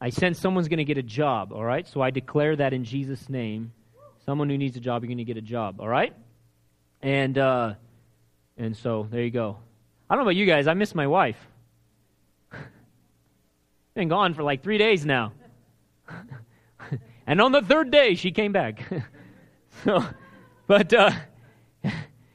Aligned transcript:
I 0.00 0.10
sense 0.10 0.38
someone's 0.38 0.68
going 0.68 0.78
to 0.78 0.84
get 0.84 0.98
a 0.98 1.02
job, 1.02 1.52
all 1.52 1.64
right? 1.64 1.86
So 1.86 2.00
I 2.00 2.10
declare 2.10 2.56
that 2.56 2.72
in 2.72 2.84
Jesus' 2.84 3.28
name. 3.28 3.72
Someone 4.26 4.48
who 4.48 4.58
needs 4.58 4.76
a 4.76 4.80
job, 4.80 5.02
you're 5.02 5.08
going 5.08 5.18
to 5.18 5.24
get 5.24 5.36
a 5.36 5.42
job, 5.42 5.80
all 5.80 5.88
right? 5.88 6.14
And, 7.02 7.36
uh, 7.36 7.74
and 8.56 8.76
so 8.76 9.06
there 9.10 9.22
you 9.22 9.30
go. 9.30 9.58
I 10.08 10.14
don't 10.14 10.24
know 10.24 10.28
about 10.28 10.36
you 10.36 10.46
guys, 10.46 10.66
I 10.66 10.74
miss 10.74 10.94
my 10.94 11.06
wife. 11.06 11.36
Been 13.94 14.08
gone 14.08 14.34
for 14.34 14.42
like 14.42 14.62
three 14.62 14.78
days 14.78 15.04
now. 15.04 15.32
and 17.26 17.40
on 17.40 17.52
the 17.52 17.62
third 17.62 17.90
day, 17.90 18.14
she 18.14 18.30
came 18.30 18.52
back. 18.52 18.82
so, 19.84 20.04
but 20.66 20.92
uh, 20.92 21.10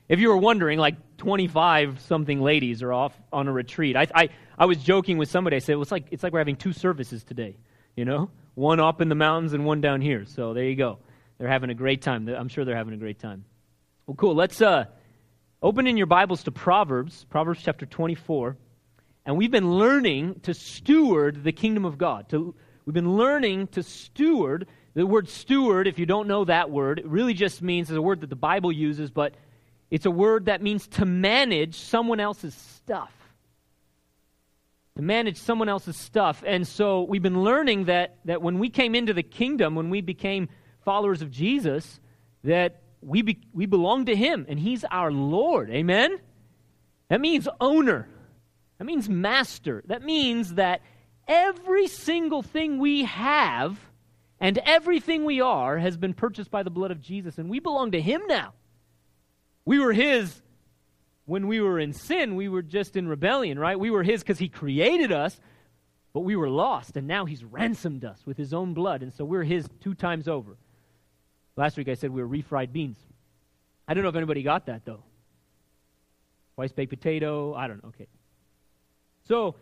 if 0.08 0.20
you 0.20 0.30
were 0.30 0.38
wondering, 0.38 0.80
like 0.80 0.96
25 1.20 2.00
something 2.00 2.42
ladies 2.42 2.82
are 2.82 2.92
off 2.92 3.14
on 3.32 3.48
a 3.48 3.52
retreat. 3.52 3.96
I, 3.96 4.08
I, 4.16 4.30
I 4.58 4.66
was 4.66 4.78
joking 4.78 5.18
with 5.18 5.30
somebody. 5.30 5.58
I 5.58 5.60
said, 5.60 5.76
well, 5.76 5.84
it's, 5.84 5.92
like, 5.92 6.08
it's 6.12 6.24
like 6.24 6.34
we're 6.34 6.40
having 6.40 6.56
two 6.56 6.74
services 6.74 7.24
today, 7.24 7.58
you 7.96 8.06
know? 8.06 8.32
One 8.56 8.80
up 8.80 9.00
in 9.02 9.10
the 9.10 9.16
mountains 9.16 9.54
and 9.54 9.66
one 9.66 9.82
down 9.82 10.02
here. 10.02 10.26
So 10.26 10.54
there 10.54 10.64
you 10.64 10.76
go. 10.76 10.98
They're 11.38 11.48
having 11.48 11.70
a 11.70 11.76
great 11.76 12.02
time. 12.02 12.28
I'm 12.28 12.48
sure 12.48 12.66
they're 12.66 12.76
having 12.76 12.94
a 12.94 12.98
great 12.98 13.20
time. 13.20 13.46
Well, 14.08 14.16
cool. 14.16 14.34
Let's 14.34 14.62
uh, 14.62 14.86
open 15.62 15.88
in 15.88 15.98
your 15.98 16.08
Bibles 16.08 16.44
to 16.44 16.52
Proverbs, 16.52 17.26
Proverbs 17.30 17.62
chapter 17.64 17.86
24. 17.86 18.58
And 19.26 19.38
we've 19.38 19.52
been 19.52 19.74
learning 19.74 20.40
to 20.44 20.54
steward 20.54 21.44
the 21.44 21.52
kingdom 21.52 21.86
of 21.86 21.98
God. 21.98 22.30
To, 22.30 22.56
we've 22.86 22.94
been 22.94 23.18
learning 23.18 23.68
to 23.68 23.84
steward. 23.84 24.68
The 24.94 25.06
word 25.06 25.30
steward, 25.30 25.88
if 25.88 26.00
you 26.00 26.06
don't 26.06 26.28
know 26.28 26.46
that 26.46 26.72
word, 26.72 27.00
it 27.00 27.08
really 27.08 27.34
just 27.34 27.62
means, 27.62 27.90
it's 27.90 27.98
a 27.98 28.02
word 28.02 28.22
that 28.22 28.30
the 28.30 28.36
Bible 28.36 28.72
uses, 28.72 29.12
but 29.12 29.36
it's 29.92 30.06
a 30.06 30.12
word 30.12 30.46
that 30.46 30.62
means 30.62 30.88
to 30.88 31.06
manage 31.06 31.76
someone 31.76 32.20
else's 32.20 32.54
stuff. 32.54 33.12
To 34.96 35.02
manage 35.02 35.38
someone 35.38 35.70
else's 35.70 35.98
stuff. 35.98 36.44
And 36.46 36.68
so 36.68 37.04
we've 37.04 37.22
been 37.22 37.44
learning 37.44 37.86
that, 37.86 38.18
that 38.26 38.42
when 38.42 38.60
we 38.60 38.70
came 38.70 38.96
into 38.96 39.14
the 39.14 39.24
kingdom, 39.24 39.76
when 39.76 39.90
we 39.90 40.02
became 40.02 40.50
followers 40.84 41.22
of 41.22 41.32
Jesus, 41.32 42.00
that 42.44 42.82
we, 43.02 43.22
be, 43.22 43.40
we 43.54 43.66
belong 43.66 44.06
to 44.06 44.16
Him 44.16 44.46
and 44.48 44.60
He's 44.60 44.84
our 44.86 45.12
Lord. 45.12 45.70
Amen? 45.72 46.18
That 47.10 47.22
means 47.22 47.48
owner. 47.60 48.08
That 48.78 48.86
means 48.86 49.10
master. 49.10 49.84
That 49.88 50.04
means 50.04 50.56
that 50.56 50.82
every 51.28 51.88
single 51.88 52.42
thing 52.42 52.80
we 52.80 53.06
have 53.06 53.80
and 54.40 54.58
everything 54.60 55.26
we 55.26 55.42
are 55.42 55.78
has 55.78 55.98
been 55.98 56.14
purchased 56.14 56.52
by 56.52 56.64
the 56.64 56.70
blood 56.70 56.92
of 56.92 57.02
Jesus, 57.02 57.38
and 57.38 57.50
we 57.50 57.60
belong 57.60 57.92
to 57.92 58.02
Him 58.02 58.22
now. 58.28 58.54
We 59.70 59.78
were 59.78 59.94
His 59.94 60.42
when 61.26 61.46
we 61.46 61.62
were 61.62 61.78
in 61.78 61.94
sin, 61.94 62.36
we 62.36 62.50
were 62.50 62.64
just 62.64 62.96
in 62.96 63.08
rebellion, 63.08 63.60
right? 63.60 63.80
We 63.80 63.92
were 63.92 64.02
His 64.02 64.24
because 64.24 64.40
He 64.40 64.50
created 64.50 65.12
us, 65.12 65.40
but 66.12 66.22
we 66.22 66.36
were 66.36 66.50
lost, 66.50 66.98
and 66.98 67.06
now 67.06 67.26
He's 67.26 67.44
ransomed 67.44 68.04
us 68.04 68.20
with 68.26 68.36
His 68.36 68.52
own 68.52 68.74
blood, 68.74 69.04
and 69.04 69.14
so 69.14 69.24
we're 69.24 69.44
His 69.44 69.70
two 69.80 69.94
times 69.94 70.28
over. 70.28 70.58
Last 71.56 71.78
week 71.78 71.88
I 71.88 71.94
said 71.94 72.10
we 72.10 72.24
were 72.24 72.28
refried 72.28 72.72
beans. 72.72 72.98
I 73.88 73.94
don't 73.94 74.02
know 74.02 74.10
if 74.10 74.16
anybody 74.16 74.42
got 74.42 74.66
that, 74.66 74.86
though. 74.86 75.04
Twice 76.56 76.72
baked 76.72 76.90
potato, 76.90 77.54
I 77.54 77.68
don't 77.68 77.84
know. 77.84 77.90
Okay. 77.90 78.08
So, 79.28 79.54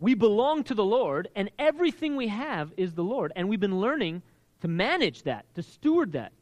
we 0.00 0.14
belong 0.14 0.64
to 0.64 0.74
the 0.74 0.84
Lord, 0.84 1.28
and 1.36 1.48
everything 1.60 2.16
we 2.16 2.26
have 2.26 2.72
is 2.76 2.94
the 2.94 3.04
Lord, 3.04 3.32
and 3.36 3.48
we've 3.48 3.60
been 3.60 3.78
learning 3.78 4.22
to 4.62 4.66
manage 4.66 5.22
that, 5.22 5.44
to 5.54 5.62
steward 5.62 6.10
that. 6.14 6.32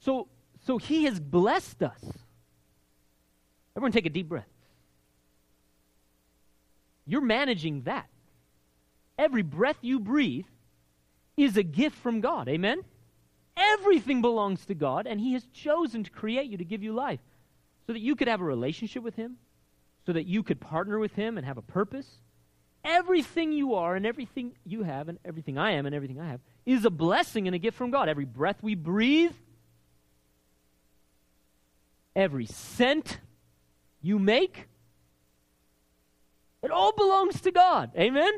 So, 0.00 0.28
so 0.66 0.78
He 0.78 1.04
has 1.04 1.20
blessed 1.20 1.82
us. 1.82 2.02
Everyone, 3.76 3.92
take 3.92 4.06
a 4.06 4.10
deep 4.10 4.28
breath. 4.28 4.48
You're 7.06 7.20
managing 7.20 7.82
that. 7.82 8.08
Every 9.18 9.42
breath 9.42 9.78
you 9.82 10.00
breathe 10.00 10.46
is 11.36 11.56
a 11.56 11.62
gift 11.62 11.96
from 11.98 12.20
God. 12.20 12.48
Amen? 12.48 12.82
Everything 13.56 14.20
belongs 14.20 14.64
to 14.66 14.74
God, 14.74 15.06
and 15.06 15.20
He 15.20 15.34
has 15.34 15.46
chosen 15.52 16.04
to 16.04 16.10
create 16.10 16.50
you 16.50 16.58
to 16.58 16.64
give 16.64 16.82
you 16.82 16.92
life 16.92 17.20
so 17.86 17.92
that 17.92 18.00
you 18.00 18.16
could 18.16 18.28
have 18.28 18.40
a 18.40 18.44
relationship 18.44 19.02
with 19.02 19.16
Him, 19.16 19.36
so 20.06 20.12
that 20.12 20.26
you 20.26 20.42
could 20.42 20.60
partner 20.60 20.98
with 20.98 21.14
Him 21.14 21.36
and 21.36 21.46
have 21.46 21.58
a 21.58 21.62
purpose. 21.62 22.08
Everything 22.84 23.52
you 23.52 23.74
are 23.74 23.96
and 23.96 24.04
everything 24.04 24.54
you 24.64 24.82
have 24.82 25.08
and 25.08 25.18
everything 25.24 25.56
I 25.56 25.72
am 25.72 25.86
and 25.86 25.94
everything 25.94 26.20
I 26.20 26.28
have 26.28 26.40
is 26.66 26.84
a 26.84 26.90
blessing 26.90 27.46
and 27.46 27.54
a 27.54 27.58
gift 27.58 27.78
from 27.78 27.90
God. 27.90 28.08
Every 28.08 28.26
breath 28.26 28.62
we 28.62 28.74
breathe 28.74 29.32
every 32.14 32.46
cent 32.46 33.18
you 34.00 34.18
make, 34.18 34.66
it 36.62 36.70
all 36.70 36.92
belongs 36.92 37.40
to 37.42 37.50
God. 37.50 37.90
Amen? 37.96 38.32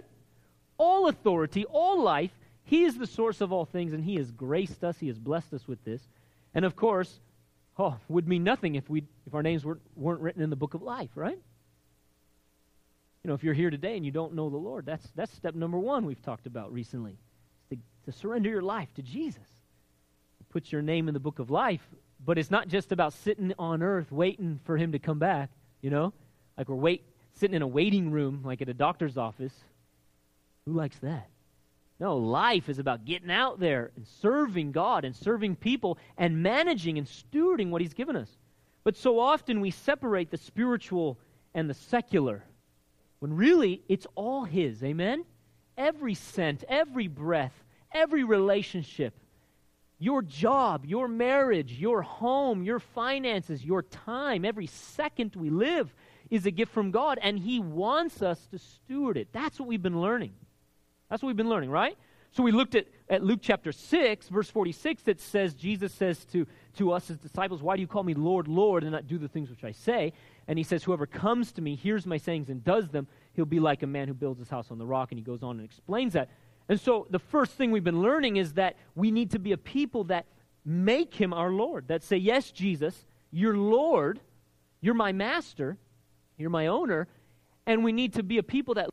All 0.78 1.09
authority, 1.09 1.64
all 1.64 2.03
life, 2.03 2.32
He 2.65 2.84
is 2.84 2.98
the 2.98 3.06
source 3.06 3.41
of 3.41 3.53
all 3.53 3.65
things, 3.65 3.92
and 3.92 4.04
He 4.04 4.16
has 4.16 4.31
graced 4.31 4.84
us, 4.84 4.98
He 4.98 5.09
has 5.09 5.19
blessed 5.19 5.54
us 5.54 5.66
with 5.69 5.82
this. 5.84 6.03
And 6.54 6.65
of 6.65 6.76
course, 6.76 7.20
oh, 7.78 7.97
would 8.09 8.26
mean 8.26 8.44
nothing 8.44 8.75
if 8.75 8.88
we 8.88 9.04
if 9.26 9.34
our 9.34 9.42
names 9.42 9.65
weren't, 9.65 9.81
weren't 9.94 10.20
written 10.20 10.42
in 10.42 10.50
the 10.50 10.56
book 10.56 10.75
of 10.75 10.82
life, 10.82 11.10
right? 11.15 11.38
You 13.22 13.28
know, 13.28 13.34
if 13.34 13.42
you're 13.42 13.54
here 13.54 13.70
today 13.70 13.97
and 13.97 14.06
you 14.06 14.12
don't 14.12 14.34
know 14.34 14.50
the 14.50 14.56
Lord, 14.56 14.86
that's 14.86 15.06
that's 15.15 15.32
step 15.34 15.54
number 15.54 15.78
one 15.78 16.06
we've 16.06 16.22
talked 16.22 16.47
about 16.47 16.72
recently. 16.72 17.19
To, 17.70 17.76
to 18.04 18.12
surrender 18.12 18.48
your 18.48 18.62
life 18.62 18.88
to 18.94 19.03
Jesus. 19.03 19.42
Put 20.50 20.72
your 20.72 20.81
name 20.81 21.09
in 21.09 21.15
the 21.15 21.20
book 21.20 21.38
of 21.38 21.50
life 21.50 21.86
but 22.25 22.38
it's 22.38 22.50
not 22.50 22.69
just 22.69 22.93
about 22.93 23.12
sitting 23.12 23.53
on 23.59 23.82
earth 23.82 24.10
waiting 24.10 24.60
for 24.65 24.77
him 24.77 24.93
to 24.93 24.99
come 24.99 25.19
back, 25.19 25.50
you 25.81 25.91
know? 25.91 26.12
Like 26.56 26.69
we're 26.69 26.77
wait 26.77 27.04
sitting 27.34 27.54
in 27.54 27.62
a 27.62 27.66
waiting 27.66 28.10
room 28.10 28.43
like 28.44 28.62
at 28.62 28.69
a 28.69 28.75
doctor's 28.75 29.16
office. 29.16 29.53
Who 30.65 30.72
likes 30.72 30.99
that? 30.99 31.28
No, 31.99 32.16
life 32.16 32.69
is 32.69 32.78
about 32.78 33.04
getting 33.04 33.31
out 33.31 33.59
there 33.59 33.91
and 33.97 34.06
serving 34.21 34.72
God 34.72 35.04
and 35.04 35.16
serving 35.16 35.56
people 35.56 35.99
and 36.19 36.43
managing 36.43 36.99
and 36.99 37.06
stewarding 37.06 37.71
what 37.71 37.81
he's 37.81 37.94
given 37.94 38.16
us. 38.16 38.28
But 38.84 38.97
so 38.97 39.19
often 39.19 39.60
we 39.60 39.71
separate 39.71 40.31
the 40.31 40.37
spiritual 40.37 41.19
and 41.54 41.71
the 41.71 41.75
secular 41.75 42.44
when 43.19 43.34
really 43.34 43.83
it's 43.88 44.06
all 44.15 44.44
his. 44.44 44.83
Amen? 44.84 45.25
Every 45.78 46.15
cent, 46.15 46.65
every 46.69 47.09
breath, 47.09 47.54
every 47.93 48.25
relationship 48.25 49.15
your 49.98 50.22
job, 50.22 50.84
your 50.84 51.08
marriage, 51.08 51.72
your 51.72 52.02
home, 52.02 52.62
your 52.62 52.78
finances, 52.78 53.64
your 53.64 53.82
time, 53.82 54.44
every 54.44 54.66
second 54.66 55.34
we 55.36 55.50
live 55.50 55.94
is 56.30 56.44
a 56.44 56.50
gift 56.50 56.72
from 56.72 56.90
God, 56.90 57.18
and 57.22 57.38
He 57.38 57.60
wants 57.60 58.20
us 58.20 58.46
to 58.48 58.58
steward 58.58 59.16
it. 59.16 59.28
That's 59.32 59.58
what 59.58 59.68
we've 59.68 59.82
been 59.82 60.00
learning. 60.00 60.34
That's 61.08 61.22
what 61.22 61.28
we've 61.28 61.36
been 61.36 61.48
learning, 61.48 61.70
right? 61.70 61.96
So 62.32 62.42
we 62.42 62.52
looked 62.52 62.74
at, 62.74 62.86
at 63.08 63.22
Luke 63.22 63.38
chapter 63.40 63.72
6, 63.72 64.28
verse 64.28 64.50
46, 64.50 65.04
that 65.04 65.20
says, 65.20 65.54
Jesus 65.54 65.94
says 65.94 66.24
to, 66.26 66.46
to 66.76 66.92
us, 66.92 67.08
his 67.08 67.16
disciples, 67.16 67.62
Why 67.62 67.76
do 67.76 67.80
you 67.80 67.86
call 67.86 68.02
me 68.02 68.12
Lord, 68.12 68.48
Lord, 68.48 68.82
and 68.82 68.92
not 68.92 69.06
do 69.06 69.16
the 69.16 69.28
things 69.28 69.48
which 69.48 69.64
I 69.64 69.72
say? 69.72 70.12
And 70.46 70.58
he 70.58 70.62
says, 70.62 70.84
Whoever 70.84 71.06
comes 71.06 71.52
to 71.52 71.62
me, 71.62 71.76
hears 71.76 72.04
my 72.04 72.18
sayings, 72.18 72.50
and 72.50 72.62
does 72.62 72.88
them, 72.88 73.06
he'll 73.32 73.46
be 73.46 73.60
like 73.60 73.82
a 73.82 73.86
man 73.86 74.08
who 74.08 74.14
builds 74.14 74.40
his 74.40 74.50
house 74.50 74.70
on 74.70 74.76
the 74.78 74.84
rock. 74.84 75.12
And 75.12 75.18
he 75.18 75.24
goes 75.24 75.42
on 75.42 75.56
and 75.56 75.64
explains 75.64 76.12
that. 76.12 76.28
And 76.69 76.81
so 76.81 77.06
the 77.10 77.19
first 77.19 77.53
thing 77.53 77.71
we've 77.71 77.84
been 77.84 78.03
learning 78.03 78.37
is 78.37 78.54
that 78.54 78.77
we 78.94 79.10
need 79.10 79.31
to 79.32 79.38
be 79.38 79.53
a 79.53 79.56
people 79.56 80.04
that 80.04 80.27
make 80.65 81.15
him 81.15 81.32
our 81.32 81.50
Lord, 81.50 81.88
that 81.88 82.03
say, 82.03 82.16
Yes, 82.16 82.50
Jesus, 82.50 83.06
you're 83.31 83.56
Lord, 83.56 84.21
you're 84.81 84.94
my 84.94 85.12
master, 85.12 85.77
you're 86.37 86.50
my 86.50 86.66
owner, 86.66 87.06
and 87.66 87.84
we 87.84 87.93
need 87.93 88.15
to 88.15 88.22
be 88.22 88.38
a 88.38 88.43
people 88.43 88.75
that 88.75 88.91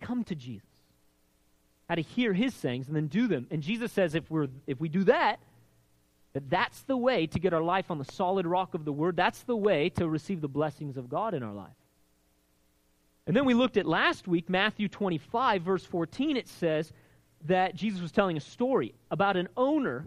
come 0.00 0.24
to 0.24 0.34
Jesus. 0.34 0.68
How 1.88 1.94
to 1.94 2.02
hear 2.02 2.32
his 2.32 2.54
sayings 2.54 2.88
and 2.88 2.96
then 2.96 3.06
do 3.06 3.28
them. 3.28 3.46
And 3.50 3.62
Jesus 3.62 3.92
says 3.92 4.14
if 4.14 4.30
we're 4.30 4.48
if 4.66 4.80
we 4.80 4.88
do 4.88 5.04
that, 5.04 5.38
that 6.32 6.48
that's 6.48 6.82
the 6.82 6.96
way 6.96 7.26
to 7.26 7.38
get 7.38 7.52
our 7.52 7.62
life 7.62 7.90
on 7.90 7.98
the 7.98 8.04
solid 8.04 8.46
rock 8.46 8.74
of 8.74 8.84
the 8.84 8.92
word. 8.92 9.16
That's 9.16 9.42
the 9.42 9.56
way 9.56 9.90
to 9.90 10.08
receive 10.08 10.40
the 10.40 10.48
blessings 10.48 10.96
of 10.96 11.08
God 11.08 11.34
in 11.34 11.42
our 11.42 11.52
life. 11.52 11.76
And 13.26 13.36
then 13.36 13.44
we 13.44 13.54
looked 13.54 13.76
at 13.76 13.86
last 13.86 14.26
week, 14.26 14.48
Matthew 14.48 14.88
25, 14.88 15.62
verse 15.62 15.84
14, 15.84 16.36
it 16.36 16.48
says, 16.48 16.92
that 17.46 17.74
Jesus 17.74 18.00
was 18.00 18.12
telling 18.12 18.36
a 18.36 18.40
story 18.40 18.94
about 19.10 19.36
an 19.36 19.48
owner 19.56 20.06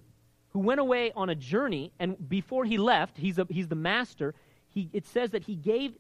who 0.49 0.59
went 0.59 0.79
away 0.79 1.11
on 1.15 1.29
a 1.29 1.35
journey, 1.35 1.91
and 1.99 2.29
before 2.29 2.63
he 2.63 2.77
left, 2.77 3.17
he's, 3.17 3.37
a, 3.37 3.45
he's 3.49 3.67
the 3.67 3.75
master, 3.75 4.33
he, 4.69 4.89
it 4.93 5.05
says 5.05 5.31
that 5.31 5.43
he 5.43 5.55
gave, 5.55 5.93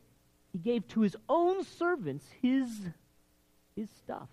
he 0.51 0.59
gave 0.59 0.87
to 0.89 1.01
his 1.01 1.15
own 1.27 1.63
servants 1.63 2.25
his, 2.41 2.69
his 3.75 3.89
stuff. 3.89 4.29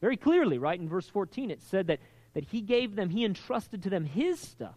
Very 0.00 0.16
clearly, 0.16 0.58
right, 0.58 0.78
in 0.78 0.88
verse 0.88 1.08
14, 1.08 1.50
it 1.50 1.62
said 1.62 1.86
that, 1.86 2.00
that 2.34 2.44
he 2.44 2.60
gave 2.60 2.96
them, 2.96 3.08
he 3.08 3.24
entrusted 3.24 3.82
to 3.84 3.90
them 3.90 4.04
his 4.04 4.40
stuff. 4.40 4.76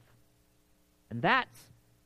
And 1.09 1.21
that's, 1.21 1.57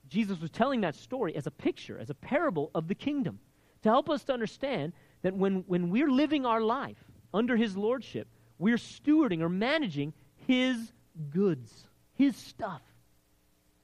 Jesus 0.07 0.39
was 0.39 0.50
telling 0.50 0.81
that 0.81 0.95
story 0.95 1.35
as 1.35 1.45
a 1.45 1.51
picture, 1.51 2.00
as 2.00 2.09
a 2.09 2.15
parable 2.15 2.71
of 2.73 2.88
the 2.88 2.95
kingdom, 2.95 3.39
to 3.83 3.89
help 3.89 4.09
us 4.09 4.23
to 4.25 4.33
understand 4.33 4.94
that 5.23 5.35
when, 5.35 5.63
when 5.67 5.89
we're 5.89 6.09
living 6.09 6.45
our 6.45 6.61
life 6.61 7.03
under 7.33 7.57
his 7.57 7.75
lordship, 7.75 8.27
we're 8.63 8.77
stewarding 8.77 9.42
or 9.42 9.50
managing 9.50 10.13
His 10.48 10.92
goods, 11.30 11.71
His 12.15 12.36
stuff, 12.36 12.81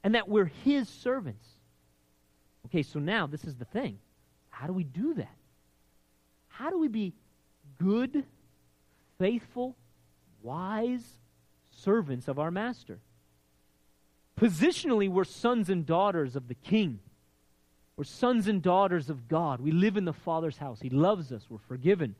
and 0.04 0.16
that 0.16 0.28
we're 0.28 0.52
His 0.64 0.90
servants. 0.90 1.48
Okay, 2.66 2.84
so 2.84 3.00
now 3.00 3.28
this 3.28 3.44
is 3.44 3.56
the 3.56 3.66
thing. 3.66 4.00
How 4.50 4.68
do 4.68 4.74
we 4.74 4.84
do 4.84 5.14
that? 5.16 5.36
How 6.48 6.70
do 6.70 6.78
we 6.78 6.88
be 6.88 7.14
good, 7.78 8.26
faithful 9.18 9.76
wise 10.42 11.20
servants 11.72 12.28
of 12.28 12.40
our 12.40 12.52
master. 12.52 13.00
Positionally, 14.40 15.10
we're 15.10 15.24
sons 15.24 15.70
and 15.70 15.86
daughters 15.86 16.36
of 16.36 16.48
the 16.48 16.56
king. 16.56 17.00
We're 17.98 18.06
sons 18.06 18.48
and 18.48 18.62
daughters 18.62 19.10
of 19.10 19.28
God. 19.28 19.60
We 19.60 19.72
live 19.72 19.98
in 19.98 20.06
the 20.06 20.14
Father's 20.14 20.58
house. 20.58 20.80
He 20.80 20.90
loves 20.90 21.32
us. 21.32 21.46
We're 21.50 21.58
forgiven. 21.58 22.16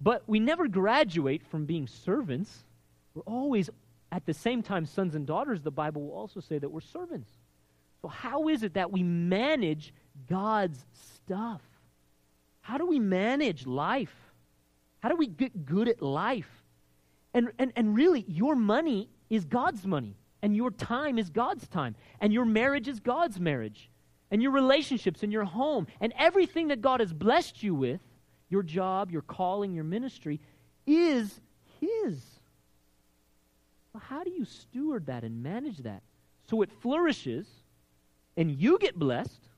But 0.00 0.22
we 0.26 0.40
never 0.40 0.66
graduate 0.66 1.42
from 1.46 1.66
being 1.66 1.86
servants. 1.86 2.64
We're 3.14 3.22
always, 3.22 3.68
at 4.10 4.24
the 4.24 4.34
same 4.34 4.62
time, 4.62 4.86
sons 4.86 5.14
and 5.14 5.26
daughters. 5.26 5.62
The 5.62 5.70
Bible 5.70 6.02
will 6.02 6.14
also 6.14 6.40
say 6.40 6.58
that 6.58 6.70
we're 6.70 6.80
servants. 6.80 7.30
So, 8.00 8.08
how 8.08 8.48
is 8.48 8.62
it 8.62 8.74
that 8.74 8.90
we 8.90 9.02
manage 9.02 9.92
God's 10.28 10.84
stuff? 10.92 11.60
How 12.62 12.78
do 12.78 12.86
we 12.86 12.98
manage 12.98 13.66
life? 13.66 14.14
How 15.00 15.10
do 15.10 15.16
we 15.16 15.26
get 15.26 15.66
good 15.66 15.88
at 15.88 16.00
life? 16.00 16.50
And, 17.34 17.52
and, 17.58 17.72
and 17.76 17.94
really, 17.94 18.24
your 18.26 18.56
money 18.56 19.08
is 19.28 19.44
God's 19.44 19.86
money, 19.86 20.16
and 20.42 20.56
your 20.56 20.70
time 20.70 21.18
is 21.18 21.30
God's 21.30 21.68
time, 21.68 21.94
and 22.20 22.32
your 22.32 22.44
marriage 22.44 22.88
is 22.88 23.00
God's 23.00 23.38
marriage, 23.38 23.90
and 24.30 24.42
your 24.42 24.50
relationships 24.50 25.22
and 25.22 25.32
your 25.32 25.44
home, 25.44 25.86
and 26.00 26.12
everything 26.18 26.68
that 26.68 26.80
God 26.80 27.00
has 27.00 27.12
blessed 27.12 27.62
you 27.62 27.74
with 27.74 28.00
your 28.50 28.62
job, 28.62 29.10
your 29.10 29.22
calling, 29.22 29.72
your 29.72 29.84
ministry 29.84 30.40
is 30.86 31.40
His. 31.80 32.20
Well, 33.92 34.02
how 34.06 34.22
do 34.22 34.30
you 34.30 34.44
steward 34.44 35.06
that 35.06 35.24
and 35.24 35.42
manage 35.42 35.78
that 35.78 36.02
so 36.48 36.62
it 36.62 36.70
flourishes 36.82 37.46
and 38.36 38.50
you 38.50 38.78
get 38.78 38.98
blessed 38.98 39.48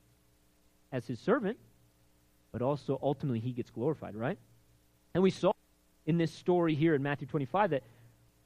as 0.91 1.05
His 1.05 1.19
servant, 1.19 1.57
but 2.51 2.61
also 2.61 2.97
ultimately 3.01 3.39
He 3.39 3.51
gets 3.51 3.69
glorified, 3.69 4.15
right? 4.15 4.37
And 5.13 5.21
we 5.21 5.31
saw 5.31 5.53
in 6.05 6.17
this 6.17 6.31
story 6.31 6.75
here 6.75 6.95
in 6.95 7.03
Matthew 7.03 7.27
25 7.27 7.71
that, 7.71 7.83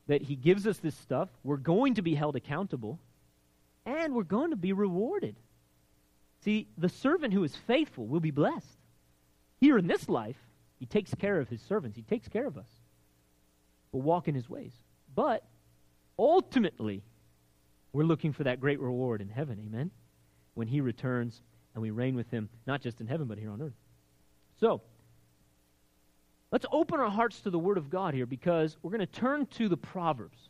that 0.08 0.22
he 0.22 0.36
gives 0.36 0.68
us 0.68 0.78
this 0.78 0.96
stuff. 0.96 1.30
We're 1.44 1.58
going 1.58 1.96
to 1.96 2.02
be 2.02 2.16
held 2.16 2.36
accountable, 2.36 3.00
and 3.86 4.14
we're 4.14 4.24
going 4.24 4.52
to 4.52 4.58
be 4.58 4.74
rewarded. 4.74 5.36
See, 6.44 6.68
the 6.78 6.90
servant 6.90 7.34
who 7.34 7.44
is 7.44 7.56
faithful 7.56 8.06
will 8.06 8.20
be 8.20 8.32
blessed. 8.32 8.77
Here 9.60 9.78
in 9.78 9.88
this 9.88 10.08
life, 10.08 10.38
he 10.80 10.86
takes 10.86 11.14
care 11.16 11.40
of 11.40 11.50
his 11.50 11.62
servants, 11.62 11.98
he 11.98 12.04
takes 12.04 12.28
care 12.28 12.46
of 12.46 12.58
us. 12.58 12.70
We'll 13.92 14.04
walk 14.04 14.28
in 14.28 14.36
his 14.36 14.50
ways. 14.50 14.74
But 15.16 15.44
ultimately, 16.20 17.04
we're 17.94 18.04
looking 18.04 18.34
for 18.34 18.44
that 18.44 18.60
great 18.60 18.80
reward 18.80 19.22
in 19.22 19.30
heaven, 19.30 19.60
amen? 19.66 19.92
When 20.54 20.68
he 20.68 20.82
returns 20.82 21.42
and 21.74 21.82
we 21.82 21.92
reign 21.92 22.16
with 22.16 22.30
him, 22.30 22.50
not 22.66 22.82
just 22.82 23.02
in 23.02 23.08
heaven, 23.08 23.28
but 23.28 23.38
here 23.38 23.52
on 23.52 23.62
earth. 23.62 23.78
So, 24.60 24.82
Let's 26.52 26.66
open 26.72 27.00
our 27.00 27.10
hearts 27.10 27.42
to 27.42 27.50
the 27.50 27.60
Word 27.60 27.78
of 27.78 27.90
God 27.90 28.14
here 28.14 28.26
because 28.26 28.78
we're 28.82 28.92
going 28.92 29.02
to 29.02 29.06
turn 29.06 29.48
to 29.48 29.68
the 29.68 29.78
Proverbs, 29.78 30.50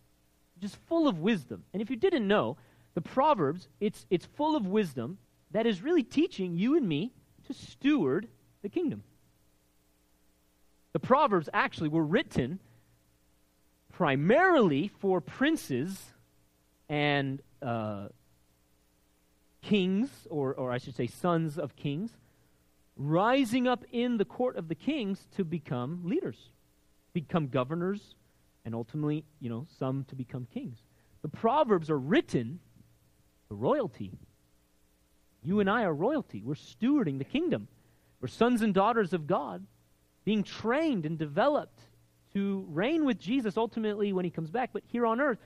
which 0.55 0.65
is 0.65 0.77
full 0.87 1.07
of 1.07 1.19
wisdom. 1.19 1.63
And 1.73 1.81
if 1.81 1.89
you 1.89 1.95
didn't 1.95 2.27
know, 2.27 2.57
the 2.93 3.01
Proverbs, 3.01 3.67
it's, 3.79 4.05
it's 4.09 4.25
full 4.25 4.55
of 4.55 4.67
wisdom 4.67 5.17
that 5.51 5.65
is 5.65 5.81
really 5.81 6.03
teaching 6.03 6.55
you 6.55 6.77
and 6.77 6.87
me 6.87 7.13
to 7.47 7.53
steward 7.53 8.27
the 8.61 8.69
kingdom. 8.69 9.03
The 10.93 10.99
Proverbs 10.99 11.49
actually 11.53 11.89
were 11.89 12.03
written 12.03 12.59
primarily 13.93 14.89
for 14.99 15.21
princes 15.21 16.13
and 16.89 17.41
uh, 17.61 18.07
kings, 19.61 20.09
or, 20.29 20.53
or 20.53 20.71
I 20.71 20.77
should 20.77 20.95
say, 20.95 21.07
sons 21.07 21.57
of 21.57 21.75
kings 21.75 22.11
rising 22.97 23.67
up 23.67 23.83
in 23.91 24.17
the 24.17 24.25
court 24.25 24.55
of 24.55 24.67
the 24.67 24.75
kings 24.75 25.27
to 25.35 25.43
become 25.43 26.01
leaders, 26.03 26.49
become 27.13 27.47
governors, 27.47 28.15
and 28.65 28.73
ultimately, 28.73 29.23
you 29.39 29.49
know, 29.49 29.65
some 29.77 30.03
to 30.05 30.15
become 30.15 30.47
kings. 30.53 30.77
The 31.21 31.29
Proverbs 31.29 31.89
are 31.89 31.97
written 31.97 32.59
for 33.47 33.55
royalty. 33.55 34.11
You 35.43 35.59
and 35.59 35.69
I 35.69 35.83
are 35.83 35.93
royalty. 35.93 36.41
We're 36.43 36.55
stewarding 36.55 37.17
the 37.17 37.23
kingdom. 37.23 37.67
We're 38.21 38.27
sons 38.27 38.61
and 38.61 38.73
daughters 38.73 39.13
of 39.13 39.27
God, 39.27 39.65
being 40.25 40.43
trained 40.43 41.05
and 41.05 41.17
developed 41.17 41.79
to 42.33 42.65
reign 42.69 43.05
with 43.05 43.19
Jesus 43.19 43.57
ultimately 43.57 44.13
when 44.13 44.25
he 44.25 44.31
comes 44.31 44.49
back, 44.49 44.71
but 44.73 44.83
here 44.87 45.05
on 45.05 45.21
earth, 45.21 45.39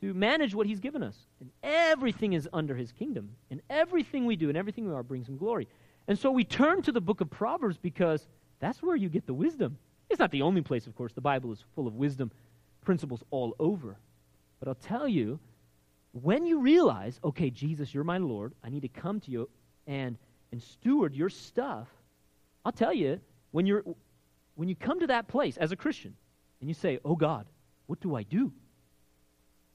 to 0.00 0.12
manage 0.14 0.54
what 0.54 0.66
he's 0.66 0.80
given 0.80 1.02
us. 1.02 1.16
And 1.40 1.50
everything 1.62 2.34
is 2.34 2.48
under 2.52 2.74
his 2.74 2.92
kingdom. 2.92 3.30
And 3.50 3.62
everything 3.70 4.26
we 4.26 4.36
do 4.36 4.48
and 4.48 4.56
everything 4.56 4.86
we 4.86 4.94
are 4.94 5.02
brings 5.02 5.28
him 5.28 5.36
glory. 5.36 5.68
And 6.06 6.18
so 6.18 6.30
we 6.30 6.44
turn 6.44 6.82
to 6.82 6.92
the 6.92 7.00
book 7.00 7.20
of 7.20 7.30
Proverbs 7.30 7.78
because 7.78 8.26
that's 8.60 8.82
where 8.82 8.96
you 8.96 9.08
get 9.08 9.26
the 9.26 9.34
wisdom. 9.34 9.78
It's 10.08 10.20
not 10.20 10.30
the 10.30 10.42
only 10.42 10.60
place, 10.60 10.86
of 10.86 10.94
course. 10.94 11.12
The 11.12 11.20
Bible 11.20 11.50
is 11.52 11.64
full 11.74 11.86
of 11.86 11.94
wisdom 11.94 12.30
principles 12.84 13.22
all 13.30 13.56
over. 13.58 13.96
But 14.60 14.68
I'll 14.68 14.74
tell 14.74 15.08
you, 15.08 15.40
when 16.12 16.46
you 16.46 16.60
realize, 16.60 17.18
okay, 17.24 17.50
Jesus, 17.50 17.92
you're 17.92 18.04
my 18.04 18.18
Lord, 18.18 18.54
I 18.64 18.70
need 18.70 18.82
to 18.82 18.88
come 18.88 19.20
to 19.20 19.30
you 19.30 19.48
and, 19.86 20.16
and 20.56 20.62
steward 20.62 21.14
your 21.14 21.28
stuff, 21.28 21.86
I'll 22.64 22.72
tell 22.72 22.92
you, 22.92 23.20
when, 23.50 23.66
you're, 23.66 23.84
when 24.54 24.68
you 24.68 24.74
come 24.74 25.00
to 25.00 25.06
that 25.08 25.28
place 25.28 25.56
as 25.56 25.70
a 25.70 25.76
Christian 25.76 26.14
and 26.60 26.68
you 26.68 26.74
say, 26.74 26.98
oh 27.04 27.14
God, 27.14 27.46
what 27.86 28.00
do 28.00 28.16
I 28.16 28.22
do? 28.22 28.52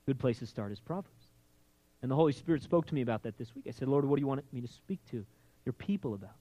Good 0.06 0.20
place 0.20 0.40
to 0.40 0.48
start 0.48 0.72
is 0.72 0.80
Proverbs. 0.80 1.26
And 2.02 2.10
the 2.10 2.16
Holy 2.16 2.34
Spirit 2.34 2.64
spoke 2.64 2.88
to 2.88 2.96
me 2.96 3.02
about 3.02 3.24
that 3.24 3.38
this 3.38 3.54
week. 3.56 3.66
I 3.68 3.72
said, 3.72 3.88
Lord, 3.88 4.06
what 4.06 4.16
do 4.16 4.22
you 4.22 4.28
want 4.28 4.44
me 4.52 4.62
to 4.62 4.68
speak 4.68 5.00
to? 5.12 5.26
your 5.66 5.74
people 5.74 6.14
about. 6.14 6.36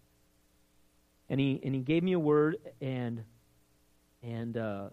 And 1.28 1.38
he, 1.38 1.60
and 1.62 1.74
he 1.74 1.80
gave 1.80 2.02
me 2.02 2.12
a 2.12 2.18
word 2.18 2.56
and, 2.80 3.22
and, 4.22 4.56
uh, 4.56 4.88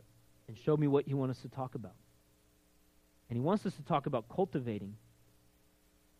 and 0.48 0.58
showed 0.58 0.80
me 0.80 0.88
what 0.88 1.08
he 1.08 1.14
wants 1.14 1.38
us 1.38 1.42
to 1.44 1.50
talk 1.50 1.76
about. 1.76 1.96
And 3.30 3.38
he 3.38 3.42
wants 3.42 3.66
us 3.66 3.74
to 3.76 3.84
talk 3.84 4.06
about 4.06 4.26
cultivating 4.30 4.96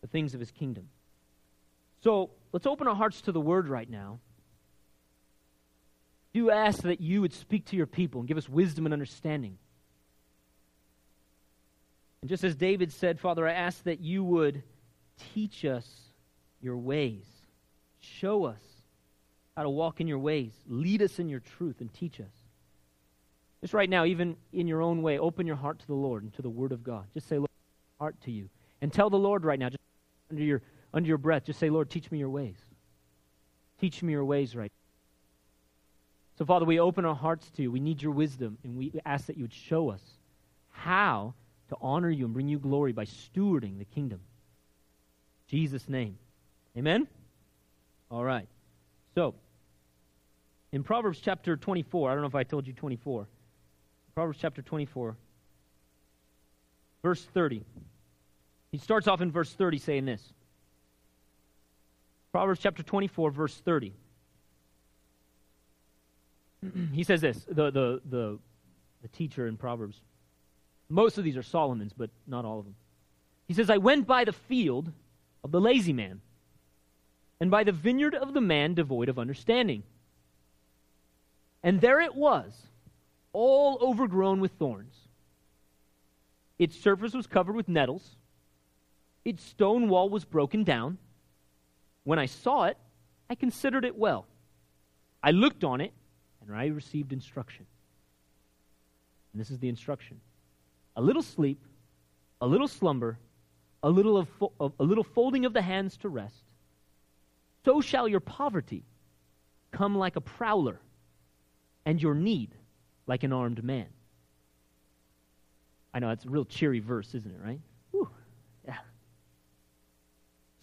the 0.00 0.06
things 0.08 0.34
of 0.34 0.40
his 0.40 0.50
kingdom. 0.50 0.88
So 2.00 2.30
let's 2.52 2.66
open 2.66 2.86
our 2.86 2.94
hearts 2.94 3.20
to 3.22 3.32
the 3.32 3.40
word 3.40 3.68
right 3.68 3.88
now. 3.88 4.20
Do 6.32 6.50
ask 6.50 6.82
that 6.82 7.00
you 7.00 7.20
would 7.20 7.32
speak 7.32 7.66
to 7.66 7.76
your 7.76 7.86
people 7.86 8.20
and 8.20 8.28
give 8.28 8.36
us 8.36 8.48
wisdom 8.48 8.86
and 8.86 8.92
understanding. 8.92 9.58
And 12.20 12.28
just 12.28 12.44
as 12.44 12.54
David 12.54 12.92
said, 12.92 13.18
Father, 13.18 13.46
I 13.46 13.52
ask 13.52 13.82
that 13.84 14.00
you 14.00 14.22
would 14.24 14.62
teach 15.34 15.64
us 15.64 15.88
your 16.60 16.76
ways. 16.76 17.24
Show 18.00 18.44
us 18.44 18.62
how 19.56 19.62
to 19.62 19.70
walk 19.70 20.00
in 20.00 20.06
your 20.06 20.18
ways. 20.18 20.52
Lead 20.68 21.02
us 21.02 21.18
in 21.18 21.28
your 21.28 21.40
truth 21.40 21.80
and 21.80 21.92
teach 21.92 22.20
us. 22.20 22.32
Just 23.60 23.74
right 23.74 23.90
now, 23.90 24.04
even 24.04 24.36
in 24.52 24.68
your 24.68 24.82
own 24.82 25.02
way, 25.02 25.18
open 25.18 25.46
your 25.46 25.56
heart 25.56 25.80
to 25.80 25.86
the 25.86 25.94
Lord 25.94 26.22
and 26.22 26.32
to 26.34 26.42
the 26.42 26.50
Word 26.50 26.70
of 26.70 26.84
God. 26.84 27.06
Just 27.12 27.28
say, 27.28 27.38
Lord, 27.38 27.50
heart 27.98 28.20
to 28.22 28.30
you. 28.30 28.48
And 28.80 28.92
tell 28.92 29.10
the 29.10 29.18
Lord 29.18 29.44
right 29.44 29.58
now, 29.58 29.68
just 29.68 29.82
under 30.30 30.44
your, 30.44 30.62
under 30.92 31.08
your 31.08 31.18
breath, 31.18 31.44
just 31.44 31.58
say, 31.58 31.70
Lord, 31.70 31.90
teach 31.90 32.10
me 32.10 32.18
your 32.18 32.30
ways. 32.30 32.56
Teach 33.80 34.02
me 34.02 34.12
your 34.12 34.24
ways 34.24 34.56
right 34.56 34.72
So, 36.38 36.44
Father, 36.44 36.64
we 36.64 36.80
open 36.80 37.04
our 37.04 37.14
hearts 37.14 37.50
to 37.52 37.62
you. 37.62 37.70
We 37.70 37.80
need 37.80 38.02
your 38.02 38.12
wisdom, 38.12 38.58
and 38.64 38.76
we 38.76 38.92
ask 39.04 39.26
that 39.26 39.36
you 39.36 39.44
would 39.44 39.52
show 39.52 39.90
us 39.90 40.02
how 40.70 41.34
to 41.68 41.76
honor 41.80 42.10
you 42.10 42.24
and 42.24 42.34
bring 42.34 42.48
you 42.48 42.58
glory 42.58 42.92
by 42.92 43.04
stewarding 43.04 43.78
the 43.78 43.84
kingdom. 43.84 44.20
In 45.48 45.58
Jesus' 45.58 45.88
name. 45.88 46.16
Amen? 46.76 47.06
All 48.10 48.24
right. 48.24 48.48
So, 49.14 49.34
in 50.72 50.82
Proverbs 50.82 51.20
chapter 51.20 51.56
24, 51.56 52.10
I 52.10 52.14
don't 52.14 52.22
know 52.22 52.28
if 52.28 52.34
I 52.34 52.44
told 52.44 52.66
you 52.66 52.72
24. 52.72 53.26
Proverbs 54.14 54.38
chapter 54.40 54.62
24, 54.62 55.16
verse 57.02 57.24
30. 57.34 57.64
He 58.70 58.78
starts 58.78 59.08
off 59.08 59.20
in 59.20 59.30
verse 59.30 59.52
30 59.52 59.78
saying 59.78 60.04
this. 60.04 60.22
Proverbs 62.32 62.60
chapter 62.60 62.82
24, 62.82 63.30
verse 63.30 63.54
30. 63.54 63.92
he 66.92 67.02
says 67.02 67.20
this, 67.20 67.44
the, 67.48 67.70
the, 67.70 68.00
the, 68.08 68.38
the 69.02 69.08
teacher 69.08 69.46
in 69.46 69.56
Proverbs. 69.56 70.00
Most 70.88 71.18
of 71.18 71.24
these 71.24 71.36
are 71.36 71.42
Solomon's, 71.42 71.92
but 71.92 72.10
not 72.26 72.44
all 72.44 72.58
of 72.58 72.64
them. 72.64 72.74
He 73.46 73.54
says, 73.54 73.70
I 73.70 73.78
went 73.78 74.06
by 74.06 74.24
the 74.24 74.32
field 74.32 74.92
of 75.42 75.50
the 75.50 75.60
lazy 75.60 75.92
man 75.92 76.20
and 77.40 77.50
by 77.50 77.64
the 77.64 77.72
vineyard 77.72 78.14
of 78.14 78.34
the 78.34 78.40
man 78.40 78.74
devoid 78.74 79.08
of 79.08 79.18
understanding. 79.18 79.82
And 81.62 81.80
there 81.80 82.00
it 82.00 82.14
was, 82.14 82.52
all 83.32 83.78
overgrown 83.80 84.40
with 84.40 84.52
thorns. 84.52 84.94
Its 86.58 86.78
surface 86.78 87.14
was 87.14 87.26
covered 87.26 87.54
with 87.54 87.68
nettles. 87.68 88.16
Its 89.24 89.44
stone 89.44 89.88
wall 89.88 90.08
was 90.08 90.24
broken 90.24 90.64
down. 90.64 90.98
When 92.08 92.18
I 92.18 92.26
saw 92.26 92.64
it, 92.64 92.78
I 93.28 93.34
considered 93.34 93.84
it 93.84 93.96
well. 93.96 94.26
I 95.22 95.32
looked 95.32 95.62
on 95.62 95.80
it, 95.80 95.92
and 96.40 96.56
I 96.56 96.66
received 96.66 97.12
instruction. 97.12 97.66
And 99.32 99.40
this 99.40 99.50
is 99.50 99.58
the 99.58 99.68
instruction 99.68 100.20
a 100.96 101.02
little 101.02 101.22
sleep, 101.22 101.60
a 102.40 102.46
little 102.46 102.68
slumber, 102.68 103.18
a 103.82 103.90
little, 103.90 104.16
of 104.16 104.28
fo- 104.40 104.72
a 104.80 104.82
little 104.82 105.04
folding 105.04 105.44
of 105.44 105.52
the 105.52 105.62
hands 105.62 105.96
to 105.98 106.08
rest 106.08 106.44
so 107.68 107.82
shall 107.82 108.08
your 108.08 108.20
poverty 108.20 108.82
come 109.72 109.94
like 109.94 110.16
a 110.16 110.22
prowler, 110.22 110.80
and 111.84 112.00
your 112.00 112.14
need 112.14 112.54
like 113.06 113.24
an 113.24 113.32
armed 113.34 113.62
man. 113.62 113.88
I 115.92 115.98
know 115.98 116.08
it's 116.08 116.24
a 116.24 116.30
real 116.30 116.46
cheery 116.46 116.80
verse, 116.80 117.14
isn't 117.14 117.30
it, 117.30 117.38
right? 117.44 117.60
Whew. 117.90 118.08
Yeah. 118.66 118.78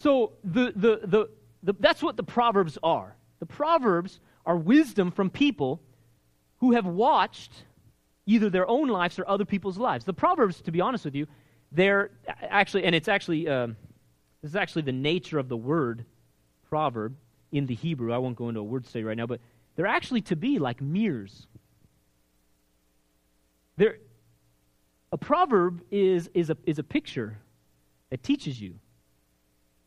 So 0.00 0.32
the, 0.42 0.72
the, 0.74 1.00
the, 1.04 1.30
the, 1.62 1.74
that's 1.78 2.02
what 2.02 2.16
the 2.16 2.22
Proverbs 2.22 2.78
are. 2.82 3.16
The 3.40 3.46
Proverbs 3.46 4.20
are 4.44 4.56
wisdom 4.56 5.10
from 5.10 5.30
people 5.30 5.80
who 6.58 6.72
have 6.72 6.86
watched 6.86 7.52
either 8.26 8.50
their 8.50 8.68
own 8.68 8.88
lives 8.88 9.18
or 9.18 9.28
other 9.28 9.44
people's 9.44 9.78
lives. 9.78 10.04
The 10.04 10.12
Proverbs, 10.12 10.60
to 10.62 10.72
be 10.72 10.80
honest 10.80 11.04
with 11.04 11.14
you, 11.14 11.26
they're 11.72 12.10
actually, 12.42 12.84
and 12.84 12.94
it's 12.94 13.08
actually, 13.08 13.48
um, 13.48 13.76
this 14.42 14.50
is 14.50 14.56
actually 14.56 14.82
the 14.82 14.92
nature 14.92 15.38
of 15.38 15.48
the 15.48 15.56
word 15.56 16.04
proverb 16.68 17.16
in 17.52 17.66
the 17.66 17.74
Hebrew. 17.74 18.12
I 18.12 18.18
won't 18.18 18.36
go 18.36 18.48
into 18.48 18.60
a 18.60 18.64
word 18.64 18.86
study 18.86 19.04
right 19.04 19.16
now, 19.16 19.26
but 19.26 19.40
they're 19.74 19.86
actually 19.86 20.22
to 20.22 20.36
be 20.36 20.58
like 20.58 20.80
mirrors. 20.80 21.46
They're, 23.76 23.98
a 25.12 25.18
proverb 25.18 25.82
is, 25.90 26.28
is, 26.34 26.50
a, 26.50 26.56
is 26.64 26.78
a 26.78 26.82
picture 26.82 27.38
that 28.10 28.22
teaches 28.22 28.60
you. 28.60 28.74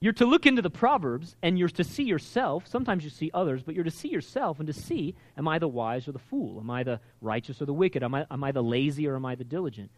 You're 0.02 0.14
to 0.14 0.26
look 0.26 0.46
into 0.46 0.62
the 0.62 0.70
Proverbs 0.70 1.36
and 1.42 1.60
you're 1.60 1.68
to 1.70 1.84
see 1.84 2.04
yourself. 2.04 2.68
Sometimes 2.68 3.04
you 3.04 3.10
see 3.10 3.30
others, 3.34 3.64
but 3.64 3.76
you're 3.76 3.84
to 3.84 3.92
see 3.92 4.08
yourself 4.08 4.60
and 4.60 4.68
to 4.68 4.74
see 4.74 5.16
am 5.38 5.48
I 5.48 5.60
the 5.60 5.68
wise 5.68 6.08
or 6.08 6.14
the 6.14 6.20
fool? 6.20 6.60
Am 6.60 6.70
I 6.70 6.84
the 6.84 7.02
righteous 7.22 7.62
or 7.62 7.66
the 7.66 7.74
wicked? 7.74 8.02
Am 8.02 8.16
I, 8.16 8.26
am 8.32 8.44
I 8.44 8.54
the 8.54 8.64
lazy 8.64 9.08
or 9.08 9.16
am 9.16 9.26
I 9.26 9.36
the 9.36 9.44
diligent? 9.44 9.92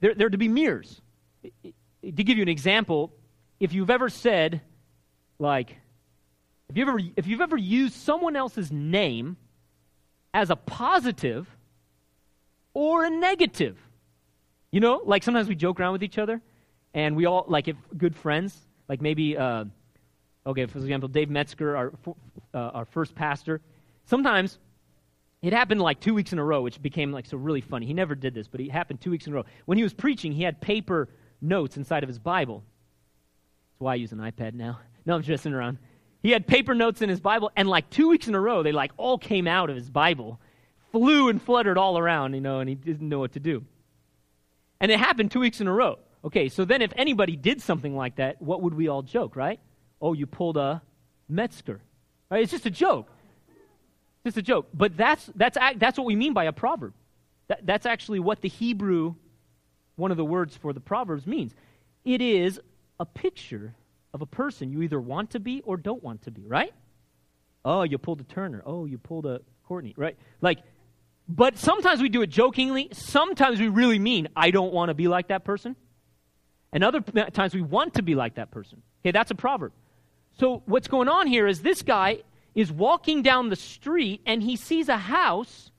They're, 0.00 0.14
they're 0.14 0.28
to 0.28 0.36
be 0.36 0.48
mirrors. 0.48 1.00
To 1.42 2.10
give 2.10 2.36
you 2.36 2.42
an 2.42 2.50
example, 2.50 3.12
if 3.58 3.72
you've 3.72 3.88
ever 3.88 4.10
said, 4.10 4.60
like, 5.38 5.74
if 6.68 6.76
you've 6.76 6.88
ever, 6.88 7.00
if 7.16 7.26
you've 7.26 7.40
ever 7.40 7.56
used 7.56 7.94
someone 7.94 8.36
else's 8.36 8.70
name 8.70 9.38
as 10.34 10.50
a 10.50 10.56
positive 10.56 11.48
or 12.74 13.04
a 13.04 13.10
negative, 13.10 13.78
you 14.70 14.80
know, 14.80 15.00
like 15.04 15.22
sometimes 15.22 15.48
we 15.48 15.54
joke 15.54 15.80
around 15.80 15.92
with 15.92 16.02
each 16.02 16.18
other 16.18 16.42
and 16.92 17.16
we 17.16 17.24
all, 17.24 17.46
like, 17.48 17.68
if 17.68 17.76
good 17.96 18.14
friends, 18.14 18.54
like 18.88 19.00
maybe, 19.00 19.36
uh, 19.36 19.64
okay, 20.46 20.66
for 20.66 20.78
example, 20.78 21.08
Dave 21.08 21.30
Metzger, 21.30 21.76
our, 21.76 21.92
uh, 22.54 22.58
our 22.58 22.84
first 22.84 23.14
pastor, 23.14 23.60
sometimes 24.04 24.58
it 25.42 25.52
happened 25.52 25.80
like 25.80 26.00
two 26.00 26.14
weeks 26.14 26.32
in 26.32 26.38
a 26.38 26.44
row, 26.44 26.62
which 26.62 26.80
became 26.80 27.12
like 27.12 27.26
so 27.26 27.36
really 27.36 27.60
funny. 27.60 27.86
He 27.86 27.94
never 27.94 28.14
did 28.14 28.34
this, 28.34 28.48
but 28.48 28.60
it 28.60 28.70
happened 28.70 29.00
two 29.00 29.10
weeks 29.10 29.26
in 29.26 29.32
a 29.32 29.36
row. 29.36 29.44
When 29.66 29.78
he 29.78 29.84
was 29.84 29.94
preaching, 29.94 30.32
he 30.32 30.42
had 30.42 30.60
paper 30.60 31.08
notes 31.40 31.76
inside 31.76 32.02
of 32.02 32.08
his 32.08 32.18
Bible. 32.18 32.64
That's 33.72 33.80
why 33.80 33.92
I 33.92 33.96
use 33.96 34.12
an 34.12 34.18
iPad 34.18 34.54
now. 34.54 34.80
No, 35.04 35.14
I'm 35.14 35.22
just 35.22 35.46
around. 35.46 35.78
He 36.22 36.30
had 36.30 36.46
paper 36.46 36.74
notes 36.74 37.02
in 37.02 37.08
his 37.08 37.20
Bible, 37.20 37.52
and 37.54 37.68
like 37.68 37.88
two 37.90 38.08
weeks 38.08 38.26
in 38.26 38.34
a 38.34 38.40
row, 38.40 38.62
they 38.62 38.72
like 38.72 38.90
all 38.96 39.18
came 39.18 39.46
out 39.46 39.70
of 39.70 39.76
his 39.76 39.88
Bible, 39.90 40.40
flew 40.90 41.28
and 41.28 41.40
fluttered 41.40 41.78
all 41.78 41.98
around, 41.98 42.34
you 42.34 42.40
know, 42.40 42.58
and 42.60 42.68
he 42.68 42.74
didn't 42.74 43.08
know 43.08 43.20
what 43.20 43.32
to 43.32 43.40
do. 43.40 43.64
And 44.80 44.90
it 44.90 44.98
happened 44.98 45.30
two 45.30 45.40
weeks 45.40 45.60
in 45.60 45.68
a 45.68 45.72
row. 45.72 45.98
Okay, 46.26 46.48
so 46.48 46.64
then 46.64 46.82
if 46.82 46.92
anybody 46.96 47.36
did 47.36 47.62
something 47.62 47.96
like 47.96 48.16
that, 48.16 48.42
what 48.42 48.60
would 48.60 48.74
we 48.74 48.88
all 48.88 49.02
joke, 49.02 49.36
right? 49.36 49.60
Oh, 50.02 50.12
you 50.12 50.26
pulled 50.26 50.56
a 50.56 50.82
Metzger. 51.28 51.80
Right? 52.28 52.42
It's 52.42 52.50
just 52.50 52.66
a 52.66 52.70
joke. 52.70 53.08
It's 54.24 54.34
just 54.34 54.36
a 54.38 54.42
joke. 54.42 54.68
But 54.74 54.96
that's, 54.96 55.30
that's, 55.36 55.56
that's 55.76 55.96
what 55.96 56.04
we 56.04 56.16
mean 56.16 56.32
by 56.32 56.44
a 56.44 56.52
proverb. 56.52 56.94
That, 57.46 57.64
that's 57.64 57.86
actually 57.86 58.18
what 58.18 58.40
the 58.40 58.48
Hebrew, 58.48 59.14
one 59.94 60.10
of 60.10 60.16
the 60.16 60.24
words 60.24 60.56
for 60.56 60.72
the 60.72 60.80
Proverbs, 60.80 61.28
means. 61.28 61.54
It 62.04 62.20
is 62.20 62.60
a 62.98 63.06
picture 63.06 63.76
of 64.12 64.20
a 64.20 64.26
person 64.26 64.72
you 64.72 64.82
either 64.82 65.00
want 65.00 65.30
to 65.30 65.40
be 65.40 65.60
or 65.62 65.76
don't 65.76 66.02
want 66.02 66.22
to 66.22 66.32
be, 66.32 66.42
right? 66.48 66.72
Oh, 67.64 67.84
you 67.84 67.98
pulled 67.98 68.20
a 68.20 68.24
Turner. 68.24 68.62
Oh, 68.66 68.84
you 68.84 68.98
pulled 68.98 69.26
a 69.26 69.42
Courtney, 69.68 69.94
right? 69.96 70.16
Like, 70.40 70.58
but 71.28 71.56
sometimes 71.56 72.00
we 72.02 72.08
do 72.08 72.22
it 72.22 72.30
jokingly. 72.30 72.88
Sometimes 72.92 73.60
we 73.60 73.68
really 73.68 74.00
mean, 74.00 74.28
I 74.34 74.50
don't 74.50 74.72
want 74.72 74.88
to 74.88 74.94
be 74.94 75.06
like 75.06 75.28
that 75.28 75.44
person. 75.44 75.76
And 76.72 76.84
other 76.84 77.00
times 77.30 77.54
we 77.54 77.62
want 77.62 77.94
to 77.94 78.02
be 78.02 78.14
like 78.14 78.34
that 78.34 78.50
person. 78.50 78.82
Okay, 79.02 79.12
that's 79.12 79.30
a 79.30 79.34
proverb. 79.34 79.72
So 80.38 80.62
what's 80.66 80.88
going 80.88 81.08
on 81.08 81.26
here 81.26 81.46
is 81.46 81.62
this 81.62 81.82
guy 81.82 82.18
is 82.54 82.72
walking 82.72 83.22
down 83.22 83.48
the 83.48 83.56
street 83.56 84.20
and 84.26 84.42
he 84.42 84.56
sees 84.56 84.88
a 84.88 84.98
house 84.98 85.70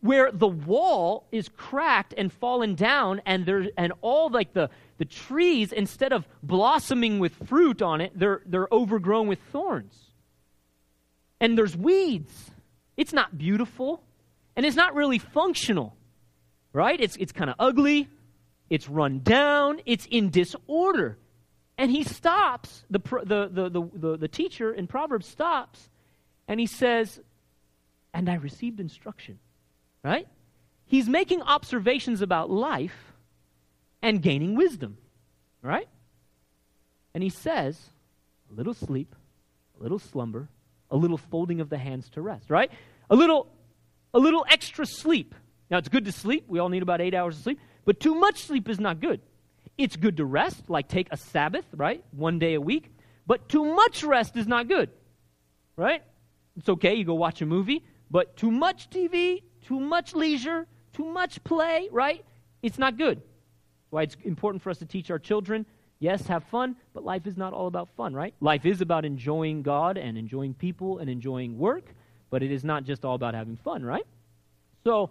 where 0.00 0.30
the 0.30 0.46
wall 0.46 1.26
is 1.32 1.48
cracked 1.48 2.12
and 2.18 2.30
fallen 2.30 2.74
down 2.74 3.22
and 3.24 3.46
there 3.46 3.68
and 3.78 3.92
all 4.02 4.28
like 4.28 4.52
the 4.52 4.68
the 4.98 5.04
trees 5.04 5.72
instead 5.72 6.12
of 6.12 6.28
blossoming 6.42 7.18
with 7.18 7.32
fruit 7.48 7.80
on 7.80 8.00
it 8.00 8.12
they're 8.14 8.42
they're 8.44 8.68
overgrown 8.70 9.26
with 9.26 9.38
thorns. 9.50 10.10
And 11.40 11.56
there's 11.56 11.76
weeds. 11.76 12.50
It's 12.96 13.12
not 13.12 13.38
beautiful. 13.38 14.02
And 14.56 14.66
it's 14.66 14.76
not 14.76 14.94
really 14.94 15.18
functional. 15.18 15.96
Right? 16.72 17.00
It's 17.00 17.16
it's 17.16 17.32
kind 17.32 17.48
of 17.48 17.56
ugly 17.58 18.08
it's 18.70 18.88
run 18.88 19.20
down, 19.20 19.80
it's 19.86 20.06
in 20.06 20.30
disorder. 20.30 21.18
And 21.76 21.90
he 21.90 22.04
stops, 22.04 22.84
the, 22.88 23.00
the, 23.00 23.48
the, 23.48 23.90
the, 23.92 24.16
the, 24.16 24.28
teacher 24.28 24.72
in 24.72 24.86
Proverbs 24.86 25.26
stops, 25.26 25.90
and 26.46 26.60
he 26.60 26.66
says, 26.66 27.20
And 28.12 28.28
I 28.28 28.34
received 28.34 28.78
instruction. 28.78 29.38
Right? 30.04 30.28
He's 30.86 31.08
making 31.08 31.42
observations 31.42 32.20
about 32.20 32.50
life 32.50 33.12
and 34.02 34.22
gaining 34.22 34.54
wisdom. 34.54 34.98
Right? 35.62 35.88
And 37.12 37.22
he 37.22 37.30
says, 37.30 37.78
A 38.50 38.54
little 38.54 38.74
sleep, 38.74 39.14
a 39.78 39.82
little 39.82 39.98
slumber, 39.98 40.48
a 40.90 40.96
little 40.96 41.18
folding 41.18 41.60
of 41.60 41.70
the 41.70 41.78
hands 41.78 42.08
to 42.10 42.22
rest. 42.22 42.50
Right? 42.50 42.70
A 43.10 43.16
little, 43.16 43.48
a 44.12 44.18
little 44.20 44.46
extra 44.48 44.86
sleep. 44.86 45.34
Now, 45.70 45.78
it's 45.78 45.88
good 45.88 46.04
to 46.04 46.12
sleep. 46.12 46.44
We 46.46 46.60
all 46.60 46.68
need 46.68 46.82
about 46.82 47.00
eight 47.00 47.14
hours 47.14 47.36
of 47.36 47.42
sleep. 47.42 47.58
But 47.84 48.00
too 48.00 48.14
much 48.14 48.42
sleep 48.42 48.68
is 48.68 48.80
not 48.80 49.00
good. 49.00 49.20
It's 49.76 49.96
good 49.96 50.16
to 50.18 50.24
rest, 50.24 50.70
like 50.70 50.88
take 50.88 51.08
a 51.10 51.16
Sabbath, 51.16 51.64
right? 51.74 52.04
One 52.12 52.38
day 52.38 52.54
a 52.54 52.60
week. 52.60 52.90
But 53.26 53.48
too 53.48 53.64
much 53.64 54.04
rest 54.04 54.36
is 54.36 54.46
not 54.46 54.68
good, 54.68 54.90
right? 55.76 56.02
It's 56.56 56.68
okay, 56.68 56.94
you 56.94 57.04
go 57.04 57.14
watch 57.14 57.42
a 57.42 57.46
movie, 57.46 57.84
but 58.10 58.36
too 58.36 58.50
much 58.50 58.90
TV, 58.90 59.42
too 59.62 59.80
much 59.80 60.14
leisure, 60.14 60.66
too 60.92 61.04
much 61.04 61.42
play, 61.42 61.88
right? 61.90 62.24
It's 62.62 62.78
not 62.78 62.96
good. 62.96 63.22
Why 63.90 64.02
it's 64.02 64.16
important 64.24 64.62
for 64.62 64.70
us 64.70 64.78
to 64.78 64.86
teach 64.86 65.10
our 65.10 65.18
children 65.18 65.66
yes, 66.04 66.26
have 66.26 66.44
fun, 66.44 66.76
but 66.92 67.02
life 67.02 67.26
is 67.26 67.36
not 67.36 67.52
all 67.52 67.66
about 67.66 67.88
fun, 67.96 68.14
right? 68.14 68.34
Life 68.40 68.66
is 68.66 68.82
about 68.82 69.04
enjoying 69.04 69.62
God 69.62 69.96
and 69.96 70.18
enjoying 70.18 70.52
people 70.52 70.98
and 70.98 71.08
enjoying 71.08 71.58
work, 71.58 71.94
but 72.30 72.42
it 72.42 72.50
is 72.50 72.62
not 72.62 72.84
just 72.84 73.04
all 73.04 73.14
about 73.14 73.34
having 73.34 73.56
fun, 73.56 73.82
right? 73.82 74.06
So, 74.84 75.10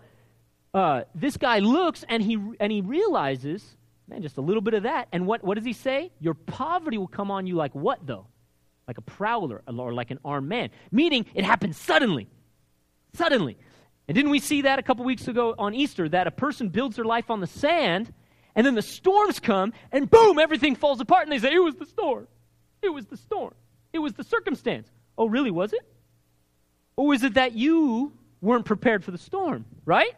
uh, 0.73 1.03
this 1.13 1.37
guy 1.37 1.59
looks 1.59 2.03
and 2.07 2.21
he, 2.21 2.37
and 2.59 2.71
he 2.71 2.81
realizes, 2.81 3.77
man, 4.07 4.21
just 4.21 4.37
a 4.37 4.41
little 4.41 4.61
bit 4.61 4.73
of 4.73 4.83
that. 4.83 5.07
And 5.11 5.27
what, 5.27 5.43
what 5.43 5.55
does 5.55 5.65
he 5.65 5.73
say? 5.73 6.11
Your 6.19 6.33
poverty 6.33 6.97
will 6.97 7.07
come 7.07 7.31
on 7.31 7.45
you 7.47 7.55
like 7.55 7.73
what, 7.75 8.05
though? 8.05 8.27
Like 8.87 8.97
a 8.97 9.01
prowler 9.01 9.61
or 9.67 9.93
like 9.93 10.11
an 10.11 10.19
armed 10.25 10.49
man. 10.49 10.69
Meaning 10.91 11.25
it 11.33 11.45
happens 11.45 11.77
suddenly. 11.77 12.27
Suddenly. 13.13 13.57
And 14.07 14.15
didn't 14.15 14.31
we 14.31 14.39
see 14.39 14.63
that 14.63 14.79
a 14.79 14.83
couple 14.83 15.05
weeks 15.05 15.27
ago 15.27 15.55
on 15.57 15.73
Easter? 15.73 16.09
That 16.09 16.27
a 16.27 16.31
person 16.31 16.69
builds 16.69 16.95
their 16.97 17.05
life 17.05 17.29
on 17.29 17.39
the 17.39 17.47
sand, 17.47 18.13
and 18.55 18.65
then 18.65 18.75
the 18.75 18.81
storms 18.81 19.39
come, 19.39 19.73
and 19.91 20.09
boom, 20.09 20.39
everything 20.39 20.75
falls 20.75 20.99
apart, 20.99 21.23
and 21.23 21.31
they 21.31 21.39
say, 21.39 21.53
It 21.53 21.59
was 21.59 21.75
the 21.75 21.85
storm. 21.85 22.27
It 22.81 22.89
was 22.89 23.05
the 23.05 23.15
storm. 23.15 23.53
It 23.93 23.99
was 23.99 24.13
the 24.13 24.23
circumstance. 24.23 24.89
Oh, 25.17 25.29
really, 25.29 25.51
was 25.51 25.71
it? 25.71 25.81
Or 26.97 27.07
was 27.07 27.23
it 27.23 27.35
that 27.35 27.53
you 27.53 28.11
weren't 28.41 28.65
prepared 28.65 29.05
for 29.05 29.11
the 29.11 29.17
storm, 29.17 29.65
right? 29.85 30.13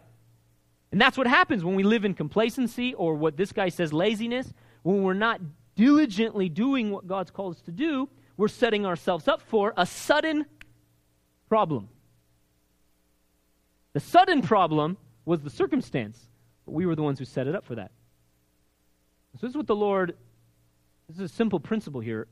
And 0.96 1.02
that's 1.02 1.18
what 1.18 1.28
happens 1.28 1.62
when 1.62 1.76
we 1.76 1.84
live 1.84 2.06
in 2.06 2.14
complacency 2.14 2.94
or 2.94 3.16
what 3.16 3.36
this 3.36 3.52
guy 3.52 3.68
says 3.68 3.92
laziness. 3.92 4.54
When 4.82 5.04
we're 5.04 5.14
not 5.14 5.42
diligently 5.76 6.48
doing 6.48 6.90
what 6.90 7.06
God's 7.06 7.32
called 7.32 7.56
us 7.56 7.62
to 7.64 7.72
do, 7.72 8.08
we're 8.38 8.48
setting 8.48 8.86
ourselves 8.86 9.28
up 9.28 9.42
for 9.42 9.74
a 9.76 9.86
sudden 9.86 10.46
problem. 11.50 11.90
The 13.92 14.00
sudden 14.00 14.42
problem 14.42 14.96
was 15.26 15.42
the 15.42 15.50
circumstance, 15.50 16.18
but 16.66 16.72
we 16.72 16.86
were 16.86 16.96
the 16.96 17.04
ones 17.04 17.20
who 17.20 17.26
set 17.26 17.46
it 17.48 17.56
up 17.56 17.66
for 17.66 17.76
that. 17.76 17.92
So, 19.34 19.48
this 19.48 19.50
is 19.50 19.58
what 19.58 19.68
the 19.68 19.76
Lord, 19.76 20.16
this 21.10 21.18
is 21.18 21.30
a 21.30 21.36
simple 21.36 21.60
principle 21.60 22.00
here, 22.00 22.26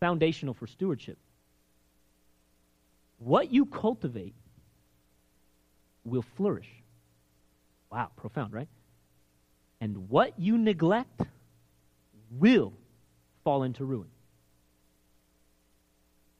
foundational 0.00 0.54
for 0.54 0.66
stewardship. 0.66 1.18
What 3.18 3.52
you 3.52 3.66
cultivate 3.66 4.34
will 6.06 6.22
flourish. 6.22 6.70
Wow, 7.90 8.10
profound, 8.16 8.52
right? 8.52 8.68
And 9.80 10.08
what 10.08 10.38
you 10.38 10.58
neglect 10.58 11.22
will 12.30 12.72
fall 13.44 13.62
into 13.62 13.84
ruin. 13.84 14.08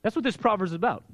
That's 0.02 0.14
what 0.14 0.24
this 0.24 0.36
proverb 0.36 0.68
is 0.68 0.72
about. 0.72 1.04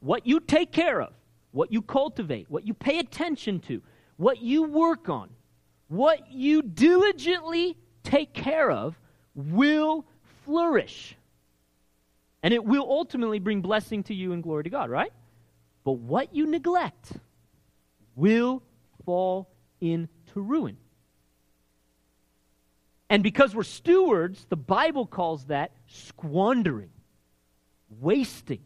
What 0.00 0.26
you 0.26 0.40
take 0.40 0.72
care 0.72 1.00
of, 1.00 1.12
what 1.52 1.72
you 1.72 1.82
cultivate, 1.82 2.50
what 2.50 2.66
you 2.66 2.74
pay 2.74 2.98
attention 2.98 3.60
to, 3.60 3.82
what 4.16 4.40
you 4.40 4.62
work 4.64 5.08
on, 5.08 5.28
what 5.88 6.32
you 6.32 6.62
diligently 6.62 7.76
take 8.02 8.32
care 8.32 8.70
of 8.70 8.98
will 9.34 10.06
flourish. 10.44 11.16
And 12.42 12.54
it 12.54 12.64
will 12.64 12.86
ultimately 12.88 13.38
bring 13.38 13.60
blessing 13.60 14.02
to 14.04 14.14
you 14.14 14.32
and 14.32 14.42
glory 14.42 14.64
to 14.64 14.70
God, 14.70 14.88
right? 14.88 15.12
But 15.84 15.92
what 15.92 16.34
you 16.34 16.46
neglect 16.46 17.12
will 18.14 18.62
fall 19.04 19.50
into 19.80 20.08
ruin. 20.36 20.76
And 23.08 23.22
because 23.22 23.54
we're 23.54 23.64
stewards, 23.64 24.46
the 24.48 24.56
Bible 24.56 25.04
calls 25.04 25.44
that 25.46 25.72
squandering, 25.88 26.90
wasting 27.98 28.60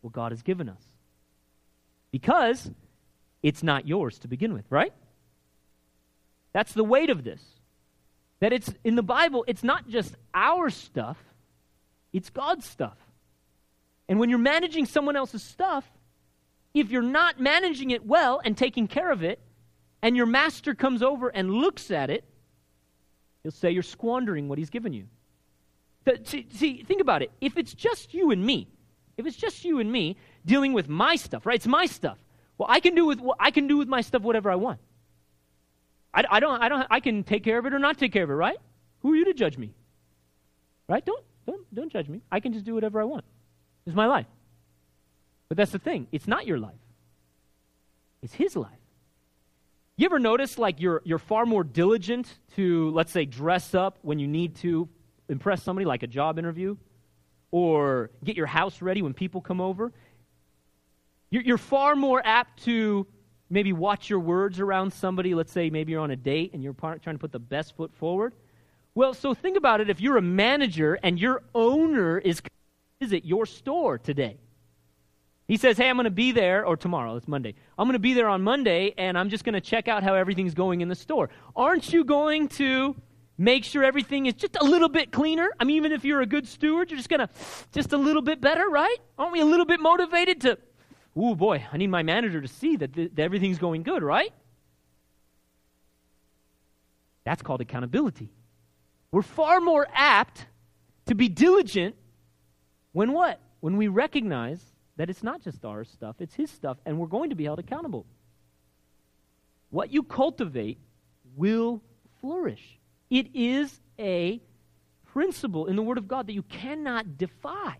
what 0.00 0.12
God 0.12 0.32
has 0.32 0.42
given 0.42 0.68
us. 0.68 0.82
Because 2.10 2.68
it's 3.42 3.62
not 3.62 3.86
yours 3.86 4.18
to 4.20 4.28
begin 4.28 4.52
with, 4.52 4.64
right? 4.70 4.92
That's 6.52 6.72
the 6.72 6.82
weight 6.82 7.10
of 7.10 7.22
this. 7.22 7.40
That 8.40 8.52
it's 8.52 8.72
in 8.82 8.96
the 8.96 9.02
Bible, 9.02 9.44
it's 9.46 9.62
not 9.62 9.88
just 9.88 10.16
our 10.34 10.70
stuff, 10.70 11.18
it's 12.12 12.30
God's 12.30 12.66
stuff. 12.66 12.96
And 14.08 14.18
when 14.18 14.30
you're 14.30 14.38
managing 14.38 14.86
someone 14.86 15.14
else's 15.14 15.42
stuff, 15.42 15.88
if 16.74 16.90
you're 16.90 17.02
not 17.02 17.38
managing 17.38 17.90
it 17.90 18.04
well 18.04 18.40
and 18.44 18.56
taking 18.56 18.88
care 18.88 19.12
of 19.12 19.22
it, 19.22 19.40
and 20.02 20.16
your 20.16 20.26
master 20.26 20.74
comes 20.74 21.02
over 21.02 21.28
and 21.28 21.50
looks 21.50 21.90
at 21.90 22.10
it, 22.10 22.24
He'll 23.42 23.52
say 23.52 23.70
you're 23.70 23.82
squandering 23.82 24.48
what 24.48 24.58
he's 24.58 24.70
given 24.70 24.92
you. 24.92 25.06
See, 26.24 26.46
see, 26.50 26.82
think 26.82 27.00
about 27.00 27.22
it. 27.22 27.30
If 27.40 27.56
it's 27.56 27.72
just 27.72 28.12
you 28.14 28.30
and 28.30 28.44
me, 28.44 28.68
if 29.16 29.26
it's 29.26 29.36
just 29.36 29.64
you 29.64 29.80
and 29.80 29.90
me 29.90 30.16
dealing 30.44 30.72
with 30.72 30.88
my 30.88 31.16
stuff, 31.16 31.46
right? 31.46 31.56
It's 31.56 31.66
my 31.66 31.86
stuff. 31.86 32.18
Well, 32.58 32.68
I 32.70 32.80
can 32.80 32.94
do 32.94 33.06
with 33.06 33.20
I 33.38 33.50
can 33.50 33.66
do 33.66 33.76
with 33.76 33.88
my 33.88 34.00
stuff 34.00 34.22
whatever 34.22 34.50
I 34.50 34.56
want. 34.56 34.80
I, 36.12 36.24
I 36.30 36.40
don't 36.40 36.60
I 36.60 36.68
don't 36.68 36.86
I 36.90 37.00
can 37.00 37.22
take 37.22 37.44
care 37.44 37.58
of 37.58 37.66
it 37.66 37.72
or 37.72 37.78
not 37.78 37.98
take 37.98 38.12
care 38.12 38.24
of 38.24 38.30
it, 38.30 38.34
right? 38.34 38.58
Who 39.00 39.12
are 39.12 39.16
you 39.16 39.24
to 39.26 39.34
judge 39.34 39.56
me? 39.56 39.72
Right? 40.88 41.04
Don't 41.04 41.24
don't 41.46 41.74
don't 41.74 41.92
judge 41.92 42.08
me. 42.08 42.22
I 42.30 42.40
can 42.40 42.52
just 42.52 42.64
do 42.64 42.74
whatever 42.74 43.00
I 43.00 43.04
want. 43.04 43.24
It's 43.86 43.96
my 43.96 44.06
life. 44.06 44.26
But 45.48 45.56
that's 45.56 45.72
the 45.72 45.78
thing. 45.78 46.08
It's 46.12 46.26
not 46.26 46.46
your 46.46 46.58
life. 46.58 46.74
It's 48.22 48.34
his 48.34 48.56
life. 48.56 48.79
You 50.00 50.06
ever 50.06 50.18
notice 50.18 50.56
like 50.56 50.80
you're, 50.80 51.02
you're 51.04 51.18
far 51.18 51.44
more 51.44 51.62
diligent 51.62 52.38
to, 52.56 52.90
let's 52.92 53.12
say, 53.12 53.26
dress 53.26 53.74
up 53.74 53.98
when 54.00 54.18
you 54.18 54.26
need 54.26 54.56
to 54.56 54.88
impress 55.28 55.62
somebody, 55.62 55.84
like 55.84 56.02
a 56.02 56.06
job 56.06 56.38
interview, 56.38 56.78
or 57.50 58.10
get 58.24 58.34
your 58.34 58.46
house 58.46 58.80
ready 58.80 59.02
when 59.02 59.12
people 59.12 59.42
come 59.42 59.60
over? 59.60 59.92
You're, 61.28 61.42
you're 61.42 61.58
far 61.58 61.96
more 61.96 62.22
apt 62.24 62.64
to 62.64 63.06
maybe 63.50 63.74
watch 63.74 64.08
your 64.08 64.20
words 64.20 64.58
around 64.58 64.90
somebody. 64.90 65.34
Let's 65.34 65.52
say 65.52 65.68
maybe 65.68 65.92
you're 65.92 66.00
on 66.00 66.12
a 66.12 66.16
date 66.16 66.54
and 66.54 66.62
you're 66.62 66.72
trying 66.72 66.98
to 67.00 67.18
put 67.18 67.30
the 67.30 67.38
best 67.38 67.76
foot 67.76 67.92
forward. 67.92 68.32
Well, 68.94 69.12
so 69.12 69.34
think 69.34 69.58
about 69.58 69.82
it. 69.82 69.90
If 69.90 70.00
you're 70.00 70.16
a 70.16 70.22
manager 70.22 70.98
and 71.02 71.20
your 71.20 71.42
owner 71.54 72.16
is 72.16 72.40
visit 73.02 73.26
your 73.26 73.44
store 73.44 73.98
today, 73.98 74.38
he 75.50 75.56
says, 75.56 75.76
Hey, 75.76 75.90
I'm 75.90 75.96
going 75.96 76.04
to 76.04 76.12
be 76.12 76.30
there, 76.30 76.64
or 76.64 76.76
tomorrow, 76.76 77.16
it's 77.16 77.26
Monday. 77.26 77.56
I'm 77.76 77.88
going 77.88 77.94
to 77.94 77.98
be 77.98 78.14
there 78.14 78.28
on 78.28 78.40
Monday, 78.40 78.94
and 78.96 79.18
I'm 79.18 79.28
just 79.28 79.42
going 79.42 79.54
to 79.54 79.60
check 79.60 79.88
out 79.88 80.04
how 80.04 80.14
everything's 80.14 80.54
going 80.54 80.80
in 80.80 80.86
the 80.86 80.94
store. 80.94 81.28
Aren't 81.56 81.92
you 81.92 82.04
going 82.04 82.46
to 82.50 82.94
make 83.36 83.64
sure 83.64 83.82
everything 83.82 84.26
is 84.26 84.34
just 84.34 84.56
a 84.60 84.64
little 84.64 84.88
bit 84.88 85.10
cleaner? 85.10 85.50
I 85.58 85.64
mean, 85.64 85.74
even 85.74 85.90
if 85.90 86.04
you're 86.04 86.20
a 86.20 86.26
good 86.26 86.46
steward, 86.46 86.92
you're 86.92 86.98
just 86.98 87.08
going 87.08 87.18
to, 87.18 87.28
just 87.72 87.92
a 87.92 87.96
little 87.96 88.22
bit 88.22 88.40
better, 88.40 88.68
right? 88.68 88.96
Aren't 89.18 89.32
we 89.32 89.40
a 89.40 89.44
little 89.44 89.66
bit 89.66 89.80
motivated 89.80 90.40
to, 90.42 90.56
oh 91.16 91.34
boy, 91.34 91.66
I 91.72 91.76
need 91.78 91.88
my 91.88 92.04
manager 92.04 92.40
to 92.40 92.46
see 92.46 92.76
that, 92.76 92.92
th- 92.92 93.10
that 93.16 93.22
everything's 93.24 93.58
going 93.58 93.82
good, 93.82 94.04
right? 94.04 94.32
That's 97.24 97.42
called 97.42 97.60
accountability. 97.60 98.30
We're 99.10 99.22
far 99.22 99.60
more 99.60 99.88
apt 99.92 100.46
to 101.06 101.16
be 101.16 101.28
diligent 101.28 101.96
when 102.92 103.10
what? 103.10 103.40
When 103.58 103.76
we 103.76 103.88
recognize 103.88 104.69
that 105.00 105.08
it's 105.08 105.22
not 105.22 105.40
just 105.40 105.64
our 105.64 105.82
stuff, 105.82 106.16
it's 106.20 106.34
His 106.34 106.50
stuff, 106.50 106.76
and 106.84 106.98
we're 106.98 107.06
going 107.06 107.30
to 107.30 107.36
be 107.36 107.44
held 107.44 107.58
accountable. 107.58 108.04
What 109.70 109.90
you 109.90 110.02
cultivate 110.02 110.76
will 111.36 111.80
flourish. 112.20 112.78
It 113.08 113.28
is 113.32 113.80
a 113.98 114.42
principle 115.12 115.66
in 115.66 115.76
the 115.76 115.82
Word 115.82 115.96
of 115.96 116.06
God 116.06 116.26
that 116.26 116.34
you 116.34 116.42
cannot 116.42 117.16
defy. 117.16 117.78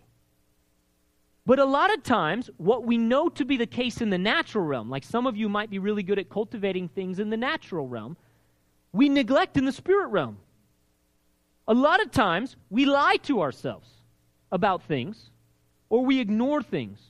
But 1.44 1.58
a 1.58 1.64
lot 1.66 1.92
of 1.92 2.02
times, 2.02 2.48
what 2.56 2.84
we 2.84 2.96
know 2.96 3.28
to 3.28 3.44
be 3.44 3.58
the 3.58 3.66
case 3.66 4.00
in 4.00 4.08
the 4.08 4.16
natural 4.16 4.64
realm, 4.64 4.88
like 4.88 5.04
some 5.04 5.26
of 5.26 5.36
you 5.36 5.50
might 5.50 5.68
be 5.68 5.78
really 5.78 6.02
good 6.02 6.18
at 6.18 6.30
cultivating 6.30 6.88
things 6.88 7.18
in 7.18 7.28
the 7.28 7.36
natural 7.36 7.86
realm, 7.86 8.16
we 8.92 9.10
neglect 9.10 9.58
in 9.58 9.66
the 9.66 9.72
spirit 9.72 10.06
realm. 10.06 10.38
A 11.68 11.74
lot 11.74 12.00
of 12.00 12.12
times, 12.12 12.56
we 12.70 12.86
lie 12.86 13.16
to 13.24 13.42
ourselves 13.42 13.90
about 14.50 14.84
things, 14.84 15.30
or 15.90 16.02
we 16.02 16.18
ignore 16.18 16.62
things, 16.62 17.00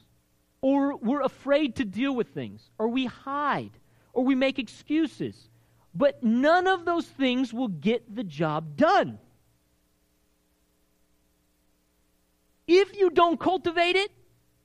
or 0.62 0.96
we're 0.96 1.23
afraid 1.23 1.77
to 1.77 1.85
deal 1.85 2.14
with 2.14 2.29
things, 2.29 2.70
or 2.79 2.88
we 2.88 3.07
hide, 3.07 3.73
or 4.12 4.25
we 4.25 4.35
make 4.35 4.59
excuses. 4.59 5.49
But 5.94 6.23
none 6.23 6.66
of 6.66 6.85
those 6.85 7.07
things 7.07 7.53
will 7.53 7.68
get 7.68 8.14
the 8.14 8.25
job 8.25 8.77
done. 8.77 9.18
If 12.66 12.96
you 12.96 13.11
don't 13.11 13.40
cultivate 13.40 13.96
it, 13.96 14.12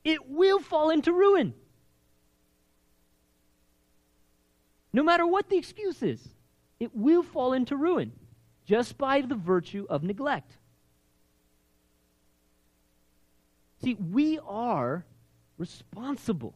it 0.04 0.30
will 0.30 0.60
fall 0.60 0.92
into 0.92 1.12
ruin. 1.12 1.54
No 4.94 5.02
matter 5.02 5.26
what 5.26 5.50
the 5.50 5.58
excuse 5.58 6.04
is, 6.04 6.22
it 6.80 6.96
will 6.96 7.24
fall 7.24 7.54
into 7.54 7.76
ruin 7.76 8.12
just 8.66 8.98
by 8.98 9.22
the 9.22 9.36
virtue 9.36 9.86
of 9.90 10.04
neglect. 10.04 10.58
See, 13.84 13.96
we 13.96 14.40
are 14.40 15.06
responsible 15.58 16.54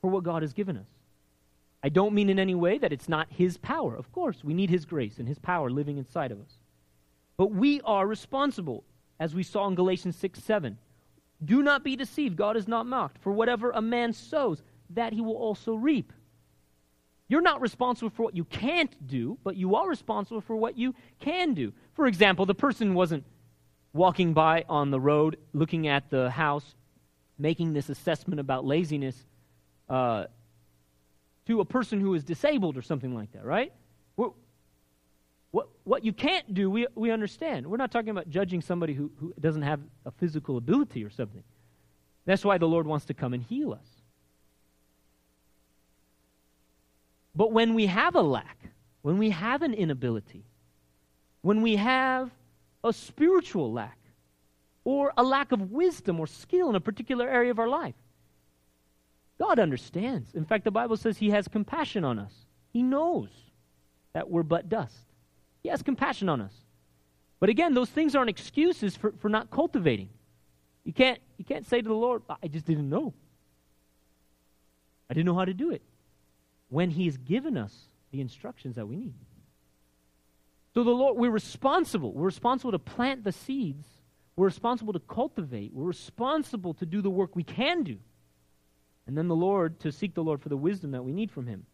for 0.00 0.10
what 0.10 0.24
God 0.24 0.42
has 0.42 0.52
given 0.52 0.76
us. 0.76 0.88
I 1.82 1.88
don't 1.88 2.14
mean 2.14 2.28
in 2.28 2.38
any 2.38 2.54
way 2.54 2.78
that 2.78 2.92
it's 2.92 3.08
not 3.08 3.28
His 3.30 3.56
power. 3.56 3.94
Of 3.94 4.10
course, 4.12 4.42
we 4.42 4.54
need 4.54 4.70
His 4.70 4.84
grace 4.84 5.18
and 5.18 5.28
His 5.28 5.38
power 5.38 5.70
living 5.70 5.98
inside 5.98 6.32
of 6.32 6.40
us. 6.40 6.52
But 7.36 7.52
we 7.52 7.80
are 7.82 8.06
responsible, 8.06 8.84
as 9.20 9.34
we 9.34 9.42
saw 9.42 9.68
in 9.68 9.74
Galatians 9.74 10.16
6 10.16 10.42
7. 10.42 10.78
Do 11.44 11.62
not 11.62 11.84
be 11.84 11.94
deceived. 11.94 12.36
God 12.36 12.56
is 12.56 12.66
not 12.66 12.86
mocked. 12.86 13.22
For 13.22 13.32
whatever 13.32 13.70
a 13.70 13.80
man 13.80 14.12
sows, 14.12 14.62
that 14.90 15.12
he 15.12 15.20
will 15.20 15.36
also 15.36 15.74
reap. 15.74 16.12
You're 17.28 17.42
not 17.42 17.60
responsible 17.60 18.10
for 18.10 18.22
what 18.22 18.34
you 18.34 18.44
can't 18.44 19.06
do, 19.06 19.38
but 19.44 19.54
you 19.54 19.76
are 19.76 19.88
responsible 19.88 20.40
for 20.40 20.56
what 20.56 20.76
you 20.76 20.94
can 21.20 21.54
do. 21.54 21.72
For 21.92 22.06
example, 22.06 22.46
the 22.46 22.54
person 22.54 22.94
wasn't 22.94 23.24
walking 23.92 24.32
by 24.32 24.64
on 24.68 24.90
the 24.90 25.00
road 25.00 25.36
looking 25.52 25.86
at 25.86 26.10
the 26.10 26.30
house 26.30 26.74
making 27.38 27.72
this 27.72 27.88
assessment 27.88 28.40
about 28.40 28.64
laziness 28.64 29.16
uh, 29.88 30.24
to 31.46 31.60
a 31.60 31.64
person 31.64 32.00
who 32.00 32.14
is 32.14 32.24
disabled 32.24 32.76
or 32.76 32.82
something 32.82 33.14
like 33.14 33.32
that, 33.32 33.44
right? 33.44 33.72
We're, 34.16 34.30
what, 35.50 35.68
what 35.84 36.04
you 36.04 36.12
can't 36.12 36.52
do, 36.52 36.70
we, 36.70 36.86
we 36.94 37.10
understand. 37.10 37.66
We're 37.66 37.78
not 37.78 37.90
talking 37.90 38.10
about 38.10 38.28
judging 38.28 38.60
somebody 38.60 38.92
who, 38.92 39.10
who 39.18 39.32
doesn't 39.40 39.62
have 39.62 39.80
a 40.04 40.10
physical 40.10 40.56
ability 40.56 41.04
or 41.04 41.10
something. 41.10 41.42
That's 42.26 42.44
why 42.44 42.58
the 42.58 42.68
Lord 42.68 42.86
wants 42.86 43.06
to 43.06 43.14
come 43.14 43.32
and 43.32 43.42
heal 43.42 43.72
us. 43.72 43.86
But 47.34 47.52
when 47.52 47.74
we 47.74 47.86
have 47.86 48.14
a 48.14 48.20
lack, 48.20 48.58
when 49.02 49.16
we 49.16 49.30
have 49.30 49.62
an 49.62 49.72
inability, 49.72 50.44
when 51.40 51.62
we 51.62 51.76
have 51.76 52.30
a 52.84 52.92
spiritual 52.92 53.72
lack, 53.72 53.97
or 54.88 55.12
a 55.18 55.22
lack 55.22 55.52
of 55.52 55.70
wisdom 55.70 56.18
or 56.18 56.26
skill 56.26 56.70
in 56.70 56.74
a 56.74 56.80
particular 56.80 57.28
area 57.28 57.50
of 57.50 57.58
our 57.58 57.68
life. 57.68 57.94
God 59.38 59.58
understands. 59.58 60.30
In 60.32 60.46
fact, 60.46 60.64
the 60.64 60.70
Bible 60.70 60.96
says 60.96 61.18
He 61.18 61.28
has 61.28 61.46
compassion 61.46 62.04
on 62.04 62.18
us. 62.18 62.32
He 62.72 62.82
knows 62.82 63.28
that 64.14 64.30
we're 64.30 64.42
but 64.42 64.70
dust. 64.70 64.96
He 65.62 65.68
has 65.68 65.82
compassion 65.82 66.30
on 66.30 66.40
us. 66.40 66.54
But 67.38 67.50
again, 67.50 67.74
those 67.74 67.90
things 67.90 68.16
aren't 68.16 68.30
excuses 68.30 68.96
for, 68.96 69.12
for 69.20 69.28
not 69.28 69.50
cultivating. 69.50 70.08
You 70.84 70.94
can't, 70.94 71.20
you 71.36 71.44
can't 71.44 71.66
say 71.66 71.82
to 71.82 71.86
the 71.86 71.94
Lord, 71.94 72.22
I 72.42 72.48
just 72.48 72.64
didn't 72.64 72.88
know. 72.88 73.12
I 75.10 75.12
didn't 75.12 75.26
know 75.26 75.36
how 75.36 75.44
to 75.44 75.52
do 75.52 75.70
it. 75.70 75.82
When 76.70 76.88
He 76.88 77.04
has 77.04 77.18
given 77.18 77.58
us 77.58 77.74
the 78.10 78.22
instructions 78.22 78.76
that 78.76 78.88
we 78.88 78.96
need. 78.96 79.12
So 80.72 80.82
the 80.82 80.92
Lord, 80.92 81.18
we're 81.18 81.30
responsible. 81.30 82.10
We're 82.14 82.24
responsible 82.24 82.72
to 82.72 82.78
plant 82.78 83.22
the 83.22 83.32
seeds 83.32 83.86
we're 84.38 84.46
responsible 84.46 84.92
to 84.92 85.00
cultivate. 85.00 85.74
We're 85.74 85.84
responsible 85.84 86.72
to 86.74 86.86
do 86.86 87.02
the 87.02 87.10
work 87.10 87.34
we 87.34 87.42
can 87.42 87.82
do. 87.82 87.98
And 89.08 89.18
then 89.18 89.26
the 89.26 89.34
Lord, 89.34 89.80
to 89.80 89.90
seek 89.90 90.14
the 90.14 90.22
Lord 90.22 90.40
for 90.40 90.48
the 90.48 90.56
wisdom 90.56 90.92
that 90.92 91.04
we 91.04 91.10
need 91.10 91.32
from 91.32 91.48
Him. 91.48 91.66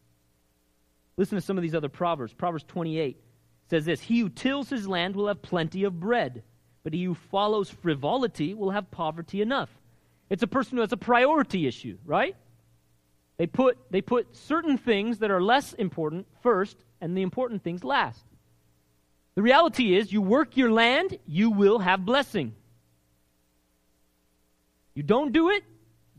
Listen 1.19 1.37
to 1.37 1.43
some 1.43 1.59
of 1.59 1.63
these 1.63 1.75
other 1.75 1.91
Proverbs. 1.91 2.33
Proverbs 2.33 2.65
28 2.67 3.21
says 3.69 3.85
this 3.85 4.01
He 4.01 4.21
who 4.21 4.31
tills 4.31 4.71
his 4.71 4.89
land 4.89 5.15
will 5.15 5.29
have 5.29 5.43
plenty 5.43 5.85
of 5.85 6.01
bread, 6.01 6.43
but 6.85 6.95
he 6.95 7.05
who 7.05 7.15
follows 7.15 7.69
frivolity 7.69 8.55
will 8.55 8.71
have 8.71 8.91
poverty 8.91 9.43
enough. 9.43 9.69
It's 10.31 10.43
a 10.43 10.47
person 10.47 10.79
who 10.79 10.81
has 10.81 10.93
a 10.93 10.97
priority 10.97 11.67
issue, 11.67 11.99
right? 12.07 12.35
They 13.37 13.47
put, 13.47 13.77
they 13.91 14.01
put 14.01 14.35
certain 14.35 14.79
things 14.79 15.19
that 15.19 15.31
are 15.31 15.43
less 15.43 15.75
important 15.75 16.27
first 16.43 16.83
and 17.03 17.15
the 17.15 17.23
important 17.23 17.63
things 17.63 17.85
last. 17.85 18.25
The 19.35 19.43
reality 19.43 19.97
is, 19.97 20.13
you 20.13 20.23
work 20.23 20.57
your 20.57 20.71
land, 20.71 21.19
you 21.27 21.51
will 21.51 21.81
have 21.81 22.05
blessing. 22.05 22.55
You 24.95 25.03
don't 25.03 25.33
do 25.33 25.51
it, 25.51 25.65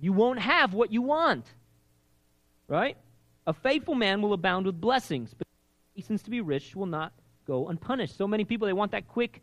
you 0.02 0.12
won't 0.12 0.40
have 0.40 0.74
what 0.74 0.92
you 0.92 1.02
want. 1.02 1.46
Right? 2.68 2.98
A 3.48 3.54
faithful 3.54 3.96
man 3.96 4.22
will 4.22 4.34
abound 4.34 4.66
with 4.66 4.82
blessings, 4.82 5.34
but 5.34 5.48
hastens 5.96 6.24
to 6.24 6.30
be 6.30 6.42
rich 6.42 6.76
will 6.76 6.88
not 6.88 7.14
go 7.48 7.70
unpunished. 7.70 8.18
So 8.18 8.28
many 8.28 8.44
people, 8.44 8.66
they 8.68 8.74
want 8.74 8.92
that 8.92 9.08
quick 9.08 9.42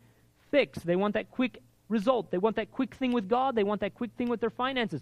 fix. 0.51 0.79
They 0.79 0.95
want 0.95 1.15
that 1.15 1.31
quick 1.31 1.57
result. 1.89 2.29
They 2.29 2.37
want 2.37 2.57
that 2.57 2.71
quick 2.71 2.93
thing 2.95 3.11
with 3.11 3.27
God. 3.27 3.55
They 3.55 3.63
want 3.63 3.81
that 3.81 3.95
quick 3.95 4.11
thing 4.17 4.29
with 4.29 4.39
their 4.39 4.49
finances. 4.49 5.01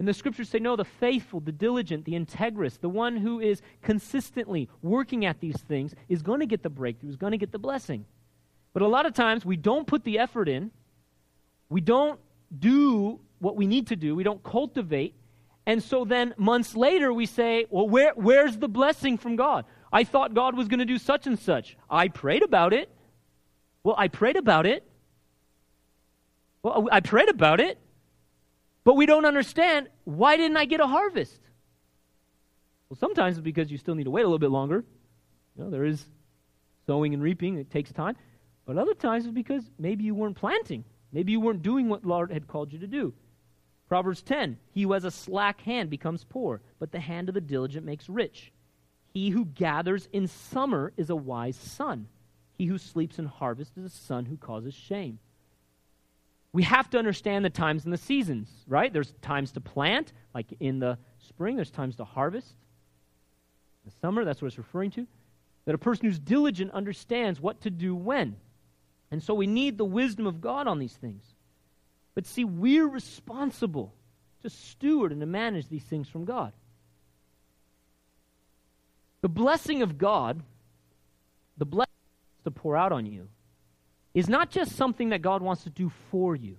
And 0.00 0.08
the 0.08 0.14
scriptures 0.14 0.48
say, 0.48 0.58
no, 0.58 0.76
the 0.76 0.84
faithful, 0.86 1.40
the 1.40 1.52
diligent, 1.52 2.06
the 2.06 2.14
integrous, 2.14 2.80
the 2.80 2.88
one 2.88 3.18
who 3.18 3.38
is 3.38 3.60
consistently 3.82 4.70
working 4.80 5.26
at 5.26 5.40
these 5.40 5.58
things 5.68 5.94
is 6.08 6.22
going 6.22 6.40
to 6.40 6.46
get 6.46 6.62
the 6.62 6.70
breakthrough, 6.70 7.10
is 7.10 7.16
going 7.16 7.32
to 7.32 7.36
get 7.36 7.52
the 7.52 7.58
blessing. 7.58 8.06
But 8.72 8.80
a 8.80 8.86
lot 8.86 9.04
of 9.04 9.12
times 9.12 9.44
we 9.44 9.58
don't 9.58 9.86
put 9.86 10.02
the 10.04 10.18
effort 10.18 10.48
in, 10.48 10.70
we 11.68 11.82
don't 11.82 12.18
do 12.58 13.20
what 13.40 13.56
we 13.56 13.66
need 13.66 13.88
to 13.88 13.96
do, 13.96 14.14
we 14.14 14.22
don't 14.22 14.42
cultivate. 14.42 15.14
And 15.66 15.82
so 15.82 16.06
then 16.06 16.32
months 16.38 16.74
later 16.74 17.12
we 17.12 17.26
say, 17.26 17.66
well, 17.68 17.86
where, 17.86 18.12
where's 18.14 18.56
the 18.56 18.68
blessing 18.68 19.18
from 19.18 19.36
God? 19.36 19.66
I 19.92 20.04
thought 20.04 20.32
God 20.32 20.56
was 20.56 20.66
going 20.66 20.78
to 20.78 20.86
do 20.86 20.96
such 20.96 21.26
and 21.26 21.38
such. 21.38 21.76
I 21.90 22.08
prayed 22.08 22.42
about 22.42 22.72
it. 22.72 22.88
Well, 23.84 23.96
I 23.98 24.08
prayed 24.08 24.36
about 24.36 24.64
it. 24.64 24.82
Well, 26.62 26.88
I 26.90 27.00
prayed 27.00 27.28
about 27.28 27.60
it. 27.60 27.76
But 28.84 28.96
we 28.96 29.06
don't 29.06 29.24
understand 29.24 29.88
why 30.04 30.36
didn't 30.36 30.56
I 30.56 30.64
get 30.64 30.80
a 30.80 30.86
harvest? 30.86 31.40
Well, 32.88 32.96
sometimes 32.98 33.36
it's 33.36 33.44
because 33.44 33.70
you 33.70 33.78
still 33.78 33.94
need 33.94 34.04
to 34.04 34.10
wait 34.10 34.22
a 34.22 34.26
little 34.26 34.38
bit 34.38 34.50
longer. 34.50 34.84
You 35.56 35.64
know, 35.64 35.70
there 35.70 35.84
is 35.84 36.04
sowing 36.86 37.14
and 37.14 37.22
reaping, 37.22 37.56
it 37.58 37.70
takes 37.70 37.92
time. 37.92 38.16
But 38.66 38.78
other 38.78 38.94
times 38.94 39.26
it's 39.26 39.34
because 39.34 39.64
maybe 39.78 40.04
you 40.04 40.14
weren't 40.14 40.36
planting. 40.36 40.84
Maybe 41.12 41.32
you 41.32 41.40
weren't 41.40 41.62
doing 41.62 41.88
what 41.88 42.04
Lord 42.04 42.32
had 42.32 42.46
called 42.46 42.72
you 42.72 42.78
to 42.80 42.86
do. 42.86 43.12
Proverbs 43.88 44.22
10 44.22 44.56
He 44.72 44.82
who 44.82 44.92
has 44.92 45.04
a 45.04 45.10
slack 45.10 45.60
hand 45.60 45.90
becomes 45.90 46.24
poor, 46.24 46.62
but 46.78 46.92
the 46.92 47.00
hand 47.00 47.28
of 47.28 47.34
the 47.34 47.40
diligent 47.40 47.84
makes 47.84 48.08
rich. 48.08 48.52
He 49.12 49.30
who 49.30 49.44
gathers 49.44 50.08
in 50.12 50.28
summer 50.28 50.92
is 50.96 51.10
a 51.10 51.16
wise 51.16 51.56
son. 51.56 52.06
He 52.52 52.66
who 52.66 52.78
sleeps 52.78 53.18
in 53.18 53.26
harvest 53.26 53.76
is 53.76 53.84
a 53.84 53.88
son 53.88 54.26
who 54.26 54.36
causes 54.36 54.74
shame. 54.74 55.18
We 56.52 56.64
have 56.64 56.90
to 56.90 56.98
understand 56.98 57.44
the 57.44 57.50
times 57.50 57.84
and 57.84 57.92
the 57.92 57.98
seasons, 57.98 58.48
right? 58.66 58.92
There's 58.92 59.12
times 59.22 59.52
to 59.52 59.60
plant, 59.60 60.12
like 60.34 60.46
in 60.58 60.80
the 60.80 60.98
spring, 61.28 61.56
there's 61.56 61.70
times 61.70 61.96
to 61.96 62.04
harvest. 62.04 62.56
The 63.84 63.92
summer, 64.00 64.24
that's 64.24 64.42
what 64.42 64.48
it's 64.48 64.58
referring 64.58 64.90
to. 64.92 65.06
That 65.64 65.74
a 65.74 65.78
person 65.78 66.06
who's 66.06 66.18
diligent 66.18 66.72
understands 66.72 67.40
what 67.40 67.60
to 67.62 67.70
do 67.70 67.94
when. 67.94 68.36
And 69.10 69.22
so 69.22 69.34
we 69.34 69.46
need 69.46 69.78
the 69.78 69.84
wisdom 69.84 70.26
of 70.26 70.40
God 70.40 70.66
on 70.66 70.78
these 70.78 70.92
things. 70.92 71.22
But 72.14 72.26
see, 72.26 72.44
we're 72.44 72.88
responsible 72.88 73.94
to 74.42 74.50
steward 74.50 75.12
and 75.12 75.20
to 75.20 75.26
manage 75.26 75.68
these 75.68 75.82
things 75.84 76.08
from 76.08 76.24
God. 76.24 76.52
The 79.20 79.28
blessing 79.28 79.82
of 79.82 79.98
God, 79.98 80.42
the 81.58 81.66
blessing 81.66 81.90
to 82.44 82.50
pour 82.50 82.76
out 82.76 82.92
on 82.92 83.06
you, 83.06 83.28
is 84.14 84.28
not 84.28 84.50
just 84.50 84.76
something 84.76 85.10
that 85.10 85.22
God 85.22 85.42
wants 85.42 85.64
to 85.64 85.70
do 85.70 85.90
for 86.10 86.34
you. 86.34 86.56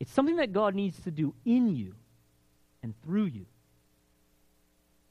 It's 0.00 0.12
something 0.12 0.36
that 0.36 0.52
God 0.52 0.74
needs 0.74 0.98
to 1.00 1.10
do 1.10 1.34
in 1.44 1.76
you 1.76 1.94
and 2.82 2.94
through 3.04 3.26
you. 3.26 3.46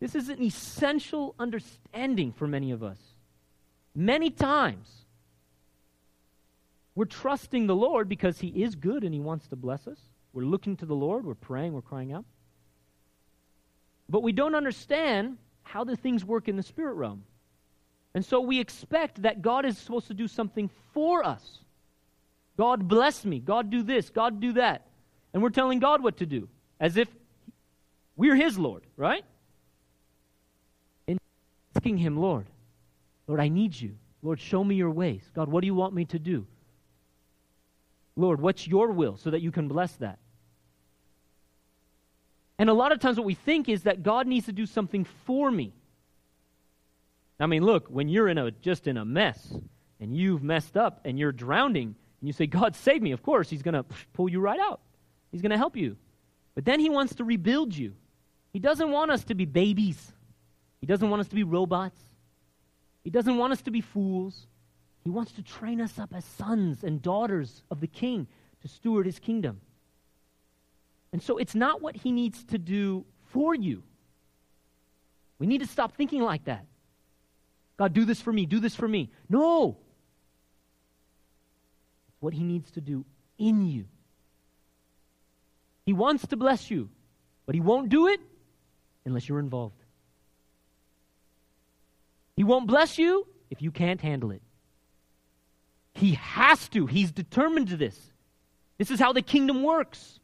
This 0.02 0.16
is 0.16 0.30
an 0.30 0.42
essential 0.42 1.36
understanding 1.40 2.34
for 2.34 2.48
many 2.48 2.72
of 2.72 2.84
us. 2.84 2.98
Many 3.96 4.30
times, 4.30 4.90
we're 6.96 7.06
trusting 7.06 7.68
the 7.68 7.76
Lord 7.76 8.10
because 8.10 8.40
He 8.40 8.48
is 8.48 8.76
good 8.76 9.04
and 9.04 9.14
He 9.14 9.20
wants 9.20 9.48
to 9.48 9.56
bless 9.56 9.88
us. 9.88 10.00
We're 10.34 10.44
looking 10.44 10.76
to 10.78 10.86
the 10.86 10.96
Lord, 10.96 11.26
we're 11.26 11.36
praying, 11.36 11.74
we're 11.74 11.82
crying 11.82 12.12
out. 12.12 12.26
But 14.10 14.24
we 14.24 14.32
don't 14.34 14.56
understand 14.56 15.38
how 15.64 15.84
the 15.84 15.96
things 15.96 16.26
work 16.26 16.48
in 16.50 16.58
the 16.58 16.64
spirit 16.64 16.96
realm. 16.96 17.24
And 18.14 18.26
so 18.26 18.42
we 18.42 18.60
expect 18.60 19.22
that 19.22 19.42
God 19.42 19.66
is 19.66 19.78
supposed 19.78 20.08
to 20.08 20.14
do 20.14 20.28
something 20.28 20.70
for 20.94 21.24
us. 21.24 21.60
God 22.58 22.88
bless 22.88 23.24
me. 23.26 23.40
God 23.40 23.70
do 23.70 23.84
this. 23.84 24.10
God 24.10 24.40
do 24.40 24.54
that. 24.54 24.88
And 25.34 25.42
we're 25.42 25.50
telling 25.50 25.80
God 25.80 26.04
what 26.04 26.18
to 26.18 26.26
do 26.26 26.50
as 26.80 26.98
if 26.98 27.08
we're 28.18 28.36
His 28.36 28.58
Lord, 28.58 28.84
right? 28.98 29.24
And 31.08 31.20
asking 31.76 31.98
Him, 31.98 32.18
Lord, 32.18 32.48
Lord, 33.28 33.40
I 33.40 33.48
need 33.48 33.80
you. 33.80 33.96
Lord, 34.22 34.40
show 34.40 34.64
me 34.64 34.76
your 34.76 34.92
ways. 34.92 35.24
God, 35.34 35.48
what 35.48 35.62
do 35.62 35.68
you 35.68 35.76
want 35.76 35.94
me 35.94 36.06
to 36.06 36.20
do? 36.20 36.46
Lord, 38.16 38.42
what's 38.42 38.68
your 38.68 38.92
will 38.92 39.18
so 39.18 39.32
that 39.32 39.42
you 39.42 39.52
can 39.52 39.68
bless 39.68 39.94
that? 39.94 40.20
And 42.60 42.70
a 42.70 42.74
lot 42.74 42.92
of 42.92 43.00
times, 43.00 43.18
what 43.18 43.26
we 43.26 43.34
think 43.34 43.70
is 43.70 43.84
that 43.84 44.04
God 44.04 44.28
needs 44.28 44.46
to 44.46 44.52
do 44.52 44.68
something 44.68 45.06
for 45.26 45.50
me. 45.50 45.74
I 47.42 47.48
mean, 47.48 47.64
look, 47.64 47.88
when 47.88 48.08
you're 48.08 48.28
in 48.28 48.38
a 48.38 48.52
just 48.52 48.88
in 48.88 48.98
a 48.98 49.06
mess 49.06 49.54
and 50.00 50.16
you've 50.16 50.44
messed 50.44 50.78
up 50.78 51.02
and 51.06 51.18
you're 51.18 51.32
drowning 51.32 51.96
and 52.20 52.28
you 52.28 52.34
say, 52.34 52.46
God, 52.46 52.76
save 52.76 53.02
me, 53.02 53.12
of 53.12 53.24
course, 53.24 53.50
He's 53.50 53.64
going 53.64 53.74
to 53.74 53.86
pull 54.14 54.30
you 54.30 54.40
right 54.40 54.60
out. 54.60 54.80
He's 55.32 55.42
going 55.42 55.52
to 55.52 55.58
help 55.58 55.76
you. 55.76 55.98
But 56.54 56.66
then 56.66 56.80
He 56.80 56.90
wants 56.90 57.16
to 57.16 57.24
rebuild 57.24 57.76
you. 57.76 57.94
He 58.54 58.60
doesn't 58.60 58.92
want 58.92 59.12
us 59.12 59.24
to 59.26 59.36
be 59.36 59.46
babies, 59.46 60.12
He 60.80 60.88
doesn't 60.88 61.10
want 61.10 61.22
us 61.22 61.28
to 61.30 61.36
be 61.36 61.44
robots, 61.44 62.00
He 63.04 63.10
doesn't 63.10 63.38
want 63.38 63.54
us 63.54 63.62
to 63.64 63.72
be 63.72 63.82
fools. 63.82 64.48
He 65.04 65.10
wants 65.10 65.32
to 65.32 65.42
train 65.42 65.82
us 65.82 65.98
up 65.98 66.14
as 66.14 66.24
sons 66.24 66.84
and 66.84 67.02
daughters 67.02 67.64
of 67.72 67.80
the 67.80 67.88
King 67.88 68.28
to 68.62 68.68
steward 68.68 69.08
His 69.08 69.18
kingdom. 69.18 69.62
And 71.12 71.24
so 71.24 71.40
it's 71.40 71.56
not 71.56 71.82
what 71.82 71.96
He 71.96 72.12
needs 72.12 72.44
to 72.46 72.60
do 72.60 73.06
for 73.32 73.56
you. 73.56 73.82
We 75.40 75.48
need 75.48 75.62
to 75.62 75.68
stop 75.68 75.96
thinking 75.96 76.22
like 76.22 76.44
that. 76.46 76.68
God, 77.82 77.94
do 77.94 78.06
this 78.06 78.22
for 78.22 78.32
me, 78.32 78.46
do 78.46 78.60
this 78.60 78.76
for 78.76 78.88
me. 78.88 79.10
No. 79.28 79.76
It's 82.10 82.22
What 82.22 82.36
He 82.36 82.44
needs 82.44 82.70
to 82.74 82.80
do 82.80 83.06
in 83.40 83.66
you. 83.66 83.86
He 85.84 85.92
wants 85.92 86.28
to 86.28 86.38
bless 86.38 86.70
you, 86.70 86.90
but 87.48 87.56
He 87.56 87.62
won't 87.62 87.90
do 87.90 88.06
it 88.06 88.20
unless 89.04 89.28
you're 89.28 89.40
involved. 89.40 89.84
He 92.36 92.44
won't 92.44 92.68
bless 92.68 93.00
you 93.00 93.26
if 93.50 93.64
you 93.64 93.72
can't 93.72 94.00
handle 94.00 94.30
it. 94.30 94.44
He 95.96 96.14
has 96.14 96.70
to. 96.70 96.86
He's 96.86 97.12
determined 97.12 97.70
to 97.70 97.78
this. 97.78 97.98
This 98.78 98.92
is 98.92 99.00
how 99.00 99.12
the 99.12 99.24
kingdom 99.24 99.64
works. 99.64 100.20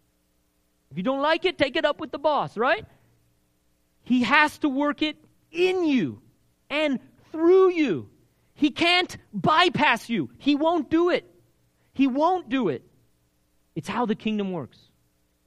If 0.91 0.98
you 0.98 1.04
don't 1.04 1.24
like 1.24 1.43
it, 1.43 1.58
take 1.58 1.76
it 1.76 1.86
up 1.86 2.00
with 2.00 2.12
the 2.12 2.20
boss, 2.20 2.56
right? 2.56 2.86
He 4.04 4.22
has 4.22 4.60
to 4.60 4.70
work 4.70 5.02
it 5.02 5.17
in 5.52 5.86
you 5.86 6.22
and 6.70 7.00
through 7.32 7.72
you. 7.72 8.10
He 8.54 8.72
can't 8.72 9.16
bypass 9.34 10.10
you. 10.10 10.30
He 10.38 10.56
won't 10.56 10.90
do 10.90 11.10
it. 11.10 11.30
He 11.94 12.08
won't 12.08 12.50
do 12.50 12.70
it. 12.70 12.84
It's 13.76 13.88
how 13.88 14.06
the 14.06 14.16
kingdom 14.16 14.52
works. 14.52 14.80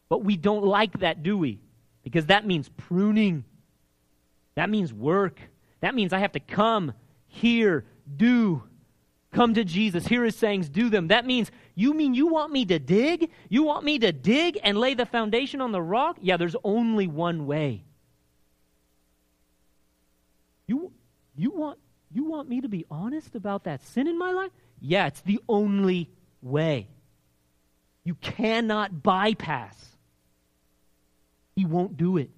But 0.09 0.25
we 0.25 0.37
don't 0.37 0.65
like 0.65 1.01
that, 1.01 1.23
do 1.23 1.37
we? 1.37 1.61
Because 2.03 2.27
that 2.27 2.47
means 2.47 2.69
pruning. 2.69 3.45
That 4.55 4.71
means 4.71 4.93
work. 4.93 5.41
That 5.81 5.95
means 5.95 6.13
I 6.13 6.19
have 6.19 6.33
to 6.33 6.41
come, 6.41 6.93
hear, 7.27 7.85
do. 8.17 8.63
Come 9.33 9.55
to 9.55 9.65
Jesus, 9.65 10.07
hear 10.07 10.25
his 10.25 10.35
sayings, 10.35 10.69
do 10.69 10.91
them. 10.91 11.09
That 11.09 11.25
means, 11.25 11.53
you 11.77 11.95
mean 11.95 12.15
you 12.15 12.27
want 12.27 12.53
me 12.53 12.65
to 12.67 12.81
dig? 12.81 13.31
You 13.49 13.63
want 13.63 13.85
me 13.85 13.99
to 14.01 14.11
dig 14.11 14.59
and 14.63 14.77
lay 14.77 14.95
the 14.95 15.07
foundation 15.07 15.61
on 15.61 15.71
the 15.71 15.81
rock? 15.81 16.19
Yeah, 16.21 16.37
there's 16.37 16.57
only 16.65 17.07
one 17.07 17.47
way. 17.47 17.85
You, 20.67 20.93
you 21.37 21.51
want, 21.51 21.79
you 22.13 22.25
want 22.25 22.49
me 22.49 22.61
to 22.61 22.69
be 22.69 22.85
honest 22.91 23.35
about 23.35 23.65
that 23.65 23.83
sin 23.85 24.07
in 24.07 24.19
my 24.19 24.33
life? 24.33 24.51
Yeah, 24.81 25.07
it's 25.07 25.21
the 25.21 25.41
only 25.49 26.11
way. 26.43 26.89
You 28.05 28.15
cannot 28.15 29.03
bypass. 29.03 29.77
He 31.55 31.65
won't 31.65 31.97
do 31.97 32.17
it. 32.17 32.31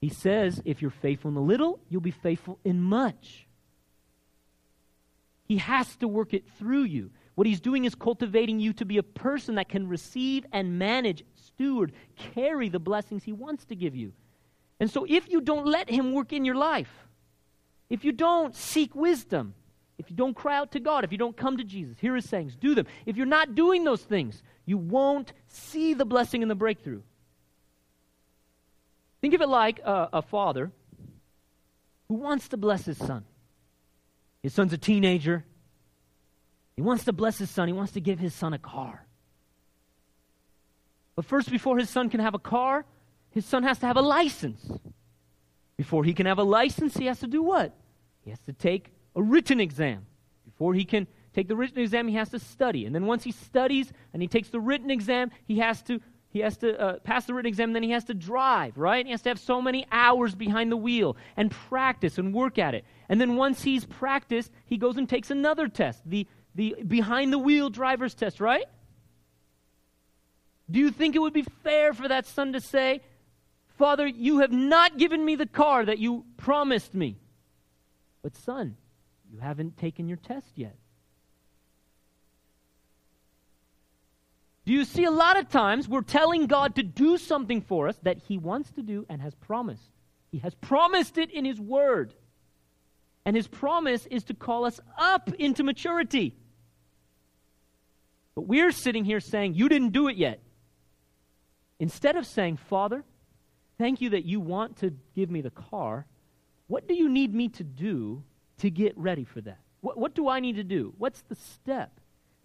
He 0.00 0.08
says, 0.08 0.62
if 0.64 0.80
you're 0.80 0.90
faithful 0.90 1.28
in 1.28 1.34
the 1.34 1.40
little, 1.40 1.80
you'll 1.88 2.00
be 2.00 2.10
faithful 2.10 2.58
in 2.64 2.80
much. 2.80 3.46
He 5.44 5.58
has 5.58 5.96
to 5.96 6.08
work 6.08 6.32
it 6.32 6.44
through 6.58 6.84
you. 6.84 7.10
What 7.34 7.46
he's 7.46 7.60
doing 7.60 7.84
is 7.84 7.94
cultivating 7.94 8.60
you 8.60 8.72
to 8.74 8.84
be 8.84 8.98
a 8.98 9.02
person 9.02 9.56
that 9.56 9.68
can 9.68 9.88
receive 9.88 10.46
and 10.52 10.78
manage, 10.78 11.24
steward, 11.34 11.92
carry 12.34 12.68
the 12.68 12.78
blessings 12.78 13.24
he 13.24 13.32
wants 13.32 13.64
to 13.66 13.74
give 13.74 13.96
you. 13.96 14.12
And 14.78 14.90
so 14.90 15.04
if 15.08 15.28
you 15.28 15.40
don't 15.40 15.66
let 15.66 15.90
him 15.90 16.12
work 16.12 16.32
in 16.32 16.44
your 16.44 16.54
life, 16.54 16.90
if 17.90 18.04
you 18.04 18.12
don't 18.12 18.54
seek 18.54 18.94
wisdom, 18.94 19.54
if 19.98 20.08
you 20.08 20.16
don't 20.16 20.34
cry 20.34 20.56
out 20.56 20.72
to 20.72 20.80
God, 20.80 21.04
if 21.04 21.12
you 21.12 21.18
don't 21.18 21.36
come 21.36 21.58
to 21.58 21.64
Jesus, 21.64 21.98
hear 21.98 22.14
his 22.14 22.26
sayings, 22.26 22.56
do 22.56 22.74
them. 22.74 22.86
If 23.04 23.16
you're 23.16 23.26
not 23.26 23.54
doing 23.54 23.84
those 23.84 24.02
things, 24.02 24.42
you 24.64 24.78
won't 24.78 25.32
see 25.48 25.92
the 25.92 26.06
blessing 26.06 26.40
and 26.40 26.50
the 26.50 26.54
breakthrough. 26.54 27.02
Think 29.20 29.34
of 29.34 29.42
it 29.42 29.48
like 29.48 29.80
a, 29.80 30.08
a 30.14 30.22
father 30.22 30.70
who 32.08 32.14
wants 32.14 32.48
to 32.48 32.56
bless 32.56 32.86
his 32.86 32.96
son. 32.96 33.24
His 34.42 34.54
son's 34.54 34.72
a 34.72 34.78
teenager. 34.78 35.44
He 36.76 36.82
wants 36.82 37.04
to 37.04 37.12
bless 37.12 37.36
his 37.36 37.50
son. 37.50 37.68
He 37.68 37.74
wants 37.74 37.92
to 37.92 38.00
give 38.00 38.18
his 38.18 38.32
son 38.32 38.54
a 38.54 38.58
car. 38.58 39.04
But 41.14 41.26
first, 41.26 41.50
before 41.50 41.76
his 41.76 41.90
son 41.90 42.08
can 42.08 42.20
have 42.20 42.34
a 42.34 42.38
car, 42.38 42.86
his 43.32 43.44
son 43.44 43.64
has 43.64 43.78
to 43.80 43.86
have 43.86 43.98
a 43.98 44.02
license. 44.02 44.66
Before 45.76 46.04
he 46.04 46.14
can 46.14 46.24
have 46.26 46.38
a 46.38 46.42
license, 46.42 46.96
he 46.96 47.06
has 47.06 47.20
to 47.20 47.26
do 47.26 47.42
what? 47.42 47.76
He 48.22 48.30
has 48.30 48.40
to 48.40 48.52
take 48.52 48.92
a 49.16 49.22
written 49.22 49.60
exam. 49.60 50.06
Before 50.44 50.74
he 50.74 50.84
can 50.84 51.06
take 51.34 51.48
the 51.48 51.56
written 51.56 51.78
exam, 51.78 52.08
he 52.08 52.14
has 52.14 52.30
to 52.30 52.38
study. 52.38 52.86
And 52.86 52.94
then 52.94 53.06
once 53.06 53.24
he 53.24 53.32
studies 53.32 53.92
and 54.12 54.20
he 54.20 54.28
takes 54.28 54.48
the 54.48 54.60
written 54.60 54.90
exam, 54.90 55.30
he 55.46 55.58
has 55.58 55.82
to 55.82 56.00
he 56.32 56.40
has 56.40 56.56
to 56.58 56.80
uh, 56.80 56.98
pass 57.00 57.24
the 57.24 57.34
written 57.34 57.48
exam, 57.48 57.72
then 57.72 57.82
he 57.82 57.90
has 57.90 58.04
to 58.04 58.14
drive, 58.14 58.78
right? 58.78 59.04
He 59.04 59.10
has 59.10 59.22
to 59.22 59.30
have 59.30 59.40
so 59.40 59.60
many 59.60 59.84
hours 59.90 60.34
behind 60.34 60.70
the 60.70 60.76
wheel 60.76 61.16
and 61.36 61.50
practice 61.50 62.18
and 62.18 62.32
work 62.32 62.56
at 62.56 62.72
it. 62.72 62.84
And 63.08 63.20
then 63.20 63.34
once 63.34 63.62
he's 63.62 63.84
practiced, 63.84 64.52
he 64.64 64.76
goes 64.76 64.96
and 64.96 65.08
takes 65.08 65.32
another 65.32 65.66
test, 65.66 66.02
the, 66.06 66.28
the 66.54 66.76
behind 66.86 67.32
the 67.32 67.38
wheel 67.38 67.68
driver's 67.68 68.14
test, 68.14 68.40
right? 68.40 68.66
Do 70.70 70.78
you 70.78 70.92
think 70.92 71.16
it 71.16 71.18
would 71.18 71.32
be 71.32 71.44
fair 71.64 71.92
for 71.92 72.06
that 72.06 72.26
son 72.26 72.52
to 72.52 72.60
say, 72.60 73.00
Father, 73.76 74.06
you 74.06 74.38
have 74.38 74.52
not 74.52 74.98
given 74.98 75.24
me 75.24 75.34
the 75.34 75.46
car 75.46 75.84
that 75.84 75.98
you 75.98 76.24
promised 76.36 76.94
me? 76.94 77.16
But, 78.22 78.36
son, 78.36 78.76
you 79.32 79.38
haven't 79.38 79.76
taken 79.78 80.08
your 80.08 80.18
test 80.18 80.52
yet. 80.54 80.76
Do 84.66 84.72
you 84.72 84.84
see 84.84 85.04
a 85.04 85.10
lot 85.10 85.38
of 85.38 85.48
times 85.48 85.88
we're 85.88 86.02
telling 86.02 86.46
God 86.46 86.76
to 86.76 86.82
do 86.82 87.18
something 87.18 87.60
for 87.60 87.88
us 87.88 87.96
that 88.02 88.18
He 88.18 88.38
wants 88.38 88.70
to 88.72 88.82
do 88.82 89.06
and 89.08 89.20
has 89.20 89.34
promised? 89.34 89.90
He 90.30 90.38
has 90.38 90.54
promised 90.54 91.18
it 91.18 91.30
in 91.30 91.44
His 91.44 91.60
Word. 91.60 92.14
And 93.24 93.34
His 93.34 93.48
promise 93.48 94.06
is 94.06 94.24
to 94.24 94.34
call 94.34 94.64
us 94.64 94.78
up 94.98 95.32
into 95.34 95.64
maturity. 95.64 96.36
But 98.34 98.42
we're 98.42 98.70
sitting 98.70 99.04
here 99.04 99.20
saying, 99.20 99.54
You 99.54 99.68
didn't 99.68 99.92
do 99.92 100.08
it 100.08 100.16
yet. 100.16 100.40
Instead 101.78 102.16
of 102.16 102.26
saying, 102.26 102.58
Father, 102.58 103.04
thank 103.78 104.00
you 104.00 104.10
that 104.10 104.24
you 104.24 104.38
want 104.38 104.76
to 104.78 104.94
give 105.14 105.30
me 105.30 105.40
the 105.40 105.50
car, 105.50 106.06
what 106.70 106.86
do 106.86 106.94
you 106.94 107.08
need 107.08 107.34
me 107.34 107.48
to 107.48 107.64
do 107.64 108.22
to 108.58 108.70
get 108.70 108.96
ready 108.96 109.24
for 109.24 109.40
that? 109.40 109.58
What, 109.80 109.98
what 109.98 110.14
do 110.14 110.28
I 110.28 110.38
need 110.38 110.54
to 110.54 110.62
do? 110.62 110.94
What's 110.98 111.20
the 111.22 111.34
step? 111.34 111.98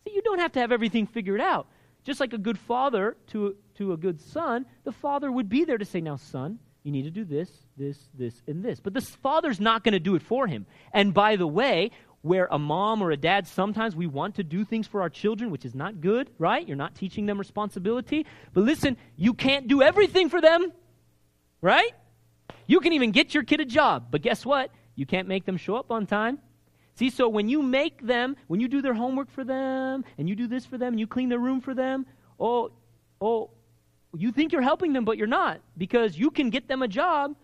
See, 0.03 0.15
you 0.15 0.23
don't 0.23 0.39
have 0.39 0.51
to 0.53 0.59
have 0.59 0.71
everything 0.71 1.05
figured 1.05 1.39
out. 1.39 1.67
Just 2.03 2.19
like 2.19 2.33
a 2.33 2.39
good 2.39 2.57
father 2.57 3.17
to, 3.27 3.55
to 3.75 3.93
a 3.93 3.97
good 3.97 4.19
son, 4.19 4.65
the 4.83 4.91
father 4.91 5.31
would 5.31 5.47
be 5.47 5.63
there 5.63 5.77
to 5.77 5.85
say, 5.85 6.01
Now, 6.01 6.15
son, 6.15 6.57
you 6.81 6.91
need 6.91 7.03
to 7.03 7.11
do 7.11 7.23
this, 7.23 7.51
this, 7.77 7.99
this, 8.15 8.41
and 8.47 8.65
this. 8.65 8.79
But 8.79 8.95
the 8.95 9.01
father's 9.01 9.59
not 9.59 9.83
going 9.83 9.93
to 9.93 9.99
do 9.99 10.15
it 10.15 10.23
for 10.23 10.47
him. 10.47 10.65
And 10.91 11.13
by 11.13 11.35
the 11.35 11.47
way, 11.47 11.91
where 12.23 12.47
a 12.49 12.57
mom 12.57 13.03
or 13.03 13.11
a 13.11 13.17
dad, 13.17 13.45
sometimes 13.45 13.95
we 13.95 14.07
want 14.07 14.37
to 14.37 14.43
do 14.43 14.65
things 14.65 14.87
for 14.87 15.03
our 15.03 15.09
children, 15.09 15.51
which 15.51 15.65
is 15.65 15.75
not 15.75 16.01
good, 16.01 16.31
right? 16.39 16.67
You're 16.67 16.77
not 16.77 16.95
teaching 16.95 17.27
them 17.27 17.37
responsibility. 17.37 18.25
But 18.53 18.63
listen, 18.63 18.97
you 19.15 19.35
can't 19.35 19.67
do 19.67 19.83
everything 19.83 20.29
for 20.29 20.41
them, 20.41 20.73
right? 21.61 21.91
You 22.67 22.79
can 22.79 22.93
even 22.93 23.11
get 23.11 23.33
your 23.33 23.43
kid 23.43 23.59
a 23.59 23.65
job, 23.65 24.07
but 24.11 24.21
guess 24.21 24.45
what? 24.45 24.71
You 24.95 25.05
can't 25.05 25.27
make 25.27 25.45
them 25.45 25.57
show 25.57 25.75
up 25.75 25.91
on 25.91 26.05
time. 26.05 26.39
See, 26.95 27.09
so 27.09 27.27
when 27.27 27.49
you 27.49 27.61
make 27.61 28.05
them, 28.05 28.37
when 28.47 28.59
you 28.59 28.67
do 28.67 28.81
their 28.81 28.93
homework 28.93 29.29
for 29.29 29.43
them, 29.43 30.05
and 30.17 30.29
you 30.29 30.35
do 30.35 30.47
this 30.47 30.65
for 30.65 30.77
them, 30.77 30.93
and 30.93 30.99
you 30.99 31.07
clean 31.07 31.29
their 31.29 31.39
room 31.39 31.59
for 31.59 31.73
them, 31.73 32.05
oh, 32.39 32.71
oh, 33.19 33.51
you 34.17 34.31
think 34.31 34.53
you're 34.53 34.61
helping 34.61 34.93
them, 34.93 35.03
but 35.03 35.17
you're 35.17 35.27
not, 35.27 35.59
because 35.77 36.17
you 36.17 36.31
can 36.31 36.49
get 36.49 36.67
them 36.67 36.81
a 36.81 36.87
job 36.87 37.35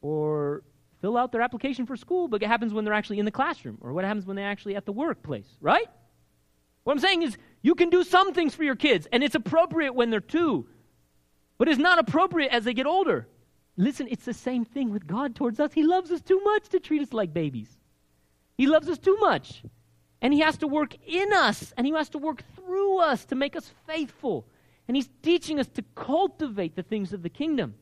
or 0.00 0.64
fill 1.00 1.16
out 1.16 1.30
their 1.30 1.42
application 1.42 1.86
for 1.86 1.96
school, 1.96 2.26
but 2.26 2.42
it 2.42 2.46
happens 2.46 2.74
when 2.74 2.84
they're 2.84 2.94
actually 2.94 3.20
in 3.20 3.24
the 3.24 3.30
classroom, 3.30 3.78
or 3.80 3.92
what 3.92 4.04
happens 4.04 4.26
when 4.26 4.34
they're 4.34 4.48
actually 4.48 4.74
at 4.74 4.84
the 4.84 4.92
workplace, 4.92 5.46
right? 5.60 5.86
What 6.82 6.92
I'm 6.92 6.98
saying 6.98 7.22
is, 7.22 7.38
you 7.62 7.74
can 7.74 7.90
do 7.90 8.02
some 8.02 8.34
things 8.34 8.54
for 8.54 8.64
your 8.64 8.76
kids, 8.76 9.06
and 9.12 9.22
it's 9.22 9.34
appropriate 9.34 9.94
when 9.94 10.10
they're 10.10 10.20
two, 10.20 10.66
but 11.58 11.68
it's 11.68 11.78
not 11.78 11.98
appropriate 11.98 12.52
as 12.52 12.64
they 12.64 12.74
get 12.74 12.86
older. 12.86 13.28
Listen, 13.76 14.08
it's 14.10 14.24
the 14.24 14.34
same 14.34 14.64
thing 14.64 14.90
with 14.90 15.06
God 15.06 15.34
towards 15.34 15.60
us. 15.60 15.72
He 15.72 15.82
loves 15.82 16.10
us 16.10 16.22
too 16.22 16.40
much 16.42 16.68
to 16.70 16.80
treat 16.80 17.02
us 17.02 17.12
like 17.12 17.34
babies. 17.34 17.68
He 18.56 18.66
loves 18.66 18.88
us 18.88 18.98
too 18.98 19.16
much. 19.20 19.62
And 20.22 20.32
He 20.32 20.40
has 20.40 20.56
to 20.58 20.66
work 20.66 20.96
in 21.06 21.32
us, 21.32 21.74
and 21.76 21.86
He 21.86 21.92
has 21.92 22.08
to 22.10 22.18
work 22.18 22.42
through 22.54 22.98
us 22.98 23.24
to 23.26 23.34
make 23.34 23.54
us 23.54 23.70
faithful. 23.86 24.46
And 24.88 24.96
He's 24.96 25.10
teaching 25.22 25.60
us 25.60 25.66
to 25.68 25.84
cultivate 25.94 26.74
the 26.74 26.82
things 26.82 27.12
of 27.12 27.22
the 27.22 27.28
kingdom. 27.28 27.74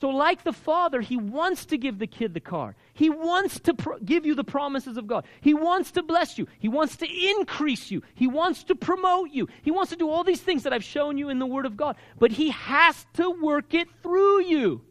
So, 0.00 0.10
like 0.10 0.44
the 0.44 0.52
Father, 0.52 1.00
He 1.00 1.16
wants 1.16 1.66
to 1.66 1.78
give 1.78 1.98
the 1.98 2.06
kid 2.06 2.34
the 2.34 2.40
car. 2.40 2.76
He 2.92 3.10
wants 3.10 3.58
to 3.60 3.74
pro- 3.74 3.98
give 3.98 4.26
you 4.26 4.34
the 4.34 4.44
promises 4.44 4.96
of 4.96 5.06
God. 5.06 5.24
He 5.40 5.54
wants 5.54 5.90
to 5.92 6.02
bless 6.02 6.38
you. 6.38 6.46
He 6.58 6.68
wants 6.68 6.96
to 6.98 7.30
increase 7.30 7.90
you. 7.90 8.02
He 8.14 8.28
wants 8.28 8.62
to 8.64 8.74
promote 8.74 9.30
you. 9.30 9.48
He 9.62 9.70
wants 9.70 9.90
to 9.90 9.96
do 9.96 10.08
all 10.08 10.22
these 10.22 10.40
things 10.40 10.62
that 10.64 10.72
I've 10.72 10.84
shown 10.84 11.18
you 11.18 11.30
in 11.30 11.38
the 11.38 11.46
Word 11.46 11.66
of 11.66 11.76
God. 11.76 11.96
But 12.18 12.30
He 12.30 12.50
has 12.50 13.06
to 13.14 13.30
work 13.30 13.74
it 13.74 13.88
through 14.02 14.42
you. 14.42 14.82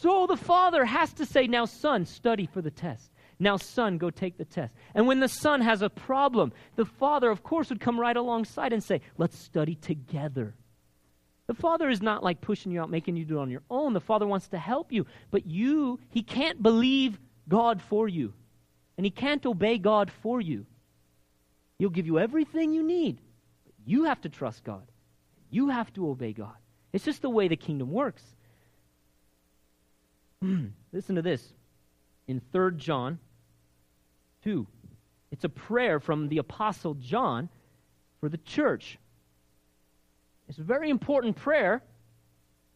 So 0.00 0.26
the 0.26 0.36
father 0.36 0.86
has 0.86 1.12
to 1.14 1.26
say, 1.26 1.46
Now, 1.46 1.66
son, 1.66 2.06
study 2.06 2.46
for 2.46 2.62
the 2.62 2.70
test. 2.70 3.10
Now, 3.38 3.58
son, 3.58 3.98
go 3.98 4.08
take 4.08 4.38
the 4.38 4.46
test. 4.46 4.74
And 4.94 5.06
when 5.06 5.20
the 5.20 5.28
son 5.28 5.60
has 5.60 5.82
a 5.82 5.90
problem, 5.90 6.54
the 6.76 6.86
father, 6.86 7.30
of 7.30 7.42
course, 7.42 7.68
would 7.68 7.80
come 7.80 8.00
right 8.00 8.16
alongside 8.16 8.72
and 8.72 8.82
say, 8.82 9.02
Let's 9.18 9.38
study 9.38 9.74
together. 9.74 10.54
The 11.48 11.54
father 11.54 11.90
is 11.90 12.00
not 12.00 12.22
like 12.22 12.40
pushing 12.40 12.72
you 12.72 12.80
out, 12.80 12.88
making 12.88 13.16
you 13.16 13.26
do 13.26 13.38
it 13.38 13.42
on 13.42 13.50
your 13.50 13.62
own. 13.68 13.92
The 13.92 14.00
father 14.00 14.26
wants 14.26 14.48
to 14.48 14.58
help 14.58 14.90
you. 14.90 15.04
But 15.30 15.44
you, 15.46 16.00
he 16.08 16.22
can't 16.22 16.62
believe 16.62 17.18
God 17.46 17.82
for 17.82 18.08
you. 18.08 18.32
And 18.96 19.04
he 19.04 19.10
can't 19.10 19.44
obey 19.44 19.76
God 19.76 20.10
for 20.22 20.40
you. 20.40 20.64
He'll 21.78 21.90
give 21.90 22.06
you 22.06 22.18
everything 22.18 22.72
you 22.72 22.82
need. 22.82 23.20
but 23.64 23.74
You 23.84 24.04
have 24.04 24.20
to 24.22 24.30
trust 24.30 24.64
God. 24.64 24.86
You 25.50 25.68
have 25.68 25.92
to 25.94 26.08
obey 26.08 26.32
God. 26.32 26.56
It's 26.92 27.04
just 27.04 27.20
the 27.20 27.28
way 27.28 27.48
the 27.48 27.56
kingdom 27.56 27.90
works. 27.90 28.22
Listen 30.92 31.16
to 31.16 31.22
this. 31.22 31.52
In 32.26 32.40
3 32.52 32.76
John 32.76 33.18
2, 34.44 34.66
it's 35.32 35.44
a 35.44 35.48
prayer 35.48 36.00
from 36.00 36.28
the 36.28 36.38
Apostle 36.38 36.94
John 36.94 37.48
for 38.20 38.28
the 38.28 38.38
church. 38.38 38.98
It's 40.48 40.58
a 40.58 40.62
very 40.62 40.90
important 40.90 41.36
prayer, 41.36 41.82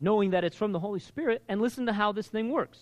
knowing 0.01 0.31
that 0.31 0.45
it's 0.45 0.57
from 0.57 0.73
the 0.73 0.79
Holy 0.79 1.01
Spirit, 1.01 1.43
and 1.49 1.61
listen 1.61 1.87
to 1.87 1.93
how 1.93 2.13
this 2.13 2.29
thing 2.29 2.51
works. 2.51 2.79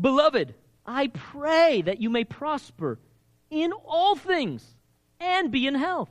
Beloved, 0.00 0.54
I 0.86 1.08
pray 1.08 1.82
that 1.82 2.00
you 2.00 2.10
may 2.10 2.24
prosper 2.24 2.98
in 3.50 3.72
all 3.72 4.16
things 4.16 4.64
and 5.20 5.50
be 5.50 5.66
in 5.66 5.74
health, 5.74 6.10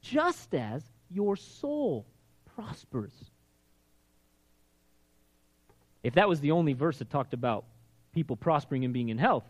just 0.00 0.54
as 0.54 0.82
your 1.10 1.36
soul 1.36 2.06
prospers. 2.54 3.29
If 6.02 6.14
that 6.14 6.28
was 6.28 6.40
the 6.40 6.52
only 6.52 6.72
verse 6.72 6.98
that 6.98 7.10
talked 7.10 7.34
about 7.34 7.64
people 8.12 8.36
prospering 8.36 8.84
and 8.84 8.94
being 8.94 9.08
in 9.08 9.18
health, 9.18 9.44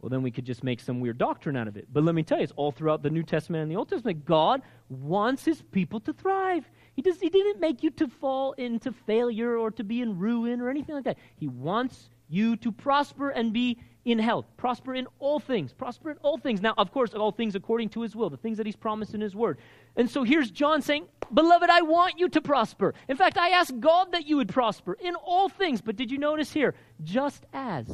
well, 0.00 0.10
then 0.10 0.22
we 0.22 0.32
could 0.32 0.44
just 0.44 0.64
make 0.64 0.80
some 0.80 0.98
weird 0.98 1.16
doctrine 1.16 1.56
out 1.56 1.68
of 1.68 1.76
it. 1.76 1.86
But 1.92 2.02
let 2.02 2.16
me 2.16 2.24
tell 2.24 2.38
you, 2.38 2.44
it's 2.44 2.52
all 2.56 2.72
throughout 2.72 3.04
the 3.04 3.10
New 3.10 3.22
Testament 3.22 3.62
and 3.62 3.70
the 3.70 3.76
Old 3.76 3.88
Testament. 3.88 4.24
God 4.24 4.62
wants 4.88 5.44
his 5.44 5.62
people 5.70 6.00
to 6.00 6.12
thrive. 6.12 6.68
He, 6.94 7.02
does, 7.02 7.20
he 7.20 7.28
didn't 7.28 7.60
make 7.60 7.84
you 7.84 7.90
to 7.90 8.08
fall 8.08 8.52
into 8.52 8.90
failure 8.90 9.56
or 9.56 9.70
to 9.70 9.84
be 9.84 10.00
in 10.00 10.18
ruin 10.18 10.60
or 10.60 10.68
anything 10.68 10.96
like 10.96 11.04
that. 11.04 11.18
He 11.36 11.46
wants 11.46 12.10
you 12.28 12.56
to 12.56 12.72
prosper 12.72 13.30
and 13.30 13.52
be 13.52 13.78
in 14.04 14.18
health, 14.18 14.46
prosper 14.56 14.94
in 14.94 15.06
all 15.20 15.38
things, 15.38 15.72
prosper 15.72 16.10
in 16.10 16.16
all 16.18 16.36
things. 16.36 16.60
Now, 16.60 16.74
of 16.76 16.90
course, 16.90 17.14
all 17.14 17.30
things 17.30 17.54
according 17.54 17.90
to 17.90 18.00
his 18.00 18.16
will, 18.16 18.28
the 18.28 18.36
things 18.36 18.56
that 18.56 18.66
he's 18.66 18.74
promised 18.74 19.14
in 19.14 19.20
his 19.20 19.36
word. 19.36 19.58
And 19.96 20.10
so 20.10 20.22
here's 20.22 20.50
John 20.50 20.82
saying, 20.82 21.06
Beloved, 21.32 21.70
I 21.70 21.82
want 21.82 22.18
you 22.18 22.28
to 22.30 22.40
prosper. 22.40 22.94
In 23.08 23.16
fact, 23.16 23.38
I 23.38 23.50
ask 23.50 23.72
God 23.78 24.12
that 24.12 24.26
you 24.26 24.36
would 24.36 24.48
prosper 24.48 24.94
in 25.00 25.14
all 25.14 25.48
things. 25.48 25.80
But 25.80 25.96
did 25.96 26.10
you 26.10 26.18
notice 26.18 26.52
here? 26.52 26.74
Just 27.02 27.46
as, 27.54 27.86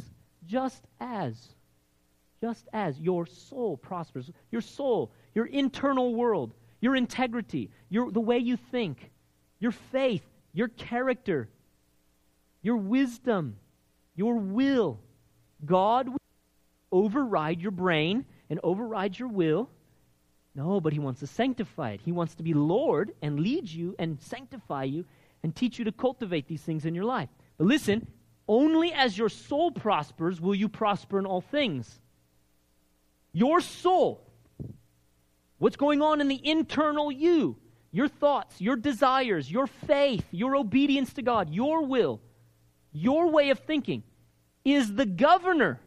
just 0.45 0.83
as, 0.99 1.35
just 2.41 2.67
as 2.73 2.99
your 2.99 3.25
soul 3.25 3.77
prospers, 3.77 4.29
your 4.51 4.61
soul, 4.61 5.11
your 5.33 5.45
internal 5.45 6.15
world, 6.15 6.53
your 6.81 6.95
integrity, 6.95 7.69
your, 7.89 8.11
the 8.11 8.19
way 8.19 8.39
you 8.39 8.57
think, 8.57 9.09
your 9.59 9.71
faith, 9.71 10.25
your 10.53 10.67
character, 10.67 11.49
your 12.61 12.77
wisdom, 12.77 13.55
your 14.15 14.35
will 14.35 14.99
God 15.65 16.09
will 16.09 16.17
override 16.91 17.61
your 17.61 17.71
brain 17.71 18.25
and 18.49 18.59
override 18.63 19.17
your 19.17 19.27
will. 19.27 19.69
No, 20.55 20.81
but 20.81 20.93
He 20.93 20.99
wants 20.99 21.19
to 21.21 21.27
sanctify 21.27 21.91
it. 21.91 22.01
He 22.01 22.11
wants 22.11 22.35
to 22.35 22.43
be 22.43 22.53
Lord 22.53 23.13
and 23.21 23.39
lead 23.39 23.69
you 23.69 23.95
and 23.99 24.21
sanctify 24.21 24.83
you 24.83 25.05
and 25.43 25.55
teach 25.55 25.79
you 25.79 25.85
to 25.85 25.91
cultivate 25.91 26.47
these 26.47 26.61
things 26.61 26.85
in 26.85 26.95
your 26.95 27.05
life. 27.05 27.29
But 27.57 27.67
listen, 27.67 28.07
only 28.47 28.91
as 28.91 29.17
your 29.17 29.29
soul 29.29 29.71
prospers 29.71 30.41
will 30.41 30.55
you 30.55 30.67
prosper 30.67 31.19
in 31.19 31.25
all 31.25 31.41
things. 31.41 31.99
Your 33.31 33.61
soul, 33.61 34.27
what's 35.59 35.75
going 35.77 36.01
on 36.01 36.19
in 36.19 36.27
the 36.27 36.47
internal 36.47 37.11
you, 37.11 37.57
your 37.91 38.07
thoughts, 38.07 38.59
your 38.59 38.75
desires, 38.75 39.51
your 39.51 39.67
faith, 39.67 40.25
your 40.31 40.55
obedience 40.55 41.13
to 41.13 41.21
God, 41.21 41.49
your 41.49 41.83
will, 41.83 42.21
your 42.91 43.29
way 43.29 43.51
of 43.51 43.59
thinking, 43.59 44.03
is 44.65 44.95
the 44.95 45.05
governor. 45.05 45.79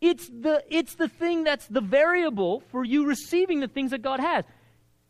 It's 0.00 0.28
the, 0.28 0.64
it's 0.70 0.94
the 0.94 1.08
thing 1.08 1.44
that's 1.44 1.66
the 1.66 1.80
variable 1.80 2.62
for 2.70 2.84
you 2.84 3.06
receiving 3.06 3.60
the 3.60 3.68
things 3.68 3.90
that 3.90 4.02
God 4.02 4.20
has. 4.20 4.44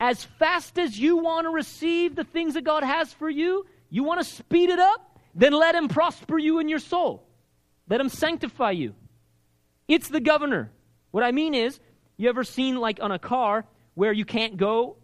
As 0.00 0.24
fast 0.24 0.79
as 0.79 0.98
you 0.98 1.18
want 1.18 1.46
to 1.46 1.50
receive 1.50 2.16
the 2.16 2.24
things 2.24 2.55
that 2.55 2.64
God 2.64 2.83
has 2.83 3.12
for 3.12 3.31
you, 3.31 3.66
You 3.90 4.05
want 4.05 4.20
to 4.20 4.24
speed 4.24 4.70
it 4.70 4.79
up? 4.79 5.18
Then 5.35 5.53
let 5.53 5.74
him 5.74 5.88
prosper 5.88 6.38
you 6.38 6.59
in 6.61 6.68
your 6.68 6.79
soul. 6.79 7.26
Let 7.88 8.00
him 8.00 8.09
sanctify 8.09 8.70
you. 8.72 8.94
It's 9.88 10.09
the 10.09 10.20
governor. 10.20 10.70
What 11.11 11.24
I 11.24 11.33
mean 11.33 11.55
is, 11.55 11.79
you 12.16 12.29
ever 12.29 12.44
seen 12.44 12.76
like 12.76 13.00
on 13.03 13.11
a 13.11 13.18
car 13.18 13.64
where 13.94 14.12
you 14.12 14.24
can't 14.24 14.57
go 14.57 14.96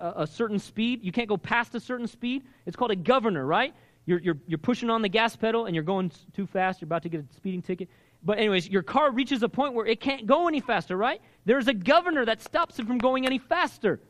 a, 0.00 0.22
a 0.22 0.26
certain 0.26 0.58
speed? 0.58 1.00
You 1.02 1.12
can't 1.12 1.28
go 1.28 1.36
past 1.36 1.74
a 1.74 1.80
certain 1.80 2.06
speed? 2.06 2.42
It's 2.64 2.76
called 2.76 2.90
a 2.90 2.96
governor, 2.96 3.44
right? 3.44 3.74
You're, 4.06 4.20
you're, 4.20 4.38
you're 4.46 4.58
pushing 4.58 4.90
on 4.90 5.02
the 5.02 5.08
gas 5.08 5.36
pedal 5.36 5.66
and 5.66 5.74
you're 5.74 5.84
going 5.84 6.10
too 6.34 6.46
fast. 6.46 6.80
You're 6.80 6.86
about 6.86 7.02
to 7.02 7.08
get 7.08 7.20
a 7.20 7.34
speeding 7.34 7.62
ticket. 7.62 7.88
But, 8.24 8.38
anyways, 8.38 8.68
your 8.68 8.82
car 8.82 9.10
reaches 9.10 9.42
a 9.42 9.48
point 9.48 9.74
where 9.74 9.86
it 9.86 10.00
can't 10.00 10.26
go 10.26 10.48
any 10.48 10.60
faster, 10.60 10.96
right? 10.96 11.20
There's 11.44 11.68
a 11.68 11.74
governor 11.74 12.24
that 12.24 12.42
stops 12.42 12.78
it 12.78 12.86
from 12.86 12.98
going 12.98 13.26
any 13.26 13.38
faster. 13.38 14.00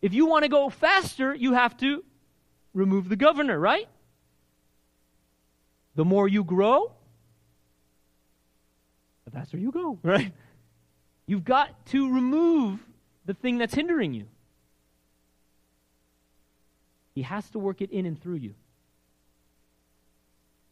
If 0.00 0.14
you 0.14 0.26
want 0.26 0.44
to 0.44 0.48
go 0.48 0.70
faster, 0.70 1.34
you 1.34 1.52
have 1.52 1.76
to 1.78 2.04
remove 2.72 3.08
the 3.08 3.16
governor, 3.16 3.58
right? 3.58 3.88
The 5.96 6.04
more 6.04 6.28
you 6.28 6.44
grow, 6.44 6.92
the 9.24 9.32
faster 9.32 9.58
you 9.58 9.70
go, 9.70 9.98
right? 10.04 10.32
You've 11.26 11.44
got 11.44 11.86
to 11.86 12.10
remove 12.12 12.80
the 13.26 13.34
thing 13.34 13.58
that's 13.58 13.74
hindering 13.74 14.14
you. 14.14 14.24
He 17.14 17.22
has 17.22 17.50
to 17.50 17.58
work 17.58 17.82
it 17.82 17.90
in 17.90 18.06
and 18.06 18.20
through 18.22 18.36
you. 18.36 18.54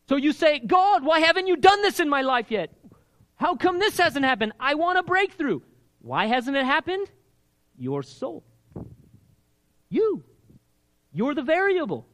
So 0.09 0.15
you 0.15 0.33
say, 0.33 0.61
God, 0.61 1.05
why 1.05 1.19
haven't 1.19 1.49
you 1.49 1.57
done 1.57 1.83
this 1.83 1.99
in 1.99 2.09
my 2.09 2.23
life 2.23 2.51
yet? 2.51 2.71
How 3.37 3.55
come 3.55 3.79
this 3.79 3.99
hasn't 3.99 4.25
happened? 4.25 4.53
I 4.59 4.75
want 4.75 4.99
a 4.99 5.03
breakthrough. 5.03 5.61
Why 6.01 6.27
hasn't 6.27 6.57
it 6.57 6.64
happened? 6.64 7.07
Your 7.79 8.03
soul. 8.03 8.44
You. 9.88 10.25
You're 11.12 11.35
the 11.35 11.42
variable. 11.42 12.07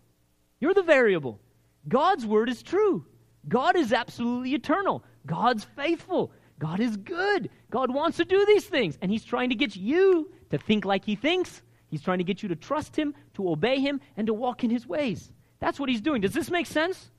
You're 0.61 0.75
the 0.75 0.83
variable. 0.83 1.41
God's 1.89 2.27
word 2.27 2.49
is 2.49 2.63
true. 2.63 3.07
God 3.49 3.77
is 3.77 3.93
absolutely 3.93 4.55
eternal. 4.55 5.05
God's 5.27 5.65
faithful. 5.77 6.33
God 6.59 6.81
is 6.81 6.97
good. 6.97 7.51
God 7.71 7.93
wants 7.93 8.19
to 8.19 8.25
do 8.25 8.45
these 8.47 8.65
things. 8.65 8.99
And 9.03 9.11
He's 9.11 9.25
trying 9.25 9.49
to 9.49 9.57
get 9.57 9.75
you 9.75 10.31
to 10.51 10.59
think 10.59 10.85
like 10.85 11.05
He 11.05 11.17
thinks. 11.17 11.63
He's 11.89 12.03
trying 12.03 12.19
to 12.19 12.25
get 12.25 12.43
you 12.43 12.49
to 12.51 12.57
trust 12.57 12.97
Him, 12.97 13.15
to 13.35 13.51
obey 13.51 13.81
Him, 13.81 14.01
and 14.17 14.27
to 14.29 14.35
walk 14.35 14.65
in 14.65 14.71
His 14.71 14.87
ways. 14.87 15.31
That's 15.61 15.79
what 15.79 15.89
He's 15.89 16.01
doing. 16.01 16.21
Does 16.21 16.33
this 16.33 16.51
make 16.51 16.67
sense? 16.67 17.11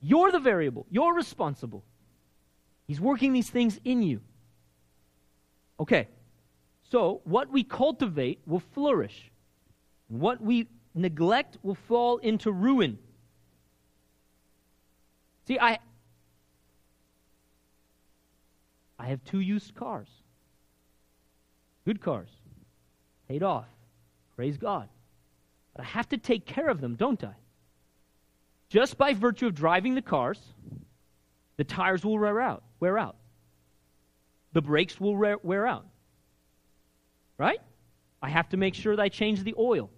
You're 0.00 0.32
the 0.32 0.38
variable, 0.38 0.86
you're 0.90 1.14
responsible. 1.14 1.84
He's 2.90 3.00
working 3.00 3.32
these 3.32 3.48
things 3.48 3.78
in 3.84 4.02
you. 4.02 4.20
Okay, 5.78 6.08
so 6.90 7.20
what 7.22 7.48
we 7.48 7.62
cultivate 7.62 8.40
will 8.48 8.64
flourish, 8.74 9.30
what 10.08 10.40
we 10.40 10.66
neglect 10.92 11.56
will 11.62 11.76
fall 11.76 12.16
into 12.16 12.50
ruin. 12.50 12.98
See, 15.46 15.56
I, 15.56 15.78
I 18.98 19.06
have 19.06 19.22
two 19.22 19.38
used 19.38 19.76
cars. 19.76 20.08
Good 21.84 22.00
cars. 22.00 22.30
Paid 23.28 23.44
off. 23.44 23.68
Praise 24.34 24.56
God. 24.56 24.88
But 25.76 25.82
I 25.82 25.88
have 25.90 26.08
to 26.08 26.18
take 26.18 26.44
care 26.44 26.68
of 26.68 26.80
them, 26.80 26.96
don't 26.96 27.22
I? 27.22 27.36
Just 28.68 28.98
by 28.98 29.14
virtue 29.14 29.46
of 29.46 29.54
driving 29.54 29.94
the 29.94 30.02
cars, 30.02 30.40
the 31.60 31.64
tires 31.64 32.04
will 32.04 32.18
wear 32.18 32.40
out. 32.40 32.62
Wear 32.80 32.98
out. 32.98 33.16
The 34.52 34.62
brakes 34.62 34.98
will 35.00 35.16
wear, 35.16 35.66
out. 35.66 35.86
Right? 37.38 37.60
I 38.20 38.28
have 38.30 38.48
to 38.50 38.56
make 38.56 38.74
sure 38.74 38.96
that 38.96 39.02
I 39.02 39.08
change 39.08 39.44
the 39.44 39.54
oil. 39.58 39.90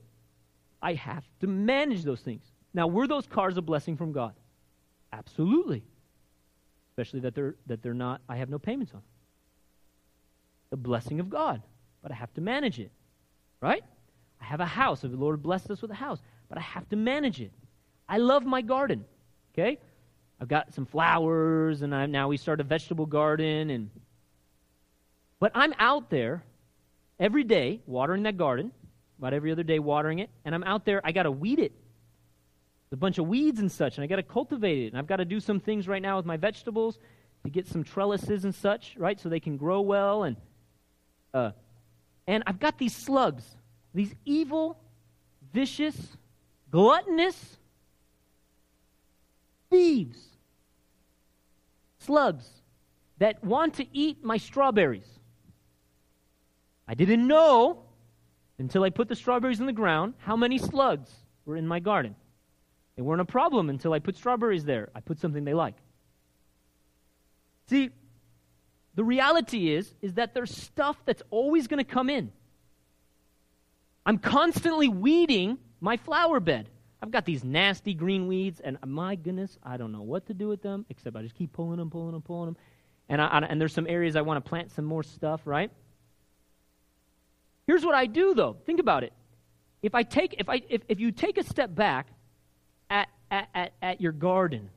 I 0.82 0.94
have 0.94 1.24
to 1.40 1.46
manage 1.46 2.02
those 2.02 2.20
things. 2.20 2.42
Now, 2.74 2.86
were 2.86 3.06
those 3.06 3.26
cars 3.26 3.56
a 3.56 3.62
blessing 3.62 3.96
from 3.96 4.12
God? 4.12 4.34
Absolutely 5.12 5.84
especially 6.92 7.20
that 7.20 7.34
they're 7.34 7.54
that 7.66 7.82
they're 7.82 7.94
not 7.94 8.20
I 8.28 8.36
have 8.36 8.50
no 8.50 8.58
payments 8.58 8.92
on. 8.94 9.02
The 10.70 10.76
blessing 10.76 11.20
of 11.20 11.30
God, 11.30 11.62
but 12.02 12.12
I 12.12 12.14
have 12.14 12.32
to 12.34 12.40
manage 12.40 12.78
it. 12.78 12.90
Right? 13.60 13.82
I 14.40 14.44
have 14.44 14.60
a 14.60 14.66
house. 14.66 15.04
If 15.04 15.10
the 15.10 15.16
Lord 15.16 15.42
blessed 15.42 15.70
us 15.70 15.80
with 15.80 15.90
a 15.90 15.94
house, 15.94 16.20
but 16.48 16.58
I 16.58 16.60
have 16.60 16.88
to 16.90 16.96
manage 16.96 17.40
it. 17.40 17.52
I 18.08 18.18
love 18.18 18.44
my 18.44 18.60
garden. 18.60 19.04
Okay? 19.52 19.78
I've 20.42 20.48
got 20.48 20.74
some 20.74 20.86
flowers 20.86 21.82
and 21.82 21.94
I 21.94 22.06
now 22.06 22.26
we 22.26 22.36
start 22.36 22.60
a 22.60 22.64
vegetable 22.64 23.06
garden 23.06 23.70
and 23.70 23.90
but 25.38 25.52
I'm 25.54 25.72
out 25.78 26.10
there 26.10 26.42
every 27.20 27.44
day 27.44 27.80
watering 27.86 28.24
that 28.24 28.36
garden, 28.36 28.72
about 29.18 29.34
every 29.34 29.52
other 29.52 29.62
day 29.62 29.78
watering 29.78 30.18
it, 30.18 30.30
and 30.44 30.52
I'm 30.52 30.64
out 30.64 30.84
there, 30.84 31.00
I 31.04 31.12
got 31.12 31.22
to 31.24 31.30
weed 31.30 31.60
it 31.60 31.72
a 32.90 32.96
bunch 32.96 33.18
of 33.18 33.26
weeds 33.26 33.60
and 33.60 33.70
such, 33.70 33.96
and 33.96 34.04
I 34.04 34.06
got 34.06 34.16
to 34.16 34.22
cultivate 34.22 34.84
it. 34.84 34.86
And 34.88 34.98
I've 34.98 35.06
got 35.06 35.16
to 35.16 35.24
do 35.24 35.40
some 35.40 35.60
things 35.60 35.88
right 35.88 36.02
now 36.02 36.16
with 36.16 36.26
my 36.26 36.36
vegetables 36.36 36.98
to 37.44 37.50
get 37.50 37.66
some 37.66 37.82
trellises 37.82 38.44
and 38.44 38.54
such, 38.54 38.96
right, 38.98 39.18
so 39.18 39.28
they 39.28 39.40
can 39.40 39.56
grow 39.56 39.80
well. 39.80 40.24
And 40.24 40.36
uh, 41.32 41.52
and 42.26 42.42
I've 42.46 42.60
got 42.60 42.78
these 42.78 42.94
slugs, 42.94 43.44
these 43.94 44.12
evil, 44.24 44.78
vicious, 45.52 45.96
gluttonous 46.70 47.56
thieves, 49.70 50.18
slugs 52.02 52.46
that 53.18 53.42
want 53.44 53.74
to 53.74 53.86
eat 53.92 54.24
my 54.24 54.36
strawberries. 54.36 55.06
I 56.88 56.94
didn't 56.94 57.26
know 57.26 57.84
until 58.58 58.84
I 58.84 58.90
put 58.90 59.08
the 59.08 59.16
strawberries 59.16 59.60
in 59.60 59.66
the 59.66 59.72
ground 59.72 60.14
how 60.18 60.36
many 60.36 60.58
slugs 60.58 61.10
were 61.44 61.56
in 61.56 61.66
my 61.66 61.80
garden. 61.80 62.14
They 62.96 63.02
weren't 63.02 63.20
a 63.20 63.26
problem 63.26 63.70
until 63.70 63.92
I 63.92 63.98
put 63.98 64.16
strawberries 64.16 64.64
there. 64.64 64.90
I 64.94 65.00
put 65.00 65.18
something 65.18 65.44
they 65.44 65.54
like. 65.54 65.76
See, 67.68 67.90
the 68.94 69.04
reality 69.04 69.72
is 69.72 69.94
is 70.02 70.14
that 70.14 70.34
there's 70.34 70.54
stuff 70.54 70.96
that's 71.04 71.22
always 71.30 71.66
going 71.68 71.78
to 71.78 71.90
come 71.90 72.10
in. 72.10 72.32
I'm 74.04 74.18
constantly 74.18 74.88
weeding 74.88 75.58
my 75.80 75.96
flower 75.96 76.40
bed. 76.40 76.68
I've 77.02 77.10
got 77.10 77.24
these 77.24 77.42
nasty 77.42 77.94
green 77.94 78.28
weeds, 78.28 78.60
and 78.60 78.78
my 78.86 79.16
goodness, 79.16 79.58
I 79.64 79.76
don't 79.76 79.90
know 79.90 80.02
what 80.02 80.26
to 80.26 80.34
do 80.34 80.46
with 80.46 80.62
them 80.62 80.86
except 80.88 81.16
I 81.16 81.22
just 81.22 81.34
keep 81.34 81.52
pulling 81.52 81.78
them, 81.78 81.90
pulling 81.90 82.12
them, 82.12 82.22
pulling 82.22 82.46
them. 82.46 82.56
And, 83.08 83.20
I, 83.20 83.38
and 83.38 83.60
there's 83.60 83.74
some 83.74 83.88
areas 83.88 84.14
I 84.14 84.22
want 84.22 84.42
to 84.42 84.48
plant 84.48 84.70
some 84.70 84.84
more 84.84 85.02
stuff, 85.02 85.40
right? 85.44 85.72
Here's 87.66 87.84
what 87.84 87.96
I 87.96 88.06
do, 88.06 88.34
though. 88.34 88.56
Think 88.64 88.78
about 88.78 89.02
it. 89.02 89.12
If 89.82 89.96
I 89.96 90.04
take, 90.04 90.36
if 90.38 90.48
I, 90.48 90.62
if, 90.68 90.82
if 90.88 91.00
you 91.00 91.10
take 91.10 91.38
a 91.38 91.42
step 91.42 91.74
back 91.74 92.06
at, 92.88 93.08
at, 93.32 93.48
at, 93.52 93.72
at 93.82 94.00
your 94.00 94.12
garden, 94.12 94.70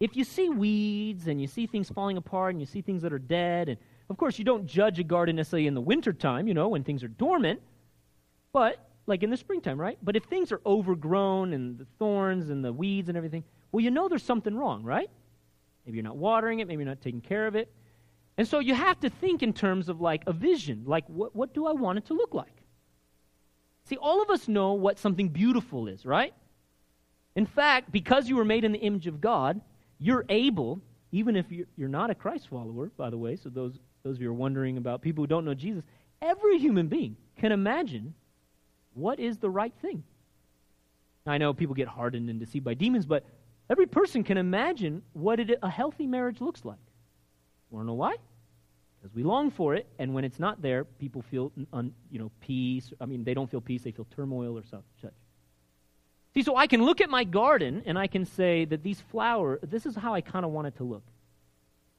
if 0.00 0.16
you 0.16 0.24
see 0.24 0.48
weeds 0.48 1.28
and 1.28 1.38
you 1.38 1.46
see 1.46 1.66
things 1.66 1.90
falling 1.90 2.16
apart 2.16 2.54
and 2.54 2.60
you 2.60 2.66
see 2.66 2.80
things 2.80 3.02
that 3.02 3.12
are 3.12 3.18
dead, 3.18 3.68
and 3.68 3.78
of 4.08 4.16
course 4.16 4.38
you 4.38 4.44
don't 4.44 4.66
judge 4.66 4.98
a 4.98 5.04
garden 5.04 5.36
necessarily 5.36 5.66
in 5.66 5.74
the 5.74 5.82
wintertime, 5.82 6.48
you 6.48 6.54
know, 6.54 6.68
when 6.68 6.82
things 6.82 7.04
are 7.04 7.08
dormant, 7.08 7.60
but 8.54 8.78
like 9.06 9.22
in 9.22 9.30
the 9.30 9.36
springtime, 9.36 9.80
right? 9.80 9.98
But 10.02 10.16
if 10.16 10.24
things 10.24 10.52
are 10.52 10.60
overgrown 10.64 11.52
and 11.52 11.78
the 11.78 11.86
thorns 11.98 12.50
and 12.50 12.64
the 12.64 12.72
weeds 12.72 13.08
and 13.08 13.16
everything, 13.16 13.44
well, 13.72 13.82
you 13.82 13.90
know 13.90 14.08
there's 14.08 14.22
something 14.22 14.54
wrong, 14.54 14.82
right? 14.82 15.10
Maybe 15.84 15.96
you're 15.96 16.04
not 16.04 16.16
watering 16.16 16.60
it, 16.60 16.68
maybe 16.68 16.82
you're 16.82 16.90
not 16.90 17.02
taking 17.02 17.20
care 17.20 17.46
of 17.46 17.54
it. 17.54 17.70
And 18.36 18.48
so 18.48 18.58
you 18.58 18.74
have 18.74 18.98
to 19.00 19.10
think 19.10 19.42
in 19.42 19.52
terms 19.52 19.88
of 19.88 20.00
like 20.00 20.22
a 20.26 20.32
vision, 20.32 20.84
like 20.86 21.04
what, 21.08 21.36
what 21.36 21.54
do 21.54 21.66
I 21.66 21.72
want 21.72 21.98
it 21.98 22.06
to 22.06 22.14
look 22.14 22.34
like? 22.34 22.62
See, 23.84 23.96
all 23.96 24.22
of 24.22 24.30
us 24.30 24.48
know 24.48 24.72
what 24.72 24.98
something 24.98 25.28
beautiful 25.28 25.88
is, 25.88 26.06
right? 26.06 26.32
In 27.36 27.46
fact, 27.46 27.92
because 27.92 28.28
you 28.28 28.36
were 28.36 28.44
made 28.44 28.64
in 28.64 28.72
the 28.72 28.78
image 28.78 29.06
of 29.06 29.20
God, 29.20 29.60
you're 29.98 30.24
able, 30.28 30.80
even 31.12 31.36
if 31.36 31.46
you're 31.76 31.88
not 31.88 32.10
a 32.10 32.14
Christ 32.14 32.48
follower, 32.48 32.90
by 32.96 33.10
the 33.10 33.18
way, 33.18 33.36
so 33.36 33.50
those, 33.50 33.78
those 34.02 34.16
of 34.16 34.22
you 34.22 34.28
who 34.28 34.32
are 34.32 34.36
wondering 34.36 34.78
about 34.78 35.02
people 35.02 35.22
who 35.22 35.28
don't 35.28 35.44
know 35.44 35.54
Jesus, 35.54 35.84
every 36.22 36.58
human 36.58 36.88
being 36.88 37.16
can 37.36 37.52
imagine 37.52 38.14
what 38.94 39.20
is 39.20 39.38
the 39.38 39.50
right 39.50 39.72
thing. 39.82 40.02
I 41.26 41.38
know 41.38 41.54
people 41.54 41.74
get 41.74 41.88
hardened 41.88 42.28
and 42.28 42.38
deceived 42.38 42.64
by 42.64 42.74
demons, 42.74 43.06
but 43.06 43.24
every 43.70 43.86
person 43.86 44.24
can 44.24 44.36
imagine 44.36 45.02
what 45.12 45.40
it, 45.40 45.58
a 45.62 45.70
healthy 45.70 46.06
marriage 46.06 46.40
looks 46.40 46.64
like. 46.64 46.78
Want 47.70 47.84
to 47.84 47.86
know 47.86 47.94
why? 47.94 48.16
Because 49.00 49.14
we 49.14 49.22
long 49.22 49.50
for 49.50 49.74
it, 49.74 49.86
and 49.98 50.14
when 50.14 50.24
it's 50.24 50.38
not 50.38 50.62
there, 50.62 50.84
people 50.84 51.22
feel 51.22 51.52
un, 51.72 51.92
you 52.10 52.18
know 52.18 52.30
peace. 52.40 52.92
I 53.00 53.06
mean, 53.06 53.24
they 53.24 53.34
don't 53.34 53.50
feel 53.50 53.60
peace; 53.60 53.82
they 53.82 53.90
feel 53.90 54.06
turmoil 54.14 54.56
or 54.58 54.64
such. 54.64 55.12
See, 56.34 56.42
so 56.42 56.56
I 56.56 56.66
can 56.66 56.82
look 56.82 57.00
at 57.00 57.08
my 57.08 57.22
garden 57.22 57.82
and 57.86 57.96
I 57.96 58.08
can 58.08 58.24
say 58.24 58.64
that 58.64 58.82
these 58.82 59.00
flowers, 59.00 59.60
this 59.62 59.86
is 59.86 59.94
how 59.94 60.14
I 60.14 60.20
kind 60.20 60.44
of 60.44 60.50
want 60.50 60.66
it 60.66 60.76
to 60.76 60.84
look. 60.84 61.04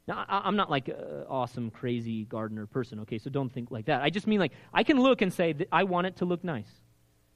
Now, 0.07 0.25
I, 0.27 0.47
am 0.47 0.57
not 0.57 0.69
like 0.69 0.89
an 0.89 1.25
awesome, 1.29 1.71
crazy 1.71 2.25
gardener 2.25 2.65
person, 2.65 2.99
okay, 3.01 3.17
so 3.17 3.29
don't 3.29 3.51
think 3.51 3.71
like 3.71 3.85
that. 3.85 4.01
I 4.01 4.09
just 4.09 4.27
mean 4.27 4.39
like, 4.39 4.51
I 4.73 4.83
can 4.83 4.99
look 4.99 5.21
and 5.21 5.33
say, 5.33 5.53
that 5.53 5.69
I 5.71 5.85
want 5.85 6.05
it 6.07 6.17
to 6.17 6.25
look 6.25 6.43
nice. 6.43 6.69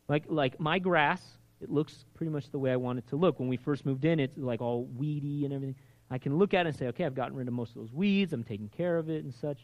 Like, 0.10 0.26
like 0.28 0.60
my 0.60 0.80
grass, 0.80 1.22
it 1.62 1.70
looks 1.70 2.03
pretty 2.16 2.32
much 2.32 2.49
the 2.51 2.60
way 2.60 2.72
I 2.72 2.76
want 2.76 2.97
it 2.99 3.07
to 3.10 3.16
look. 3.16 3.39
When 3.39 3.47
we 3.47 3.57
first 3.57 3.86
moved 3.86 4.03
in, 4.03 4.20
it's 4.20 4.38
like 4.38 4.60
all 4.60 4.86
weedy 4.86 5.45
and 5.45 5.53
everything. 5.53 5.76
I 6.10 6.18
can 6.18 6.38
look 6.38 6.55
at 6.55 6.66
it 6.66 6.70
and 6.70 6.78
say, 6.78 6.88
okay, 6.88 7.05
I've 7.05 7.14
gotten 7.14 7.36
rid 7.36 7.47
of 7.47 7.53
most 7.53 7.70
of 7.70 7.76
those 7.76 7.93
weeds, 7.93 8.34
I'm 8.34 8.43
taking 8.43 8.70
care 8.70 8.97
of 8.97 9.10
it 9.10 9.24
and 9.24 9.34
such. 9.34 9.60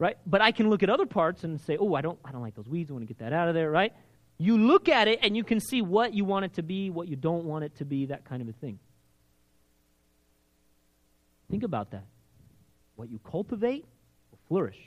Right? 0.00 0.18
But 0.26 0.42
I 0.42 0.50
can 0.50 0.68
look 0.68 0.82
at 0.82 0.90
other 0.90 1.06
parts 1.06 1.44
and 1.44 1.60
say, 1.60 1.76
oh, 1.78 1.94
I 1.94 2.00
don't, 2.00 2.18
I 2.24 2.32
don't 2.32 2.42
like 2.42 2.56
those 2.56 2.68
weeds, 2.68 2.90
I 2.90 2.94
want 2.94 3.02
to 3.04 3.14
get 3.14 3.20
that 3.20 3.32
out 3.32 3.48
of 3.48 3.54
there, 3.54 3.70
right? 3.70 3.92
You 4.38 4.58
look 4.58 4.88
at 4.88 5.06
it 5.06 5.20
and 5.22 5.36
you 5.36 5.44
can 5.44 5.60
see 5.60 5.82
what 5.82 6.14
you 6.14 6.24
want 6.24 6.44
it 6.44 6.54
to 6.54 6.62
be, 6.62 6.90
what 6.90 7.08
you 7.08 7.16
don't 7.16 7.44
want 7.44 7.64
it 7.64 7.76
to 7.76 7.84
be, 7.84 8.06
that 8.06 8.24
kind 8.24 8.42
of 8.42 8.48
a 8.48 8.52
thing. 8.52 8.80
Think 11.48 11.62
about 11.62 11.92
that. 11.92 12.04
What 12.96 13.08
you 13.08 13.20
cultivate 13.20 13.84
will 14.30 14.38
flourish, 14.48 14.78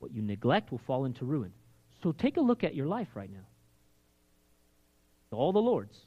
what 0.00 0.12
you 0.12 0.22
neglect 0.22 0.72
will 0.72 0.78
fall 0.78 1.04
into 1.04 1.24
ruin. 1.24 1.52
So 2.06 2.12
take 2.12 2.36
a 2.36 2.40
look 2.40 2.62
at 2.62 2.72
your 2.72 2.86
life 2.86 3.08
right 3.16 3.28
now. 3.28 3.48
All 5.32 5.52
the 5.52 5.58
Lord's. 5.58 5.98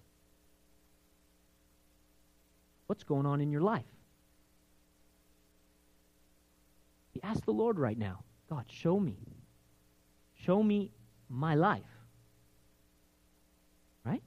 What's 2.88 3.04
going 3.04 3.26
on 3.26 3.42
in 3.42 3.52
your 3.52 3.60
life? 3.60 3.84
You 7.14 7.20
ask 7.22 7.44
the 7.44 7.52
Lord 7.52 7.78
right 7.78 7.98
now 7.98 8.24
God, 8.50 8.64
show 8.70 8.98
me. 8.98 9.18
Show 10.46 10.64
me 10.64 10.90
my 11.28 11.56
life. 11.56 11.84
Right? 14.06 14.24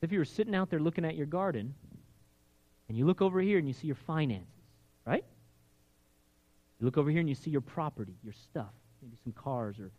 If 0.00 0.12
you 0.12 0.18
were 0.18 0.24
sitting 0.24 0.54
out 0.54 0.70
there 0.70 0.80
looking 0.80 1.04
at 1.04 1.14
your 1.14 1.26
garden, 1.26 1.74
and 2.88 2.96
you 2.96 3.04
look 3.04 3.20
over 3.20 3.38
here 3.38 3.58
and 3.58 3.68
you 3.68 3.74
see 3.74 3.86
your 3.86 3.96
finances, 4.06 4.48
right? 5.04 5.26
You 6.78 6.86
look 6.86 6.96
over 6.96 7.10
here 7.10 7.20
and 7.20 7.28
you 7.28 7.34
see 7.34 7.50
your 7.50 7.60
property, 7.60 8.14
your 8.24 8.32
stuff, 8.32 8.72
maybe 9.02 9.16
some 9.22 9.32
cars 9.32 9.78
or 9.78 9.90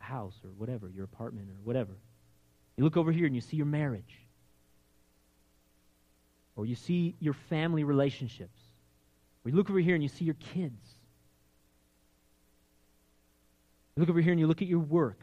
a 0.00 0.04
house 0.04 0.34
or 0.44 0.50
whatever, 0.50 0.88
your 0.88 1.04
apartment 1.04 1.48
or 1.50 1.56
whatever. 1.64 1.92
You 2.76 2.84
look 2.84 2.96
over 2.96 3.10
here 3.10 3.26
and 3.26 3.34
you 3.34 3.40
see 3.40 3.56
your 3.56 3.66
marriage. 3.66 4.20
Or 6.56 6.66
you 6.66 6.74
see 6.74 7.14
your 7.20 7.34
family 7.34 7.84
relationships. 7.84 8.58
Or 9.44 9.50
you 9.50 9.56
look 9.56 9.70
over 9.70 9.78
here 9.78 9.94
and 9.94 10.02
you 10.02 10.08
see 10.08 10.24
your 10.24 10.36
kids. 10.54 10.80
You 13.96 14.00
look 14.00 14.10
over 14.10 14.20
here 14.20 14.32
and 14.32 14.40
you 14.40 14.46
look 14.46 14.62
at 14.62 14.68
your 14.68 14.80
work. 14.80 15.20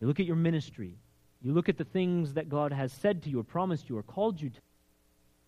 You 0.00 0.06
look 0.06 0.20
at 0.20 0.26
your 0.26 0.36
ministry. 0.36 0.96
You 1.42 1.52
look 1.52 1.68
at 1.68 1.78
the 1.78 1.84
things 1.84 2.34
that 2.34 2.48
God 2.48 2.72
has 2.72 2.92
said 2.92 3.22
to 3.24 3.30
you 3.30 3.40
or 3.40 3.44
promised 3.44 3.88
you 3.88 3.98
or 3.98 4.02
called 4.02 4.40
you 4.40 4.50
to. 4.50 4.60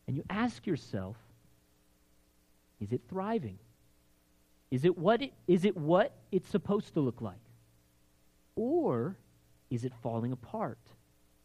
And 0.07 0.16
you 0.16 0.24
ask 0.30 0.66
yourself, 0.66 1.16
is 2.80 2.93
it 2.93 3.01
thriving? 3.09 3.59
Is 4.71 4.85
it 4.85 4.99
what 4.99 5.23
it, 5.23 5.33
is 5.47 5.64
it 5.64 5.77
what 5.77 6.12
it's 6.33 6.49
supposed 6.49 6.95
to 6.95 7.01
look 7.01 7.21
like? 7.21 7.37
Or 8.57 9.17
is 9.71 9.85
it 9.85 9.93
falling 10.03 10.33
apart? 10.33 10.79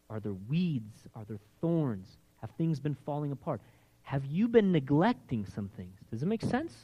Are 0.10 0.20
there 0.20 0.34
weeds? 0.34 1.08
Are 1.16 1.26
there 1.26 1.40
thorns? 1.60 2.18
Have 2.42 2.50
things 2.52 2.80
been 2.80 2.96
falling 3.06 3.32
apart? 3.32 3.62
Have 4.04 4.26
you 4.26 4.48
been 4.48 4.72
neglecting 4.72 5.46
some 5.46 5.70
things? 5.70 6.00
Does 6.10 6.24
it 6.24 6.28
make 6.28 6.42
sense? 6.42 6.76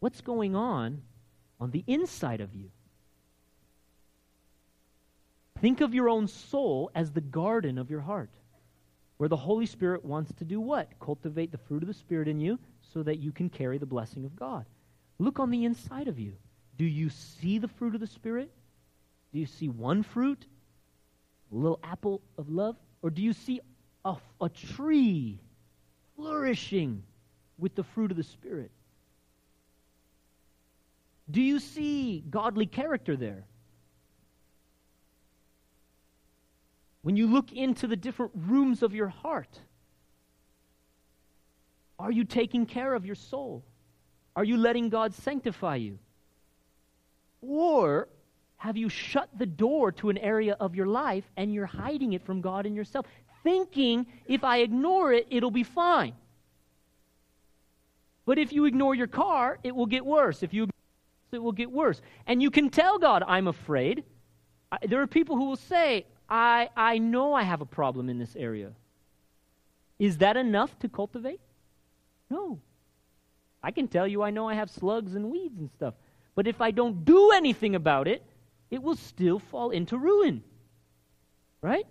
What's 0.00 0.20
going 0.20 0.56
on 0.56 1.02
on 1.60 1.70
the 1.70 1.84
inside 1.86 2.40
of 2.40 2.54
you? 2.54 2.70
Think 5.60 5.80
of 5.80 5.94
your 5.94 6.08
own 6.08 6.26
soul 6.26 6.90
as 6.92 7.12
the 7.12 7.20
garden 7.20 7.78
of 7.78 7.88
your 7.88 8.00
heart, 8.00 8.30
where 9.16 9.28
the 9.28 9.36
Holy 9.36 9.66
Spirit 9.66 10.04
wants 10.04 10.32
to 10.34 10.44
do 10.44 10.60
what? 10.60 10.88
Cultivate 10.98 11.52
the 11.52 11.58
fruit 11.58 11.84
of 11.84 11.86
the 11.86 11.94
Spirit 11.94 12.26
in 12.26 12.40
you 12.40 12.58
so 12.92 13.02
that 13.02 13.18
you 13.18 13.32
can 13.32 13.48
carry 13.48 13.78
the 13.78 13.86
blessing 13.86 14.24
of 14.24 14.36
God. 14.36 14.66
Look 15.18 15.38
on 15.38 15.50
the 15.50 15.64
inside 15.64 16.08
of 16.08 16.18
you. 16.18 16.34
Do 16.76 16.84
you 16.84 17.10
see 17.10 17.58
the 17.58 17.68
fruit 17.68 17.94
of 17.94 18.00
the 18.00 18.06
Spirit? 18.06 18.50
Do 19.32 19.38
you 19.38 19.46
see 19.46 19.68
one 19.68 20.02
fruit, 20.02 20.44
a 21.50 21.54
little 21.54 21.80
apple 21.82 22.20
of 22.38 22.48
love? 22.48 22.76
Or 23.02 23.10
do 23.10 23.22
you 23.22 23.32
see 23.32 23.60
a, 24.04 24.16
a 24.40 24.48
tree 24.48 25.40
flourishing 26.16 27.02
with 27.58 27.74
the 27.74 27.84
fruit 27.84 28.10
of 28.10 28.16
the 28.16 28.22
Spirit? 28.22 28.70
Do 31.30 31.40
you 31.40 31.60
see 31.60 32.24
godly 32.28 32.66
character 32.66 33.16
there? 33.16 33.44
When 37.02 37.16
you 37.16 37.26
look 37.26 37.52
into 37.52 37.86
the 37.86 37.96
different 37.96 38.32
rooms 38.34 38.82
of 38.82 38.94
your 38.94 39.08
heart, 39.08 39.58
are 42.02 42.10
you 42.10 42.24
taking 42.24 42.66
care 42.66 42.94
of 42.94 43.06
your 43.06 43.14
soul? 43.14 43.62
Are 44.34 44.42
you 44.42 44.56
letting 44.56 44.88
God 44.88 45.14
sanctify 45.14 45.76
you? 45.76 46.00
Or 47.40 48.08
have 48.56 48.76
you 48.76 48.88
shut 48.88 49.28
the 49.38 49.46
door 49.46 49.92
to 49.92 50.10
an 50.10 50.18
area 50.18 50.56
of 50.58 50.74
your 50.74 50.86
life 50.86 51.24
and 51.36 51.54
you're 51.54 51.66
hiding 51.66 52.12
it 52.12 52.26
from 52.26 52.40
God 52.40 52.66
and 52.66 52.74
yourself, 52.74 53.06
thinking 53.44 54.06
if 54.26 54.42
I 54.42 54.58
ignore 54.58 55.12
it, 55.12 55.28
it'll 55.30 55.52
be 55.52 55.62
fine? 55.62 56.14
But 58.26 58.38
if 58.38 58.52
you 58.52 58.64
ignore 58.64 58.96
your 58.96 59.06
car, 59.06 59.60
it 59.62 59.74
will 59.74 59.86
get 59.86 60.04
worse. 60.04 60.42
If 60.42 60.52
you 60.52 60.68
it 61.30 61.42
will 61.42 61.52
get 61.52 61.70
worse. 61.70 62.02
And 62.26 62.42
you 62.42 62.50
can 62.50 62.68
tell 62.68 62.98
God, 62.98 63.22
I'm 63.26 63.46
afraid. 63.46 64.02
I, 64.72 64.78
there 64.86 65.00
are 65.00 65.06
people 65.06 65.36
who 65.36 65.46
will 65.46 65.56
say, 65.56 66.04
I, 66.28 66.68
I 66.76 66.98
know 66.98 67.32
I 67.32 67.44
have 67.44 67.60
a 67.60 67.66
problem 67.66 68.08
in 68.08 68.18
this 68.18 68.34
area. 68.34 68.72
Is 70.00 70.18
that 70.18 70.36
enough 70.36 70.76
to 70.80 70.88
cultivate? 70.88 71.40
No. 72.32 72.58
I 73.62 73.70
can 73.72 73.88
tell 73.88 74.08
you 74.08 74.22
I 74.22 74.30
know 74.30 74.48
I 74.48 74.54
have 74.54 74.70
slugs 74.70 75.14
and 75.14 75.30
weeds 75.30 75.58
and 75.58 75.70
stuff. 75.70 75.92
But 76.34 76.46
if 76.46 76.62
I 76.62 76.70
don't 76.70 77.04
do 77.04 77.30
anything 77.32 77.74
about 77.74 78.08
it, 78.08 78.24
it 78.70 78.82
will 78.82 78.96
still 78.96 79.38
fall 79.38 79.68
into 79.70 79.98
ruin. 79.98 80.42
Right? 81.60 81.86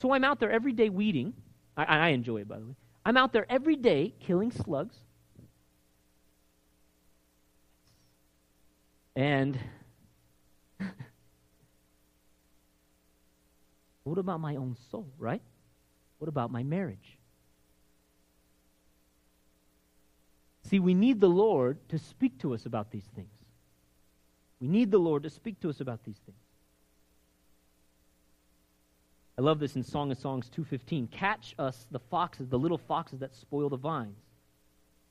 So 0.00 0.12
I'm 0.12 0.22
out 0.22 0.38
there 0.38 0.52
every 0.52 0.72
day 0.72 0.88
weeding. 0.88 1.34
I, 1.76 1.84
I 1.84 2.08
enjoy 2.10 2.42
it, 2.42 2.48
by 2.48 2.60
the 2.60 2.66
way. 2.66 2.76
I'm 3.04 3.16
out 3.16 3.32
there 3.32 3.44
every 3.50 3.74
day 3.74 4.14
killing 4.20 4.52
slugs. 4.52 4.94
And 9.16 9.58
what 14.04 14.18
about 14.18 14.38
my 14.40 14.54
own 14.56 14.76
soul, 14.92 15.08
right? 15.18 15.42
What 16.18 16.28
about 16.28 16.52
my 16.52 16.62
marriage? 16.62 17.18
See, 20.74 20.80
we 20.80 20.94
need 20.94 21.20
the 21.20 21.28
Lord 21.28 21.78
to 21.90 22.00
speak 22.00 22.36
to 22.40 22.52
us 22.52 22.66
about 22.66 22.90
these 22.90 23.06
things. 23.14 23.30
We 24.58 24.66
need 24.66 24.90
the 24.90 24.98
Lord 24.98 25.22
to 25.22 25.30
speak 25.30 25.60
to 25.60 25.70
us 25.70 25.80
about 25.80 26.02
these 26.02 26.18
things. 26.26 26.36
I 29.38 29.42
love 29.42 29.60
this 29.60 29.76
in 29.76 29.84
Song 29.84 30.10
of 30.10 30.18
Songs 30.18 30.50
2:15. 30.50 31.06
Catch 31.12 31.54
us 31.60 31.86
the 31.92 32.00
foxes, 32.00 32.48
the 32.48 32.58
little 32.58 32.76
foxes 32.76 33.20
that 33.20 33.36
spoil 33.36 33.68
the 33.68 33.76
vines, 33.76 34.18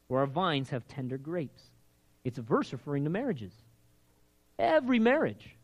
for 0.10 0.20
our 0.20 0.28
vines 0.28 0.70
have 0.72 0.86
tender 0.90 1.18
grapes. 1.18 1.72
It's 2.26 2.40
a 2.40 2.42
verse 2.42 2.74
referring 2.74 3.06
to 3.06 3.10
marriages. 3.10 3.54
Every 4.60 5.00
marriage, 5.00 5.56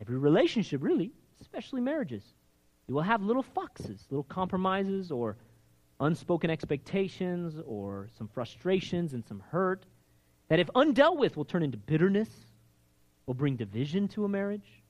every 0.00 0.18
relationship 0.18 0.84
really, 0.84 1.10
especially 1.40 1.80
marriages, 1.80 2.22
you 2.86 2.94
will 2.94 3.02
have 3.02 3.24
little 3.24 3.42
foxes, 3.42 4.06
little 4.08 4.22
compromises 4.22 5.10
or 5.10 5.36
unspoken 6.00 6.50
expectations 6.50 7.60
or 7.66 8.08
some 8.16 8.28
frustrations 8.28 9.14
and 9.14 9.24
some 9.26 9.40
hurt 9.50 9.84
that 10.48 10.58
if 10.58 10.68
undealt 10.68 11.18
with 11.18 11.36
will 11.36 11.44
turn 11.44 11.62
into 11.62 11.76
bitterness 11.76 12.28
will 13.26 13.34
bring 13.34 13.56
division 13.56 14.08
to 14.08 14.24
a 14.24 14.28
marriage. 14.28 14.82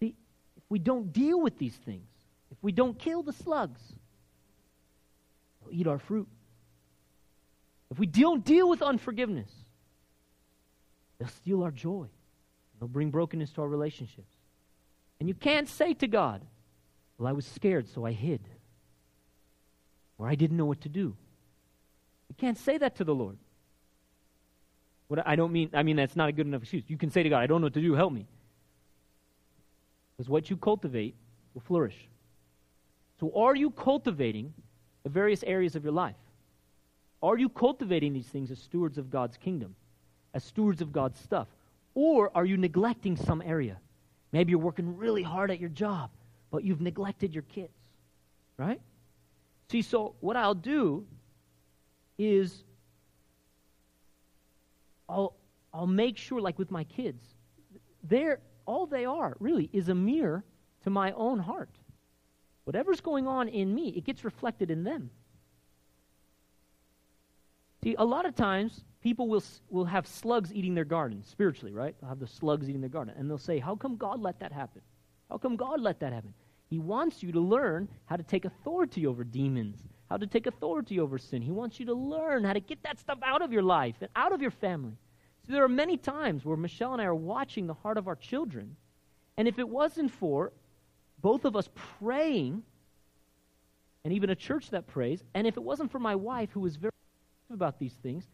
See, 0.00 0.14
if 0.56 0.62
we 0.68 0.78
don't 0.78 1.12
deal 1.12 1.40
with 1.40 1.58
these 1.58 1.74
things, 1.74 2.08
if 2.50 2.56
we 2.62 2.72
don't 2.72 2.98
kill 2.98 3.22
the 3.22 3.32
slugs, 3.32 3.80
they'll 5.60 5.78
eat 5.78 5.86
our 5.86 5.98
fruit. 5.98 6.28
If 7.90 7.98
we 7.98 8.06
don't 8.06 8.44
deal 8.44 8.68
with 8.68 8.80
unforgiveness, 8.80 9.50
they'll 11.18 11.28
steal 11.28 11.62
our 11.62 11.70
joy. 11.70 12.06
They'll 12.78 12.88
bring 12.88 13.10
brokenness 13.10 13.50
to 13.52 13.62
our 13.62 13.68
relationships. 13.68 14.32
And 15.18 15.28
you 15.28 15.34
can't 15.34 15.68
say 15.68 15.92
to 15.94 16.06
God, 16.06 16.40
Well, 17.20 17.28
I 17.28 17.32
was 17.32 17.44
scared, 17.44 17.86
so 17.86 18.06
I 18.06 18.12
hid. 18.12 18.40
Or 20.16 20.26
I 20.26 20.36
didn't 20.36 20.56
know 20.56 20.64
what 20.64 20.80
to 20.80 20.88
do. 20.88 21.14
You 22.30 22.34
can't 22.38 22.56
say 22.56 22.78
that 22.78 22.96
to 22.96 23.04
the 23.04 23.14
Lord. 23.14 23.36
What 25.08 25.26
I 25.28 25.36
don't 25.36 25.52
mean, 25.52 25.68
I 25.74 25.82
mean, 25.82 25.96
that's 25.96 26.16
not 26.16 26.30
a 26.30 26.32
good 26.32 26.46
enough 26.46 26.62
excuse. 26.62 26.84
You 26.88 26.96
can 26.96 27.10
say 27.10 27.22
to 27.22 27.28
God, 27.28 27.40
I 27.40 27.46
don't 27.46 27.60
know 27.60 27.66
what 27.66 27.74
to 27.74 27.82
do, 27.82 27.92
help 27.92 28.14
me. 28.14 28.26
Because 30.16 30.30
what 30.30 30.48
you 30.48 30.56
cultivate 30.56 31.14
will 31.52 31.60
flourish. 31.60 32.08
So, 33.18 33.30
are 33.36 33.54
you 33.54 33.70
cultivating 33.70 34.54
the 35.02 35.10
various 35.10 35.42
areas 35.42 35.76
of 35.76 35.84
your 35.84 35.92
life? 35.92 36.16
Are 37.22 37.36
you 37.36 37.50
cultivating 37.50 38.14
these 38.14 38.28
things 38.28 38.50
as 38.50 38.58
stewards 38.58 38.96
of 38.96 39.10
God's 39.10 39.36
kingdom, 39.36 39.76
as 40.32 40.42
stewards 40.42 40.80
of 40.80 40.90
God's 40.90 41.20
stuff? 41.20 41.48
Or 41.94 42.30
are 42.34 42.46
you 42.46 42.56
neglecting 42.56 43.16
some 43.16 43.42
area? 43.42 43.76
Maybe 44.32 44.52
you're 44.52 44.58
working 44.58 44.96
really 44.96 45.22
hard 45.22 45.50
at 45.50 45.60
your 45.60 45.68
job, 45.68 46.08
but 46.50 46.64
you've 46.64 46.80
neglected 46.80 47.34
your 47.34 47.44
kids, 47.44 47.72
right? 48.56 48.80
See, 49.70 49.82
so 49.82 50.14
what 50.20 50.36
I'll 50.36 50.54
do 50.54 51.06
is 52.18 52.64
I'll, 55.08 55.36
I'll 55.72 55.86
make 55.86 56.16
sure, 56.16 56.40
like 56.40 56.58
with 56.58 56.70
my 56.70 56.84
kids, 56.84 57.22
they're, 58.02 58.40
all 58.66 58.86
they 58.86 59.04
are 59.04 59.36
really 59.40 59.70
is 59.72 59.88
a 59.88 59.94
mirror 59.94 60.44
to 60.84 60.90
my 60.90 61.12
own 61.12 61.38
heart. 61.38 61.70
Whatever's 62.64 63.00
going 63.00 63.26
on 63.26 63.48
in 63.48 63.74
me, 63.74 63.88
it 63.90 64.04
gets 64.04 64.24
reflected 64.24 64.70
in 64.70 64.84
them. 64.84 65.10
See, 67.82 67.94
a 67.98 68.04
lot 68.04 68.26
of 68.26 68.34
times 68.34 68.84
people 69.02 69.28
will, 69.28 69.42
will 69.70 69.86
have 69.86 70.06
slugs 70.06 70.52
eating 70.52 70.74
their 70.74 70.84
garden, 70.84 71.22
spiritually, 71.24 71.72
right? 71.72 71.94
They'll 72.00 72.10
have 72.10 72.20
the 72.20 72.26
slugs 72.26 72.68
eating 72.68 72.80
their 72.80 72.90
garden. 72.90 73.14
And 73.16 73.28
they'll 73.28 73.38
say, 73.38 73.58
How 73.58 73.74
come 73.74 73.96
God 73.96 74.20
let 74.20 74.40
that 74.40 74.52
happen? 74.52 74.82
How 75.30 75.38
come 75.38 75.56
God 75.56 75.80
let 75.80 76.00
that 76.00 76.12
happen? 76.12 76.34
He 76.68 76.78
wants 76.78 77.22
you 77.22 77.32
to 77.32 77.40
learn 77.40 77.88
how 78.06 78.16
to 78.16 78.22
take 78.22 78.44
authority 78.44 79.06
over 79.06 79.24
demons, 79.24 79.78
how 80.08 80.16
to 80.16 80.26
take 80.26 80.46
authority 80.46 81.00
over 81.00 81.18
sin. 81.18 81.42
He 81.42 81.50
wants 81.50 81.80
you 81.80 81.86
to 81.86 81.94
learn 81.94 82.44
how 82.44 82.52
to 82.52 82.60
get 82.60 82.82
that 82.82 82.98
stuff 82.98 83.18
out 83.24 83.42
of 83.42 83.52
your 83.52 83.62
life 83.62 83.96
and 84.00 84.10
out 84.14 84.32
of 84.32 84.42
your 84.42 84.50
family. 84.50 84.96
So 85.46 85.52
there 85.52 85.64
are 85.64 85.68
many 85.68 85.96
times 85.96 86.44
where 86.44 86.56
Michelle 86.56 86.92
and 86.92 87.02
I 87.02 87.06
are 87.06 87.14
watching 87.14 87.66
the 87.66 87.74
heart 87.74 87.98
of 87.98 88.08
our 88.08 88.16
children, 88.16 88.76
and 89.36 89.48
if 89.48 89.58
it 89.58 89.68
wasn't 89.68 90.10
for 90.12 90.52
both 91.20 91.44
of 91.44 91.56
us 91.56 91.68
praying, 91.98 92.62
and 94.04 94.14
even 94.14 94.30
a 94.30 94.34
church 94.34 94.70
that 94.70 94.86
prays, 94.86 95.22
and 95.34 95.46
if 95.46 95.56
it 95.56 95.62
wasn't 95.62 95.90
for 95.90 95.98
my 95.98 96.14
wife 96.14 96.50
who 96.52 96.60
was 96.60 96.76
very 96.76 96.92
about 97.52 97.78
these 97.78 97.94
things, 97.94 98.24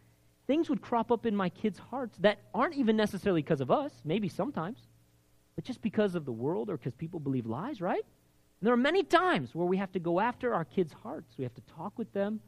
things 0.47 0.68
would 0.68 0.82
crop 0.82 1.11
up 1.11 1.26
in 1.26 1.34
my 1.34 1.49
kids' 1.49 1.78
hearts 1.78 2.16
that 2.18 2.38
aren't 2.55 2.74
even 2.74 2.97
necessarily 2.97 3.42
because 3.42 3.61
of 3.61 3.70
us, 3.70 3.92
maybe 4.05 4.28
sometimes, 4.28 4.78
but 5.57 5.64
just 5.64 5.82
because 5.82 6.14
of 6.14 6.24
the 6.24 6.32
world 6.32 6.70
or 6.70 6.76
because 6.76 6.94
people 6.94 7.18
believe 7.18 7.46
lies, 7.46 7.80
right? 7.80 8.04
And 8.61 8.66
there 8.66 8.72
are 8.72 8.78
many 8.78 9.02
times 9.02 9.54
where 9.54 9.66
we 9.66 9.78
have 9.78 9.90
to 9.92 9.98
go 9.98 10.20
after 10.20 10.54
our 10.54 10.64
kids' 10.64 10.92
hearts. 11.02 11.34
We 11.36 11.44
have 11.44 11.54
to 11.54 11.62
talk 11.62 11.98
with 11.98 12.12
them. 12.12 12.40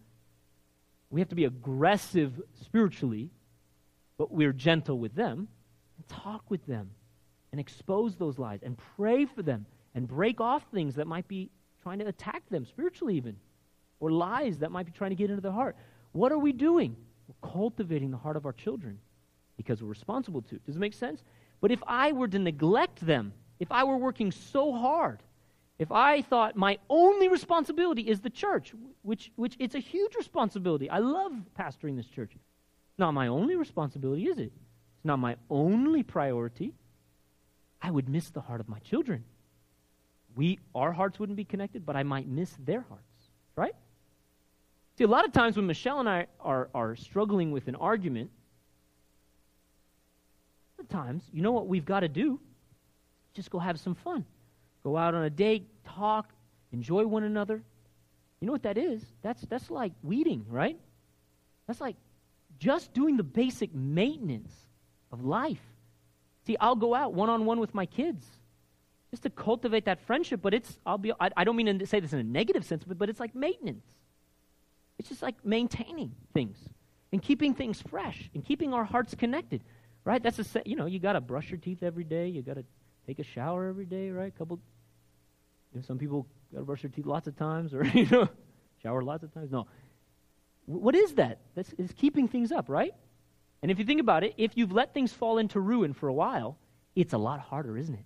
We 1.10 1.20
have 1.20 1.28
to 1.30 1.34
be 1.34 1.46
aggressive 1.46 2.40
spiritually, 2.62 3.30
but 4.18 4.30
we're 4.30 4.52
gentle 4.52 4.98
with 4.98 5.14
them 5.14 5.48
and 5.96 6.08
talk 6.08 6.50
with 6.50 6.64
them 6.66 6.90
and 7.50 7.60
expose 7.60 8.16
those 8.16 8.38
lies 8.38 8.60
and 8.62 8.76
pray 8.96 9.24
for 9.24 9.42
them 9.42 9.64
and 9.94 10.06
break 10.06 10.40
off 10.40 10.62
things 10.72 10.94
that 10.96 11.06
might 11.06 11.26
be 11.28 11.50
trying 11.82 11.98
to 11.98 12.06
attack 12.06 12.42
them 12.50 12.66
spiritually, 12.66 13.16
even, 13.16 13.36
or 14.00 14.10
lies 14.10 14.58
that 14.58 14.70
might 14.70 14.86
be 14.86 14.92
trying 14.92 15.10
to 15.10 15.16
get 15.16 15.30
into 15.30 15.40
their 15.40 15.52
heart. 15.52 15.76
What 16.12 16.30
are 16.30 16.38
we 16.38 16.52
doing? 16.52 16.94
We're 17.26 17.50
cultivating 17.50 18.10
the 18.10 18.16
heart 18.16 18.36
of 18.36 18.44
our 18.44 18.52
children 18.52 18.98
because 19.56 19.82
we're 19.82 19.88
responsible 19.88 20.42
to. 20.42 20.58
Does 20.66 20.76
it 20.76 20.78
make 20.78 20.94
sense? 20.94 21.22
But 21.60 21.72
if 21.72 21.82
I 21.86 22.12
were 22.12 22.28
to 22.28 22.38
neglect 22.38 23.04
them, 23.04 23.32
if 23.58 23.72
I 23.72 23.84
were 23.84 23.96
working 23.96 24.30
so 24.30 24.72
hard, 24.72 25.22
if 25.78 25.92
I 25.92 26.22
thought 26.22 26.56
my 26.56 26.78
only 26.90 27.28
responsibility 27.28 28.02
is 28.02 28.20
the 28.20 28.30
church, 28.30 28.74
which, 29.02 29.30
which 29.36 29.56
it's 29.58 29.74
a 29.74 29.80
huge 29.80 30.14
responsibility. 30.16 30.90
I 30.90 30.98
love 30.98 31.32
pastoring 31.58 31.96
this 31.96 32.08
church. 32.08 32.32
Not 32.98 33.12
my 33.12 33.28
only 33.28 33.54
responsibility, 33.56 34.24
is 34.26 34.38
it? 34.38 34.52
It's 34.96 35.04
not 35.04 35.18
my 35.18 35.36
only 35.48 36.02
priority. 36.02 36.74
I 37.80 37.92
would 37.92 38.08
miss 38.08 38.30
the 38.30 38.40
heart 38.40 38.60
of 38.60 38.68
my 38.68 38.80
children. 38.80 39.24
We, 40.34 40.58
our 40.74 40.92
hearts 40.92 41.20
wouldn't 41.20 41.36
be 41.36 41.44
connected, 41.44 41.86
but 41.86 41.94
I 41.94 42.02
might 42.02 42.28
miss 42.28 42.52
their 42.64 42.80
hearts, 42.80 43.30
right? 43.54 43.74
See, 44.96 45.04
a 45.04 45.08
lot 45.08 45.24
of 45.24 45.32
times 45.32 45.56
when 45.56 45.68
Michelle 45.68 46.00
and 46.00 46.08
I 46.08 46.26
are, 46.40 46.70
are 46.74 46.96
struggling 46.96 47.52
with 47.52 47.68
an 47.68 47.76
argument, 47.76 48.30
times, 50.88 51.22
you 51.32 51.42
know 51.42 51.52
what 51.52 51.66
we've 51.66 51.84
got 51.84 52.00
to 52.00 52.08
do? 52.08 52.40
Just 53.34 53.50
go 53.50 53.58
have 53.58 53.78
some 53.78 53.94
fun. 53.94 54.24
Go 54.82 54.96
out 54.96 55.14
on 55.14 55.24
a 55.24 55.30
date, 55.30 55.68
talk, 55.84 56.32
enjoy 56.72 57.06
one 57.06 57.24
another. 57.24 57.62
You 58.40 58.46
know 58.46 58.52
what 58.52 58.62
that 58.62 58.78
is? 58.78 59.02
That's, 59.22 59.42
that's 59.42 59.70
like 59.70 59.92
weeding, 60.02 60.44
right? 60.48 60.78
That's 61.66 61.80
like 61.80 61.96
just 62.58 62.92
doing 62.92 63.16
the 63.16 63.22
basic 63.22 63.74
maintenance 63.74 64.52
of 65.12 65.24
life. 65.24 65.62
See, 66.46 66.56
I'll 66.60 66.76
go 66.76 66.94
out 66.94 67.14
one 67.14 67.28
on 67.28 67.44
one 67.44 67.60
with 67.60 67.74
my 67.74 67.86
kids 67.86 68.24
just 69.10 69.22
to 69.24 69.30
cultivate 69.30 69.86
that 69.86 70.00
friendship, 70.00 70.40
but 70.42 70.54
it's, 70.54 70.78
I'll 70.84 70.98
be, 70.98 71.12
I, 71.20 71.30
I 71.36 71.44
don't 71.44 71.56
mean 71.56 71.78
to 71.78 71.86
say 71.86 72.00
this 72.00 72.12
in 72.12 72.18
a 72.18 72.24
negative 72.24 72.64
sense, 72.64 72.84
but, 72.84 72.98
but 72.98 73.08
it's 73.08 73.20
like 73.20 73.34
maintenance. 73.34 73.84
It's 74.98 75.08
just 75.08 75.22
like 75.22 75.44
maintaining 75.44 76.14
things 76.34 76.58
and 77.12 77.22
keeping 77.22 77.54
things 77.54 77.82
fresh 77.82 78.30
and 78.34 78.44
keeping 78.44 78.74
our 78.74 78.84
hearts 78.84 79.14
connected, 79.14 79.62
right? 80.08 80.22
That's 80.22 80.38
a, 80.38 80.62
you 80.64 80.74
know, 80.74 80.86
you 80.86 80.98
got 80.98 81.12
to 81.12 81.20
brush 81.20 81.50
your 81.50 81.58
teeth 81.58 81.82
every 81.82 82.02
day. 82.02 82.28
You 82.28 82.40
got 82.40 82.54
to 82.54 82.64
take 83.06 83.18
a 83.18 83.22
shower 83.22 83.68
every 83.68 83.84
day, 83.84 84.08
right? 84.10 84.34
Couple, 84.38 84.58
you 85.70 85.80
know, 85.80 85.86
some 85.86 85.98
people 85.98 86.26
got 86.50 86.60
to 86.60 86.64
brush 86.64 86.80
their 86.80 86.90
teeth 86.90 87.04
lots 87.04 87.28
of 87.28 87.36
times 87.36 87.74
or, 87.74 87.84
you 87.84 88.06
know, 88.06 88.26
shower 88.82 89.02
lots 89.02 89.22
of 89.22 89.34
times. 89.34 89.50
No. 89.50 89.66
What 90.64 90.94
is 90.94 91.12
that? 91.16 91.40
That's 91.54 91.74
is 91.74 91.92
keeping 91.92 92.26
things 92.26 92.52
up, 92.52 92.70
right? 92.70 92.94
And 93.60 93.70
if 93.70 93.78
you 93.78 93.84
think 93.84 94.00
about 94.00 94.24
it, 94.24 94.32
if 94.38 94.52
you've 94.54 94.72
let 94.72 94.94
things 94.94 95.12
fall 95.12 95.36
into 95.36 95.60
ruin 95.60 95.92
for 95.92 96.08
a 96.08 96.14
while, 96.14 96.56
it's 96.96 97.12
a 97.12 97.18
lot 97.18 97.40
harder, 97.40 97.76
isn't 97.76 97.94
it? 97.94 98.04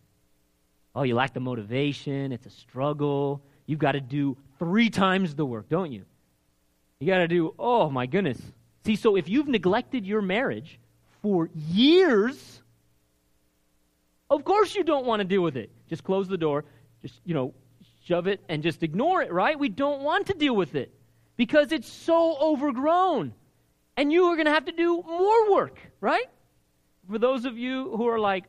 Oh, 0.96 1.04
you 1.04 1.14
lack 1.14 1.34
the 1.34 1.40
motivation. 1.40 2.32
It's 2.32 2.46
a 2.46 2.50
struggle. 2.50 3.44
You've 3.66 3.78
got 3.78 3.92
to 3.92 4.00
do 4.00 4.36
three 4.58 4.90
times 4.90 5.36
the 5.36 5.46
work, 5.46 5.68
don't 5.68 5.92
you? 5.92 6.04
You 6.98 7.06
got 7.06 7.18
to 7.18 7.28
do, 7.28 7.54
oh 7.60 7.90
my 7.90 8.06
goodness. 8.06 8.40
See, 8.84 8.96
so 8.96 9.14
if 9.14 9.28
you've 9.28 9.46
neglected 9.46 10.04
your 10.04 10.20
marriage 10.20 10.80
for 11.22 11.48
years, 11.54 12.60
of 14.28 14.44
course 14.44 14.74
you 14.74 14.82
don't 14.82 15.06
want 15.06 15.20
to 15.20 15.24
deal 15.24 15.42
with 15.42 15.56
it. 15.56 15.70
Just 15.88 16.04
close 16.04 16.28
the 16.28 16.36
door, 16.36 16.64
just, 17.00 17.20
you 17.24 17.34
know, 17.34 17.54
shove 18.04 18.26
it 18.26 18.40
and 18.48 18.62
just 18.62 18.82
ignore 18.82 19.22
it, 19.22 19.32
right? 19.32 19.58
We 19.58 19.68
don't 19.68 20.02
want 20.02 20.26
to 20.26 20.34
deal 20.34 20.54
with 20.54 20.74
it 20.74 20.92
because 21.36 21.72
it's 21.72 21.88
so 21.88 22.36
overgrown. 22.38 23.34
And 23.96 24.12
you 24.12 24.24
are 24.26 24.36
going 24.36 24.46
to 24.46 24.52
have 24.52 24.64
to 24.66 24.72
do 24.72 25.02
more 25.02 25.52
work, 25.52 25.78
right? 26.00 26.26
For 27.10 27.18
those 27.18 27.44
of 27.44 27.58
you 27.58 27.94
who 27.96 28.08
are 28.08 28.18
like, 28.18 28.44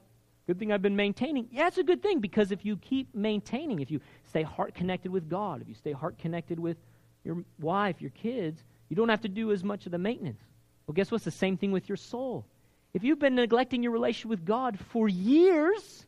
good 0.48 0.58
thing 0.58 0.72
I've 0.72 0.82
been 0.82 0.96
maintaining, 0.96 1.48
yeah, 1.52 1.68
it's 1.68 1.78
a 1.78 1.84
good 1.84 2.02
thing 2.02 2.20
because 2.20 2.52
if 2.52 2.66
you 2.66 2.78
keep 2.78 3.14
maintaining, 3.14 3.80
if 3.80 3.92
you 3.92 4.00
stay 4.30 4.44
heart 4.44 4.74
connected 4.74 5.12
with 5.12 5.30
God, 5.30 5.62
if 5.62 5.68
you 5.68 5.76
stay 5.76 5.92
heart 5.92 6.18
connected 6.18 6.60
with 6.60 6.78
your 7.24 7.44
wife, 7.60 8.02
your 8.02 8.12
kids, 8.12 8.64
you 8.90 8.96
don't 8.96 9.10
have 9.10 9.22
to 9.22 9.30
do 9.30 9.52
as 9.52 9.64
much 9.64 9.86
of 9.86 9.92
the 9.92 9.98
maintenance. 9.98 10.42
Well, 10.88 10.94
guess 10.94 11.12
what's 11.12 11.26
the 11.26 11.32
same 11.32 11.58
thing 11.58 11.72
with 11.72 11.90
your 11.90 11.98
soul? 11.98 12.46
If 12.94 13.04
you've 13.04 13.20
been 13.20 13.36
neglecting 13.36 13.82
your 13.82 13.92
relationship 13.92 14.30
with 14.30 14.46
God 14.46 14.80
for 14.92 15.10
years, 15.10 16.06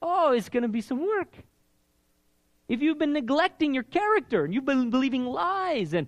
oh, 0.00 0.32
it's 0.32 0.48
going 0.48 0.62
to 0.62 0.68
be 0.68 0.80
some 0.80 1.04
work. 1.04 1.34
If 2.68 2.82
you've 2.82 2.98
been 2.98 3.12
neglecting 3.12 3.74
your 3.74 3.82
character 3.82 4.44
and 4.44 4.54
you've 4.54 4.64
been 4.64 4.90
believing 4.90 5.24
lies 5.24 5.92
and, 5.92 6.06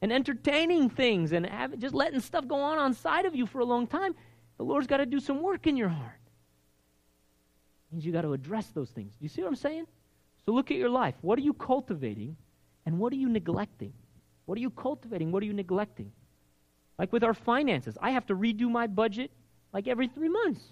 and 0.00 0.12
entertaining 0.12 0.90
things 0.90 1.32
and 1.32 1.46
have, 1.46 1.78
just 1.78 1.94
letting 1.94 2.20
stuff 2.20 2.46
go 2.46 2.56
on 2.56 2.78
on 2.78 2.94
side 2.94 3.26
of 3.26 3.34
you 3.34 3.46
for 3.46 3.60
a 3.60 3.64
long 3.64 3.86
time, 3.86 4.14
the 4.56 4.64
Lord's 4.64 4.86
got 4.86 4.98
to 4.98 5.06
do 5.06 5.20
some 5.20 5.42
work 5.42 5.66
in 5.66 5.76
your 5.76 5.88
heart. 5.88 6.20
It 7.90 7.94
means 7.94 8.06
you 8.06 8.12
got 8.12 8.22
to 8.22 8.32
address 8.32 8.68
those 8.68 8.90
things. 8.90 9.12
Do 9.12 9.22
you 9.22 9.28
see 9.28 9.42
what 9.42 9.48
I'm 9.48 9.56
saying? 9.56 9.86
So 10.44 10.52
look 10.52 10.70
at 10.70 10.76
your 10.76 10.90
life. 10.90 11.14
What 11.20 11.38
are 11.38 11.42
you 11.42 11.54
cultivating 11.54 12.36
and 12.86 12.98
what 12.98 13.12
are 13.12 13.16
you 13.16 13.28
neglecting? 13.28 13.92
What 14.46 14.58
are 14.58 14.60
you 14.60 14.70
cultivating? 14.70 15.32
What 15.32 15.42
are 15.42 15.46
you 15.46 15.54
neglecting? 15.54 16.12
Like 16.98 17.12
with 17.12 17.24
our 17.24 17.34
finances, 17.34 17.98
I 18.00 18.10
have 18.10 18.26
to 18.26 18.36
redo 18.36 18.70
my 18.70 18.86
budget 18.86 19.30
like 19.72 19.88
every 19.88 20.08
three 20.08 20.28
months 20.28 20.62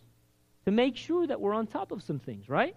to 0.64 0.70
make 0.70 0.97
sure 0.97 1.27
that 1.27 1.41
we're 1.41 1.55
on 1.55 1.66
top 1.66 1.91
of 1.91 2.03
some 2.03 2.18
things, 2.18 2.49
right? 2.49 2.77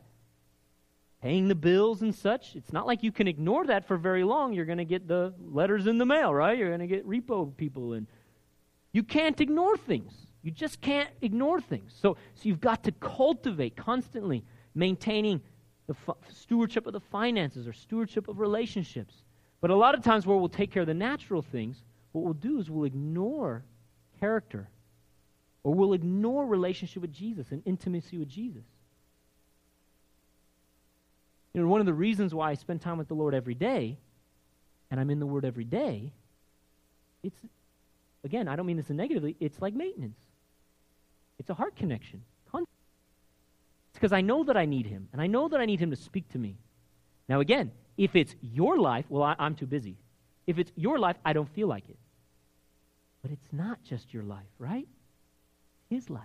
Paying 1.21 1.47
the 1.47 1.55
bills 1.55 2.01
and 2.01 2.13
such. 2.13 2.55
It's 2.55 2.73
not 2.73 2.87
like 2.87 3.03
you 3.03 3.11
can 3.11 3.27
ignore 3.27 3.65
that 3.67 3.87
for 3.87 3.97
very 3.97 4.23
long. 4.23 4.53
You're 4.53 4.65
going 4.65 4.79
to 4.79 4.85
get 4.85 5.07
the 5.07 5.33
letters 5.39 5.87
in 5.87 5.97
the 5.97 6.05
mail, 6.05 6.33
right? 6.33 6.57
You're 6.57 6.69
going 6.69 6.87
to 6.87 6.87
get 6.87 7.07
repo 7.07 7.55
people 7.55 7.93
and 7.93 8.07
you 8.91 9.03
can't 9.03 9.39
ignore 9.39 9.77
things. 9.77 10.13
You 10.41 10.51
just 10.51 10.81
can't 10.81 11.09
ignore 11.21 11.59
things. 11.59 11.95
So, 11.99 12.17
so 12.35 12.41
you've 12.43 12.61
got 12.61 12.83
to 12.83 12.91
cultivate 12.91 13.75
constantly 13.75 14.43
maintaining 14.73 15.41
the 15.87 15.95
stewardship 16.29 16.87
of 16.87 16.93
the 16.93 16.99
finances 16.99 17.67
or 17.67 17.73
stewardship 17.73 18.27
of 18.27 18.39
relationships. 18.39 19.15
But 19.61 19.69
a 19.69 19.75
lot 19.75 19.95
of 19.95 20.03
times, 20.03 20.25
where 20.25 20.37
we'll 20.37 20.49
take 20.49 20.71
care 20.71 20.81
of 20.81 20.87
the 20.87 20.93
natural 20.93 21.41
things, 21.41 21.83
what 22.15 22.23
we'll 22.23 22.33
do 22.33 22.59
is 22.59 22.69
we'll 22.69 22.85
ignore 22.85 23.63
character 24.19 24.69
or 25.63 25.73
we'll 25.73 25.93
ignore 25.93 26.45
relationship 26.45 27.01
with 27.01 27.11
Jesus 27.11 27.51
and 27.51 27.61
intimacy 27.65 28.17
with 28.17 28.29
Jesus. 28.29 28.63
You 31.53 31.61
know, 31.61 31.67
one 31.67 31.79
of 31.79 31.85
the 31.85 31.93
reasons 31.93 32.33
why 32.33 32.51
I 32.51 32.53
spend 32.53 32.81
time 32.81 32.97
with 32.97 33.07
the 33.07 33.13
Lord 33.13 33.33
every 33.33 33.53
day, 33.53 33.97
and 34.91 34.99
I'm 34.99 35.09
in 35.09 35.19
the 35.19 35.25
Word 35.25 35.45
every 35.45 35.63
day, 35.63 36.11
it's, 37.23 37.39
again, 38.23 38.47
I 38.47 38.55
don't 38.55 38.65
mean 38.65 38.77
this 38.77 38.89
negatively, 38.89 39.35
it's 39.39 39.61
like 39.61 39.73
maintenance. 39.73 40.17
It's 41.39 41.49
a 41.49 41.53
heart 41.53 41.75
connection. 41.75 42.23
It's 42.53 43.99
because 43.99 44.11
I 44.11 44.19
know 44.19 44.43
that 44.43 44.57
I 44.57 44.65
need 44.65 44.85
him, 44.85 45.07
and 45.13 45.21
I 45.21 45.27
know 45.27 45.47
that 45.47 45.61
I 45.61 45.65
need 45.65 45.79
him 45.79 45.89
to 45.89 45.95
speak 45.95 46.27
to 46.33 46.37
me. 46.37 46.57
Now, 47.29 47.39
again, 47.39 47.71
if 47.97 48.13
it's 48.13 48.35
your 48.41 48.77
life, 48.77 49.05
well, 49.07 49.23
I, 49.23 49.35
am 49.39 49.55
too 49.55 49.65
busy. 49.65 49.95
If 50.45 50.59
it's 50.59 50.69
your 50.75 50.99
life, 50.99 51.15
I 51.23 51.31
don't 51.31 51.47
feel 51.55 51.69
like 51.69 51.87
it. 51.89 51.97
But 53.25 53.31
it's 53.31 53.51
not 53.51 53.81
just 53.81 54.13
your 54.13 54.21
life, 54.21 54.51
right? 54.59 54.87
His 55.89 56.11
life. 56.11 56.21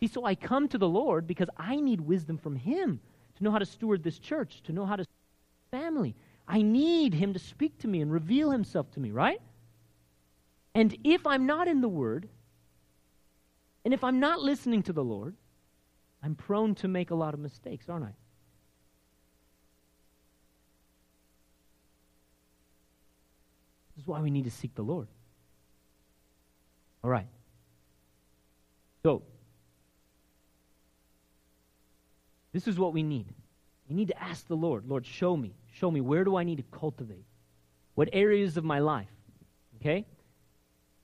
See, 0.00 0.08
so 0.08 0.24
I 0.24 0.34
come 0.34 0.66
to 0.66 0.76
the 0.76 0.88
Lord 0.88 1.24
because 1.24 1.48
I 1.56 1.76
need 1.76 2.00
wisdom 2.00 2.36
from 2.36 2.56
him 2.56 2.98
to 3.36 3.44
know 3.44 3.52
how 3.52 3.60
to 3.60 3.64
steward 3.64 4.02
this 4.02 4.18
church, 4.18 4.60
to 4.64 4.72
know 4.72 4.84
how 4.84 4.96
to 4.96 5.06
family. 5.70 6.16
I 6.48 6.62
need 6.62 7.14
him 7.14 7.32
to 7.34 7.38
speak 7.38 7.78
to 7.78 7.86
me 7.86 8.00
and 8.00 8.12
reveal 8.12 8.50
himself 8.50 8.90
to 8.94 9.00
me, 9.00 9.12
right? 9.12 9.40
And 10.74 10.98
if 11.04 11.28
I'm 11.28 11.46
not 11.46 11.68
in 11.68 11.80
the 11.80 11.88
Word, 11.88 12.28
and 13.84 13.94
if 13.94 14.02
I'm 14.02 14.18
not 14.18 14.40
listening 14.40 14.82
to 14.82 14.92
the 14.92 15.04
Lord, 15.04 15.36
I'm 16.24 16.34
prone 16.34 16.74
to 16.76 16.88
make 16.88 17.12
a 17.12 17.14
lot 17.14 17.34
of 17.34 17.38
mistakes, 17.38 17.88
aren't 17.88 18.04
I? 18.04 18.14
This 23.94 24.02
is 24.02 24.08
why 24.08 24.20
we 24.20 24.32
need 24.32 24.46
to 24.46 24.50
seek 24.50 24.74
the 24.74 24.82
Lord. 24.82 25.06
All 27.06 27.12
right. 27.12 27.28
So, 29.04 29.22
this 32.52 32.66
is 32.66 32.80
what 32.80 32.92
we 32.92 33.04
need. 33.04 33.28
We 33.88 33.94
need 33.94 34.08
to 34.08 34.20
ask 34.20 34.48
the 34.48 34.56
Lord, 34.56 34.88
Lord, 34.88 35.06
show 35.06 35.36
me. 35.36 35.54
Show 35.74 35.88
me 35.88 36.00
where 36.00 36.24
do 36.24 36.34
I 36.34 36.42
need 36.42 36.56
to 36.56 36.64
cultivate? 36.76 37.24
What 37.94 38.08
areas 38.12 38.56
of 38.56 38.64
my 38.64 38.80
life? 38.80 39.06
Okay? 39.76 40.04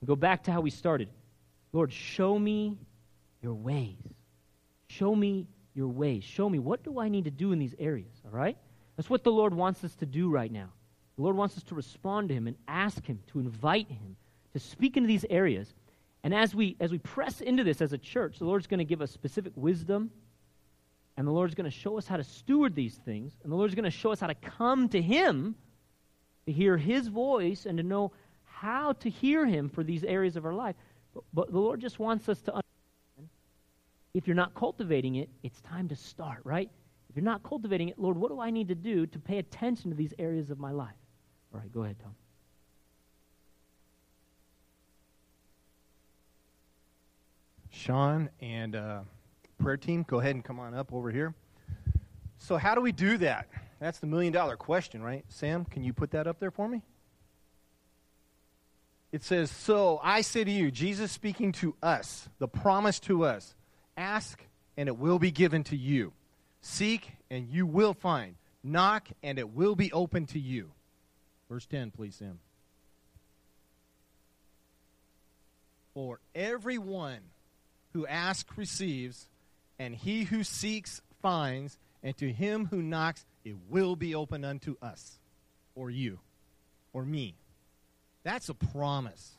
We 0.00 0.06
go 0.08 0.16
back 0.16 0.42
to 0.44 0.50
how 0.50 0.60
we 0.60 0.70
started. 0.70 1.08
Lord, 1.72 1.92
show 1.92 2.36
me 2.36 2.78
your 3.40 3.54
ways. 3.54 4.02
Show 4.88 5.14
me 5.14 5.46
your 5.72 5.86
ways. 5.86 6.24
Show 6.24 6.50
me 6.50 6.58
what 6.58 6.82
do 6.82 6.98
I 6.98 7.10
need 7.10 7.26
to 7.26 7.30
do 7.30 7.52
in 7.52 7.60
these 7.60 7.76
areas, 7.78 8.20
all 8.24 8.36
right? 8.36 8.56
That's 8.96 9.08
what 9.08 9.22
the 9.22 9.30
Lord 9.30 9.54
wants 9.54 9.84
us 9.84 9.94
to 9.96 10.06
do 10.06 10.30
right 10.30 10.50
now. 10.50 10.70
The 11.14 11.22
Lord 11.22 11.36
wants 11.36 11.56
us 11.56 11.62
to 11.64 11.76
respond 11.76 12.30
to 12.30 12.34
him 12.34 12.48
and 12.48 12.56
ask 12.66 13.06
him, 13.06 13.20
to 13.28 13.38
invite 13.38 13.88
him 13.88 14.16
to 14.52 14.58
speak 14.58 14.96
into 14.96 15.06
these 15.06 15.24
areas. 15.30 15.72
And 16.24 16.34
as 16.34 16.54
we 16.54 16.76
as 16.80 16.90
we 16.92 16.98
press 16.98 17.40
into 17.40 17.64
this 17.64 17.80
as 17.80 17.92
a 17.92 17.98
church, 17.98 18.38
the 18.38 18.44
Lord's 18.44 18.66
going 18.66 18.78
to 18.78 18.84
give 18.84 19.02
us 19.02 19.10
specific 19.10 19.52
wisdom 19.56 20.10
and 21.16 21.26
the 21.26 21.32
Lord's 21.32 21.54
going 21.54 21.70
to 21.70 21.76
show 21.76 21.98
us 21.98 22.06
how 22.06 22.16
to 22.16 22.24
steward 22.24 22.74
these 22.74 22.94
things, 22.94 23.36
and 23.42 23.52
the 23.52 23.56
Lord's 23.56 23.74
going 23.74 23.84
to 23.84 23.90
show 23.90 24.12
us 24.12 24.20
how 24.20 24.28
to 24.28 24.34
come 24.34 24.88
to 24.90 25.02
him 25.02 25.54
to 26.46 26.52
hear 26.52 26.76
his 26.76 27.08
voice 27.08 27.66
and 27.66 27.76
to 27.78 27.84
know 27.84 28.12
how 28.44 28.92
to 28.94 29.10
hear 29.10 29.46
him 29.46 29.68
for 29.68 29.84
these 29.84 30.04
areas 30.04 30.36
of 30.36 30.46
our 30.46 30.54
life. 30.54 30.74
But, 31.14 31.24
but 31.32 31.52
the 31.52 31.58
Lord 31.58 31.80
just 31.80 31.98
wants 31.98 32.28
us 32.28 32.40
to 32.42 32.52
understand 32.52 33.28
if 34.14 34.26
you're 34.26 34.36
not 34.36 34.54
cultivating 34.54 35.16
it, 35.16 35.28
it's 35.42 35.60
time 35.60 35.88
to 35.88 35.96
start, 35.96 36.40
right? 36.44 36.70
If 37.10 37.16
you're 37.16 37.24
not 37.24 37.42
cultivating 37.42 37.88
it, 37.88 37.98
Lord, 37.98 38.16
what 38.16 38.30
do 38.30 38.40
I 38.40 38.50
need 38.50 38.68
to 38.68 38.74
do 38.74 39.06
to 39.06 39.18
pay 39.18 39.38
attention 39.38 39.90
to 39.90 39.96
these 39.96 40.14
areas 40.18 40.50
of 40.50 40.58
my 40.58 40.70
life? 40.70 40.96
All 41.52 41.60
right, 41.60 41.72
go 41.72 41.84
ahead, 41.84 41.96
Tom. 42.02 42.14
Sean 47.82 48.30
and 48.40 48.76
uh, 48.76 49.00
prayer 49.58 49.76
team, 49.76 50.04
go 50.06 50.20
ahead 50.20 50.36
and 50.36 50.44
come 50.44 50.60
on 50.60 50.72
up 50.72 50.92
over 50.92 51.10
here. 51.10 51.34
So, 52.38 52.56
how 52.56 52.76
do 52.76 52.80
we 52.80 52.92
do 52.92 53.18
that? 53.18 53.48
That's 53.80 53.98
the 53.98 54.06
million 54.06 54.32
dollar 54.32 54.56
question, 54.56 55.02
right? 55.02 55.24
Sam, 55.26 55.64
can 55.64 55.82
you 55.82 55.92
put 55.92 56.12
that 56.12 56.28
up 56.28 56.38
there 56.38 56.52
for 56.52 56.68
me? 56.68 56.82
It 59.10 59.24
says, 59.24 59.50
So 59.50 59.98
I 60.00 60.20
say 60.20 60.44
to 60.44 60.50
you, 60.50 60.70
Jesus 60.70 61.10
speaking 61.10 61.50
to 61.54 61.74
us, 61.82 62.28
the 62.38 62.46
promise 62.46 63.00
to 63.00 63.24
us 63.24 63.56
ask, 63.96 64.40
and 64.76 64.88
it 64.88 64.96
will 64.96 65.18
be 65.18 65.32
given 65.32 65.64
to 65.64 65.76
you. 65.76 66.12
Seek, 66.60 67.10
and 67.30 67.48
you 67.48 67.66
will 67.66 67.94
find. 67.94 68.36
Knock, 68.62 69.08
and 69.24 69.40
it 69.40 69.50
will 69.50 69.74
be 69.74 69.90
open 69.90 70.26
to 70.26 70.38
you. 70.38 70.70
Verse 71.50 71.66
10, 71.66 71.90
please, 71.90 72.14
Sam. 72.14 72.38
For 75.94 76.20
everyone 76.32 77.18
who 77.92 78.06
asks 78.06 78.56
receives, 78.56 79.28
and 79.78 79.94
he 79.94 80.24
who 80.24 80.44
seeks 80.44 81.02
finds, 81.20 81.78
and 82.02 82.16
to 82.18 82.32
him 82.32 82.66
who 82.66 82.82
knocks 82.82 83.24
it 83.44 83.56
will 83.68 83.96
be 83.96 84.14
open 84.14 84.44
unto 84.44 84.76
us, 84.82 85.18
or 85.74 85.90
you, 85.90 86.18
or 86.92 87.04
me. 87.04 87.34
That's 88.24 88.48
a 88.48 88.54
promise. 88.54 89.36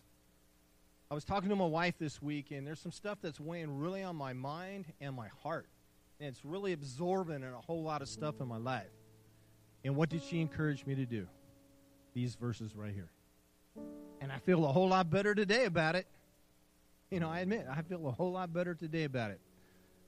I 1.10 1.16
was 1.16 1.24
talking 1.24 1.49
to 1.49 1.56
my 1.56 1.66
wife 1.66 1.95
this 1.99 2.22
week, 2.22 2.51
and 2.51 2.66
there's 2.66 2.80
some 2.80 2.91
stuff 2.91 3.20
that's 3.22 3.39
weighing 3.39 3.78
really 3.78 4.04
on 4.04 4.16
my 4.16 4.34
mind 4.34 4.86
and 4.99 5.16
my 5.16 5.28
heart. 5.43 5.68
And 6.20 6.30
it's 6.30 6.43
really 6.43 6.74
absorbing 6.74 7.43
in 7.43 7.54
a 7.54 7.62
whole 7.62 7.84
lot 7.84 8.01
of 8.01 8.10
stuff 8.10 8.41
in 8.41 8.47
my 8.47 8.58
life. 8.58 8.89
And 9.84 9.95
what 9.95 10.10
did 10.10 10.24
she 10.24 10.41
encourage 10.41 10.86
me 10.86 10.95
to 10.95 11.06
do? 11.06 11.28
These 12.14 12.36
verses 12.36 12.76
right 12.76 12.93
here. 12.93 13.12
And 14.22 14.32
I 14.32 14.39
feel 14.39 14.66
a 14.66 14.72
whole 14.72 14.88
lot 14.88 15.10
better 15.10 15.36
today 15.36 15.66
about 15.66 15.95
it. 15.95 16.08
You 17.14 17.20
know, 17.20 17.30
I 17.30 17.41
admit, 17.41 17.68
I 17.70 17.84
feel 17.84 18.07
a 18.07 18.11
whole 18.11 18.32
lot 18.32 18.51
better 18.51 18.74
today 18.74 19.03
about 19.03 19.30
it. 19.30 19.39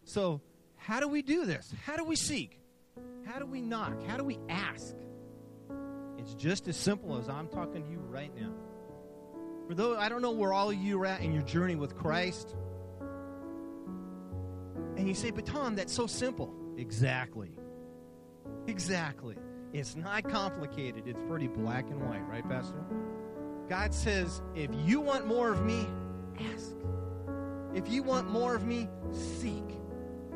So, 0.06 0.42
how 0.76 1.00
do 1.00 1.08
we 1.08 1.22
do 1.22 1.46
this? 1.46 1.72
How 1.86 1.98
do 1.98 2.04
we 2.04 2.16
seek? 2.16 2.60
How 3.28 3.38
do 3.38 3.46
we 3.46 3.62
knock? 3.62 4.04
How 4.08 4.18
do 4.18 4.24
we 4.24 4.40
ask? 4.50 4.96
It's 6.18 6.34
just 6.34 6.68
as 6.68 6.76
simple 6.76 7.16
as 7.20 7.30
I'm 7.30 7.48
talking 7.48 7.84
to 7.84 7.92
you 7.92 8.00
right 8.00 8.32
now. 8.36 8.50
For 9.68 9.76
those, 9.76 9.98
I 10.00 10.10
don't 10.10 10.24
know 10.24 10.32
where 10.32 10.52
all 10.52 10.72
of 10.72 10.78
you 10.78 11.00
are 11.00 11.06
at 11.06 11.22
in 11.22 11.32
your 11.32 11.44
journey 11.44 11.76
with 11.76 11.96
Christ. 11.96 12.56
And 14.98 15.08
you 15.08 15.14
say, 15.14 15.30
but 15.30 15.46
Tom, 15.46 15.76
that's 15.76 15.94
so 15.94 16.08
simple. 16.08 16.52
Exactly. 16.76 17.52
Exactly. 18.66 19.36
It's 19.74 19.96
not 19.96 20.28
complicated. 20.28 21.04
It's 21.06 21.22
pretty 21.30 21.50
black 21.50 21.88
and 21.92 22.02
white, 22.10 22.28
right, 22.28 22.50
Pastor? 22.50 22.84
God 23.70 23.94
says, 23.94 24.42
if 24.56 24.72
you 24.74 25.02
want 25.02 25.28
more 25.28 25.52
of 25.52 25.64
me, 25.64 25.86
ask. 26.54 26.72
If 27.74 27.90
you 27.90 28.04
want 28.04 28.30
more 28.30 28.56
of 28.56 28.66
me, 28.66 28.88
seek. 29.12 29.64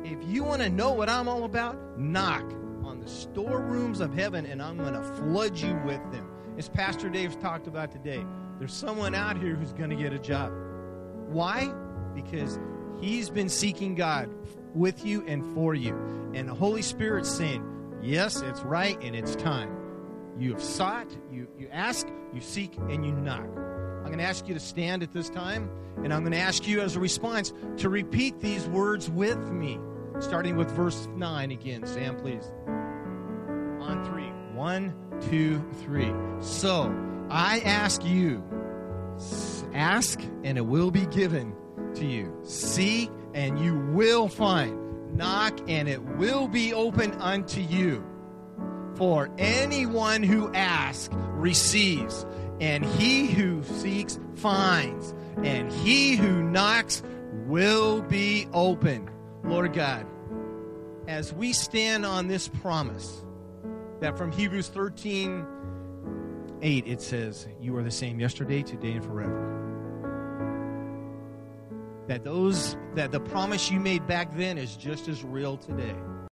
If 0.04 0.18
you 0.24 0.44
want 0.44 0.62
to 0.62 0.70
know 0.70 0.92
what 0.92 1.08
I'm 1.08 1.28
all 1.28 1.44
about, 1.44 1.98
knock 1.98 2.44
on 2.84 3.00
the 3.00 3.08
storerooms 3.08 4.00
of 4.00 4.14
heaven 4.14 4.46
and 4.46 4.62
I'm 4.62 4.78
going 4.78 4.94
to 4.94 5.02
flood 5.02 5.58
you 5.58 5.78
with 5.84 6.00
them. 6.12 6.28
As 6.58 6.68
Pastor 6.68 7.08
Dave's 7.08 7.36
talked 7.36 7.66
about 7.66 7.92
today, 7.92 8.24
there's 8.58 8.74
someone 8.74 9.14
out 9.14 9.38
here 9.38 9.54
who's 9.54 9.72
going 9.72 9.90
to 9.90 9.96
get 9.96 10.12
a 10.12 10.18
job. 10.18 10.52
Why? 11.28 11.72
Because 12.14 12.58
he's 13.00 13.30
been 13.30 13.48
seeking 13.48 13.94
God 13.94 14.28
with 14.74 15.04
you 15.04 15.24
and 15.26 15.54
for 15.54 15.74
you. 15.74 15.94
And 16.34 16.48
the 16.48 16.54
Holy 16.54 16.82
Spirit's 16.82 17.30
saying, 17.30 17.64
Yes, 18.02 18.40
it's 18.40 18.60
right 18.62 18.98
and 19.02 19.14
it's 19.14 19.36
time. 19.36 19.76
You 20.38 20.52
have 20.52 20.62
sought, 20.62 21.10
you, 21.30 21.48
you 21.58 21.68
ask, 21.70 22.06
you 22.32 22.40
seek, 22.40 22.74
and 22.88 23.04
you 23.04 23.12
knock. 23.12 23.46
I'm 24.10 24.16
going 24.16 24.24
to 24.24 24.28
ask 24.28 24.48
you 24.48 24.54
to 24.54 24.60
stand 24.60 25.04
at 25.04 25.12
this 25.12 25.30
time, 25.30 25.70
and 26.02 26.12
I'm 26.12 26.22
going 26.22 26.32
to 26.32 26.38
ask 26.38 26.66
you 26.66 26.80
as 26.80 26.96
a 26.96 26.98
response 26.98 27.52
to 27.76 27.88
repeat 27.88 28.40
these 28.40 28.66
words 28.66 29.08
with 29.08 29.38
me, 29.52 29.78
starting 30.18 30.56
with 30.56 30.68
verse 30.72 31.06
9 31.14 31.52
again. 31.52 31.86
Sam, 31.86 32.16
please. 32.16 32.42
On 32.66 34.04
three. 34.10 34.26
One, 34.52 34.92
two, 35.30 35.64
three. 35.84 36.12
So 36.40 36.92
I 37.30 37.60
ask 37.60 38.04
you, 38.04 38.42
ask, 39.74 40.20
and 40.42 40.58
it 40.58 40.66
will 40.66 40.90
be 40.90 41.06
given 41.06 41.54
to 41.94 42.04
you. 42.04 42.36
Seek, 42.42 43.12
and 43.32 43.60
you 43.60 43.76
will 43.92 44.26
find. 44.26 45.16
Knock, 45.16 45.56
and 45.68 45.88
it 45.88 46.02
will 46.02 46.48
be 46.48 46.74
open 46.74 47.12
unto 47.12 47.60
you. 47.60 48.04
For 48.96 49.30
anyone 49.38 50.24
who 50.24 50.52
asks 50.52 51.14
receives, 51.14 52.26
and 52.60 52.84
he 52.84 53.26
who 53.26 53.62
seeks 53.64 54.18
finds, 54.36 55.14
and 55.42 55.72
he 55.72 56.16
who 56.16 56.42
knocks 56.42 57.02
will 57.46 58.02
be 58.02 58.46
open. 58.52 59.10
Lord 59.44 59.72
God, 59.72 60.06
as 61.08 61.32
we 61.32 61.52
stand 61.52 62.04
on 62.04 62.28
this 62.28 62.48
promise 62.48 63.24
that 64.00 64.16
from 64.16 64.30
Hebrews 64.30 64.68
13 64.68 65.46
8 66.62 66.86
it 66.86 67.00
says, 67.00 67.48
You 67.60 67.76
are 67.76 67.82
the 67.82 67.90
same 67.90 68.20
yesterday, 68.20 68.62
today, 68.62 68.92
and 68.92 69.04
forever. 69.04 69.56
That 72.06 72.22
those 72.22 72.76
that 72.94 73.12
the 73.12 73.20
promise 73.20 73.70
you 73.70 73.80
made 73.80 74.06
back 74.06 74.36
then 74.36 74.58
is 74.58 74.76
just 74.76 75.08
as 75.08 75.24
real 75.24 75.56
today. 75.56 75.94